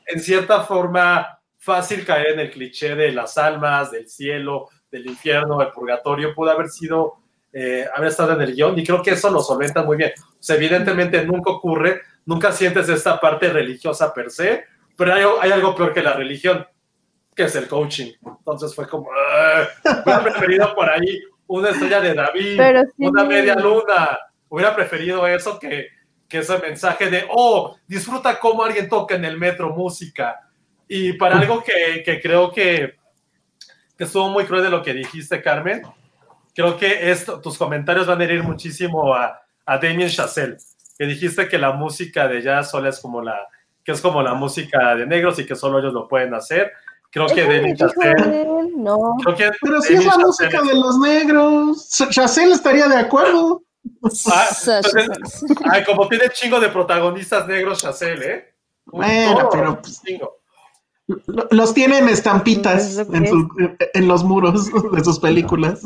[0.06, 5.60] en cierta forma, fácil caer en el cliché de las almas, del cielo, del infierno,
[5.60, 6.34] del purgatorio.
[6.34, 7.18] Pudo haber sido,
[7.54, 8.78] eh, haber estado en el guion.
[8.78, 10.12] Y creo que eso lo solventa muy bien.
[10.18, 14.66] O sea, evidentemente nunca ocurre, nunca sientes esta parte religiosa per se,
[15.00, 16.68] pero hay, algo peor que la religión,
[17.34, 18.12] que es el coaching.
[18.22, 19.08] Entonces fue como,
[20.04, 22.60] hubiera preferido por ahí una estrella de David,
[22.98, 24.20] una media luna.
[24.50, 25.88] Hubiera preferido eso que,
[26.28, 30.38] que ese mensaje de, oh, disfruta cómo alguien toca en el metro música.
[30.86, 32.96] Y para algo que, que creo que,
[33.98, 35.82] que, estuvo muy cruel de lo que dijiste, Carmen,
[36.54, 40.58] creo que esto, tus comentarios van a herir muchísimo a, a Damien Chazelle,
[40.98, 43.48] que dijiste que la música de jazz solo es como la,
[43.90, 46.72] que es como la música de negros y que solo ellos lo pueden hacer.
[47.10, 48.48] Creo que Demi Chazelle.
[48.78, 49.18] No.
[49.26, 51.90] Pero si es la música de los negros.
[52.12, 53.64] Chazelle estaría de acuerdo.
[54.32, 54.48] Ah,
[55.72, 58.54] ay, como tiene chingo de protagonistas negros, Chazelle, ¿eh?
[58.86, 60.04] bueno, pero pues,
[61.50, 63.50] los tienen estampitas en,
[63.96, 65.82] en, los muros de sus películas.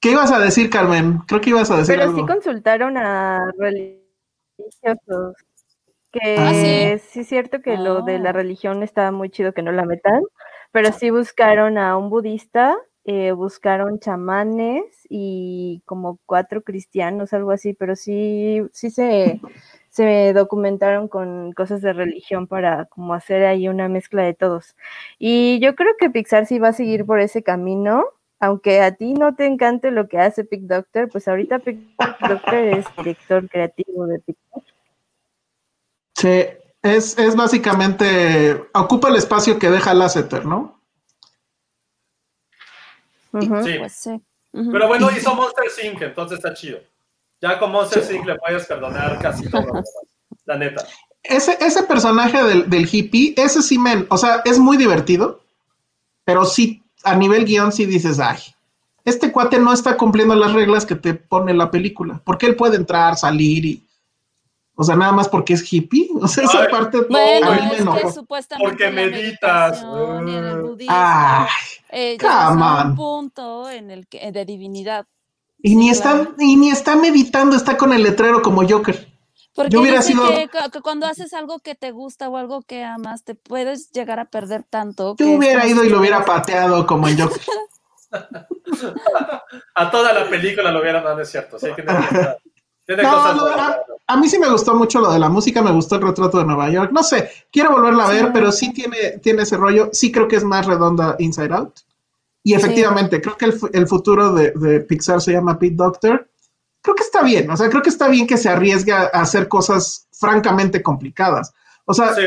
[0.00, 1.18] ¿Qué ibas a decir, Carmen?
[1.26, 2.20] Creo que ibas a decir Pero algo.
[2.20, 5.36] sí consultaron a religiosos
[6.12, 7.20] que ah, sí?
[7.20, 8.32] es cierto que lo de la ah.
[8.32, 10.22] religión estaba muy chido que no la metan,
[10.70, 17.74] pero sí buscaron a un budista, eh, buscaron chamanes y como cuatro cristianos, algo así,
[17.74, 19.40] pero sí, sí se,
[19.90, 24.76] se documentaron con cosas de religión para como hacer ahí una mezcla de todos.
[25.18, 28.04] Y yo creo que Pixar sí va a seguir por ese camino.
[28.40, 31.78] Aunque a ti no te encante lo que hace Pic Doctor, pues ahorita Pic
[32.28, 34.71] Doctor es director creativo de Pixar.
[36.22, 36.44] Sí,
[36.82, 40.80] es, es básicamente, ocupa el espacio que deja Lasseter, ¿no?
[43.40, 43.48] sí.
[43.48, 44.20] Pues sí.
[44.52, 46.78] Pero bueno, hizo Monster Inc., entonces está chido.
[47.40, 48.24] Ya con Monster Inc.
[48.24, 49.82] le puedes perdonar casi todo.
[50.44, 50.86] La neta.
[51.24, 55.40] Ese, ese personaje del, del hippie, ese sí, men, o sea, es muy divertido,
[56.24, 58.38] pero sí, a nivel guion sí dices, ay,
[59.04, 62.76] este cuate no está cumpliendo las reglas que te pone la película, porque él puede
[62.76, 63.86] entrar, salir y,
[64.74, 67.60] o sea, nada más porque es hippie, o sea, esa Ay, parte Bueno, a mí
[67.60, 68.12] me es que enojó.
[68.12, 69.84] supuestamente Porque meditas.
[70.88, 71.48] Ay,
[71.90, 75.06] eh, un punto en el que de divinidad.
[75.62, 79.08] y ni está, y ni está meditando, está con el letrero como Joker.
[79.54, 82.82] Porque Yo hubiera sido- que, que cuando haces algo que te gusta o algo que
[82.84, 85.10] amas, te puedes llegar a perder tanto.
[85.10, 87.42] Yo que hubiera ido y lo hubiera pateado como en Joker.
[89.74, 91.58] A toda la película lo hubieran dado, es cierto.
[91.58, 92.28] Sí, tiene, tiene
[92.96, 93.70] No, cosas no, buenas.
[93.70, 93.76] a,
[94.08, 96.44] a mí sí me gustó mucho lo de la música, me gustó el retrato de
[96.44, 96.90] Nueva York.
[96.92, 98.30] No sé, quiero volverla a ver, Sí.
[98.34, 99.90] pero sí tiene, tiene ese rollo.
[99.92, 101.80] Sí creo que es más redonda Inside Out.
[102.44, 106.28] Y efectivamente, creo que el, el futuro de, de Pixar se llama Pete Doctor.
[106.82, 109.46] Creo que está bien, o sea, creo que está bien que se arriesgue a hacer
[109.46, 111.52] cosas francamente complicadas.
[111.84, 112.22] O sea, Sí.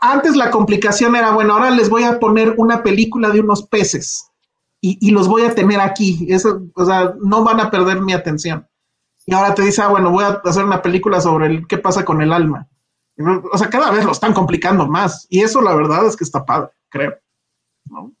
[0.00, 4.28] antes la complicación era, bueno, ahora les voy a poner una película de unos peces
[4.80, 6.26] y, y los voy a tener aquí.
[6.28, 8.66] Eso, o sea, no van a perder mi atención.
[9.26, 12.04] Y ahora te dice, ah, bueno, voy a hacer una película sobre el, qué pasa
[12.04, 12.68] con el alma.
[13.52, 15.26] O sea, cada vez lo están complicando más.
[15.30, 17.14] Y eso la verdad es que está padre, creo.
[17.84, 18.12] ¿no?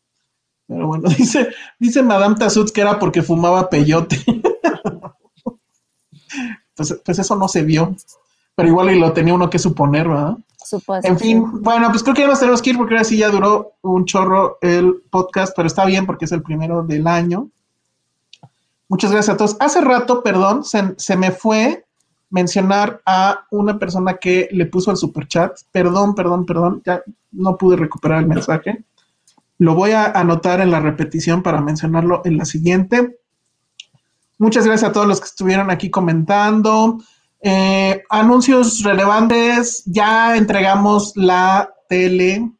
[0.66, 1.48] Pero bueno, dice,
[1.78, 4.24] dice Madame Tassuts que era porque fumaba peyote.
[6.74, 7.94] pues, pues eso no se vio.
[8.54, 10.36] Pero igual y lo tenía uno que suponer, ¿verdad?
[10.64, 13.16] Supuesto, En fin, bueno, pues creo que ya nos tenemos que ir porque ahora sí
[13.16, 17.50] ya duró un chorro el podcast, pero está bien porque es el primero del año.
[18.92, 19.56] Muchas gracias a todos.
[19.58, 21.86] Hace rato, perdón, se, me fue
[22.28, 25.60] mencionar a una persona que le puso al superchat.
[25.70, 28.84] Perdón, perdón, perdón, ya no pude recuperar el mensaje.
[29.56, 33.18] Lo voy a anotar en la repetición para mencionarlo en la siguiente.
[34.36, 36.98] Muchas gracias a todos los que estuvieron aquí comentando.
[37.40, 39.84] Eh, anuncios relevantes.
[39.86, 42.52] Ya entregamos la tele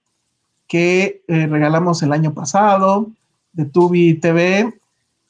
[0.67, 3.11] que eh, regalamos el año pasado
[3.53, 4.81] de Tubi TV.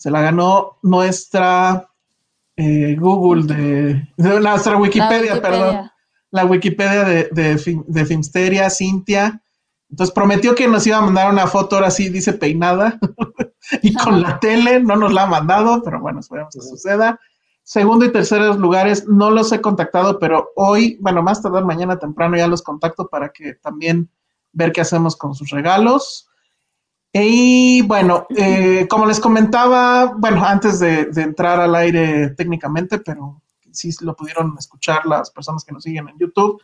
[0.03, 1.89] Se la ganó nuestra
[2.57, 5.93] eh, Google de, de nuestra La Wikipedia, perdón
[6.33, 9.41] la Wikipedia de, de, de Filmsteria, Cintia.
[9.91, 12.99] Entonces prometió que nos iba a mandar una foto, ahora sí dice peinada,
[13.83, 17.21] y con la tele no nos la ha mandado, pero bueno, esperemos que suceda.
[17.63, 22.37] Segundo y terceros lugares no los he contactado, pero hoy, bueno, más tardar mañana temprano
[22.37, 24.11] ya los contacto para que también
[24.53, 26.31] ver qué hacemos con sus regalos.
[27.13, 33.91] Y bueno, eh, como les comentaba, bueno, antes de, entrar al aire técnicamente, pero sí
[34.01, 36.61] lo pudieron escuchar las personas que nos siguen en YouTube,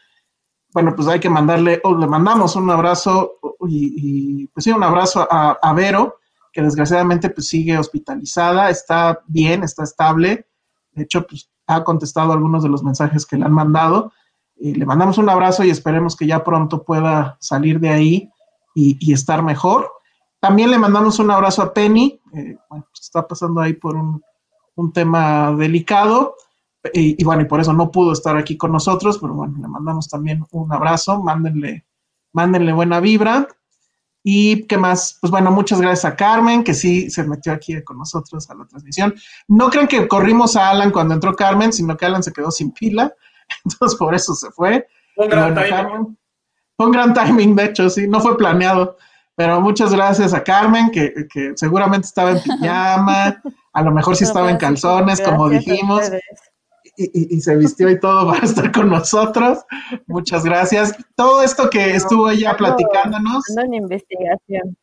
[0.72, 5.26] bueno, pues hay que mandarle, o le mandamos un abrazo y, pues sí, un abrazo
[5.30, 6.18] a, a Vero,
[6.52, 10.46] que desgraciadamente pues sigue hospitalizada, está bien, está estable,
[10.92, 14.12] de hecho pues ha contestado algunos de los mensajes que le han mandado,
[14.56, 18.30] y le mandamos un abrazo y esperemos que ya pronto pueda salir de ahí
[18.74, 19.97] y estar mejor.
[20.40, 24.22] También le mandamos un abrazo a Penny, eh, bueno, pues está pasando ahí por un,
[24.76, 26.36] un tema delicado
[26.92, 29.68] y, y, bueno, y por eso no pudo estar aquí con nosotros, pero bueno, le
[29.68, 31.84] mandamos también un abrazo, mándenle,
[32.32, 33.48] mándenle buena vibra.
[34.22, 37.98] Y qué más, pues bueno, muchas gracias a Carmen, que sí se metió aquí con
[37.98, 39.14] nosotros a la transmisión.
[39.46, 42.72] No crean que corrimos a Alan cuando entró Carmen, sino que Alan se quedó sin
[42.72, 43.12] pila,
[43.64, 44.86] entonces por eso se fue.
[45.16, 45.70] Un gran bueno, timing.
[45.70, 46.18] Carmen,
[46.76, 48.96] fue un gran timing, de hecho, sí, no fue planeado.
[49.38, 53.40] Pero muchas gracias a Carmen, que, que seguramente estaba en pijama,
[53.72, 56.10] a lo mejor sí estaba en fue así, calzones, como a dijimos
[56.96, 59.58] y, y- y se vistió y todo para estar con nosotros.
[60.08, 60.92] Muchas gracias.
[61.14, 64.76] Todo esto que estuvo ella platicándonos, en investigación.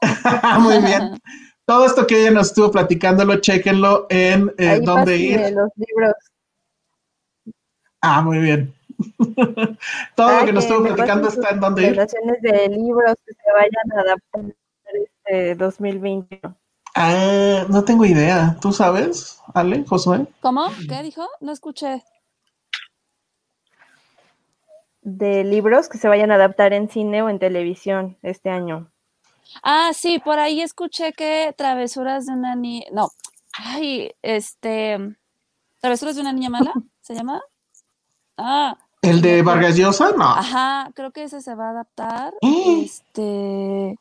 [0.60, 1.20] muy bien.
[1.66, 5.40] Todo esto que ella nos estuvo platicándolo, chéquenlo en eh, Ahí dónde ir.
[5.52, 6.14] los libros.
[8.00, 8.72] Ah, muy bien.
[10.16, 11.96] Todo lo que nos estuvo platicando está en sus dónde ir.
[11.96, 14.56] de libros que se vayan a adaptar
[14.92, 16.56] este 2021.
[16.94, 18.56] Ah, no tengo idea.
[18.60, 20.26] ¿Tú sabes, Ale, Josué?
[20.40, 20.68] ¿Cómo?
[20.88, 21.28] ¿Qué dijo?
[21.40, 22.02] No escuché.
[25.02, 28.90] De libros que se vayan a adaptar en cine o en televisión este año.
[29.62, 32.86] Ah, sí, por ahí escuché que Travesuras de una niña.
[32.92, 33.10] No.
[33.52, 34.98] Ay, este.
[35.80, 36.72] ¿Travesuras de una niña mala?
[37.00, 37.40] ¿Se llama?
[38.36, 40.10] Ah, ¿El de Vargas Llosa?
[40.16, 40.24] No.
[40.24, 42.34] ajá, creo que ese se va a adaptar.
[42.42, 43.98] Este.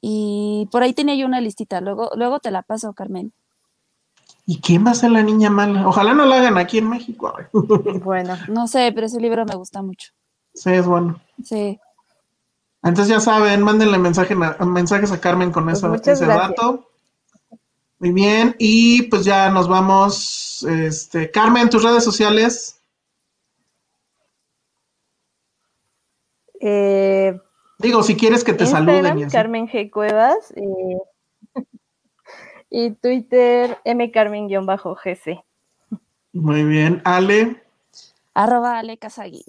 [0.00, 1.80] Y por ahí tenía yo una listita.
[1.80, 3.32] Luego, luego te la paso, Carmen.
[4.44, 5.86] ¿Y quién va a ser la niña mala?
[5.86, 7.32] Ojalá no la hagan aquí en México.
[8.02, 10.10] Bueno, No sé, pero ese libro me gusta mucho.
[10.54, 11.20] sí, es bueno.
[11.44, 11.78] Sí.
[12.82, 16.48] Entonces ya saben, mándenle mensaje, mensajes a Carmen con Pues eso, muchas ese gracias.
[16.48, 16.88] dato.
[18.00, 20.64] Muy bien, y pues ya nos vamos.
[20.68, 22.80] Este, Carmen, tus redes sociales.
[26.64, 27.38] Eh,
[27.78, 29.30] Digo, si quieres que te Instagram, saluden.
[29.30, 29.90] Carmen G.
[29.90, 30.52] Cuevas.
[30.54, 30.96] eh,
[32.70, 35.42] y Twitter, mcarmen-gc.
[36.32, 37.62] Muy bien, Ale.
[38.34, 39.44] Arroba Ale Kazagi.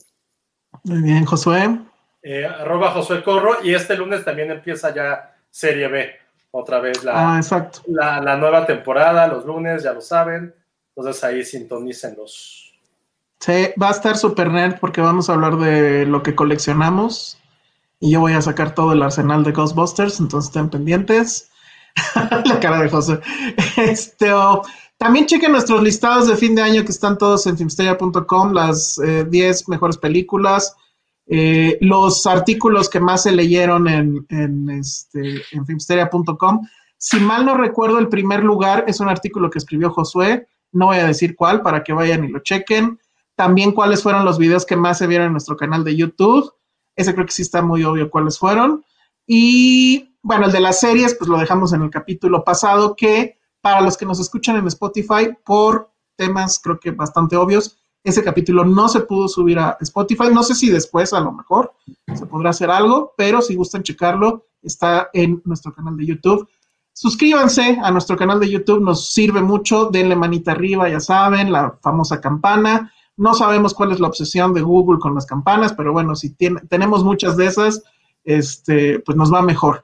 [0.84, 1.80] Muy bien, Josué.
[2.24, 6.10] Eh, arroba Josué Corro y este lunes también empieza ya Serie B,
[6.52, 7.82] otra vez la, Ah, exacto.
[7.88, 10.54] la, la nueva temporada, los lunes, ya lo saben.
[10.96, 12.63] Entonces ahí sintonícenlos.
[13.44, 17.38] Sí, va a estar super nerd porque vamos a hablar de lo que coleccionamos.
[18.00, 21.52] Y yo voy a sacar todo el arsenal de Ghostbusters, entonces estén pendientes.
[22.46, 23.20] La cara de José.
[23.76, 24.62] Este, oh,
[24.98, 29.26] también chequen nuestros listados de fin de año que están todos en filmsteria.com, las eh,
[29.30, 30.74] 10 mejores películas,
[31.28, 36.66] eh, los artículos que más se leyeron en, en, este, en filmsteria.com.
[36.98, 40.98] Si mal no recuerdo, el primer lugar es un artículo que escribió Josué, no voy
[41.00, 43.00] a decir cuál para que vayan y lo chequen.
[43.36, 46.54] También cuáles fueron los videos que más se vieron en nuestro canal de YouTube.
[46.96, 48.84] Ese creo que sí está muy obvio cuáles fueron.
[49.26, 53.82] Y bueno, el de las series, pues lo dejamos en el capítulo pasado, que para
[53.82, 58.90] los que nos escuchan en Spotify, por temas creo que bastante obvios, ese capítulo no
[58.90, 60.26] se pudo subir a Spotify.
[60.32, 61.74] No sé si después a lo mejor
[62.14, 66.48] se podrá hacer algo, pero si gustan checarlo, está en nuestro canal de YouTube.
[66.92, 71.78] Suscríbanse a nuestro canal de YouTube, nos sirve mucho, denle manita arriba, ya saben, la
[71.82, 72.94] famosa campana.
[73.18, 76.62] No sabemos cuál es la obsesión de Google con las campanas, pero bueno, si tiene-
[76.70, 77.84] tenemos muchas de esas,
[78.24, 79.84] este, pues nos va mejor.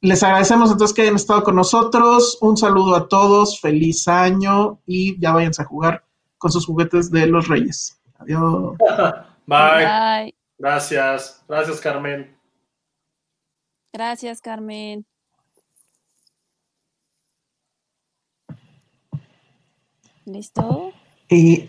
[0.00, 2.38] Les agradecemos entonces que hayan estado con nosotros.
[2.40, 6.04] Un saludo a todos, feliz año y ya váyanse a jugar
[6.38, 8.00] con sus juguetes de los Reyes.
[8.18, 8.78] Adiós.
[9.46, 9.84] Bye.
[9.84, 10.34] Bye.
[10.58, 11.44] Gracias.
[11.48, 12.34] Gracias, Carmen.
[13.92, 15.04] Gracias, Carmen.
[20.24, 20.92] ¿Listo?
[21.28, 21.68] Y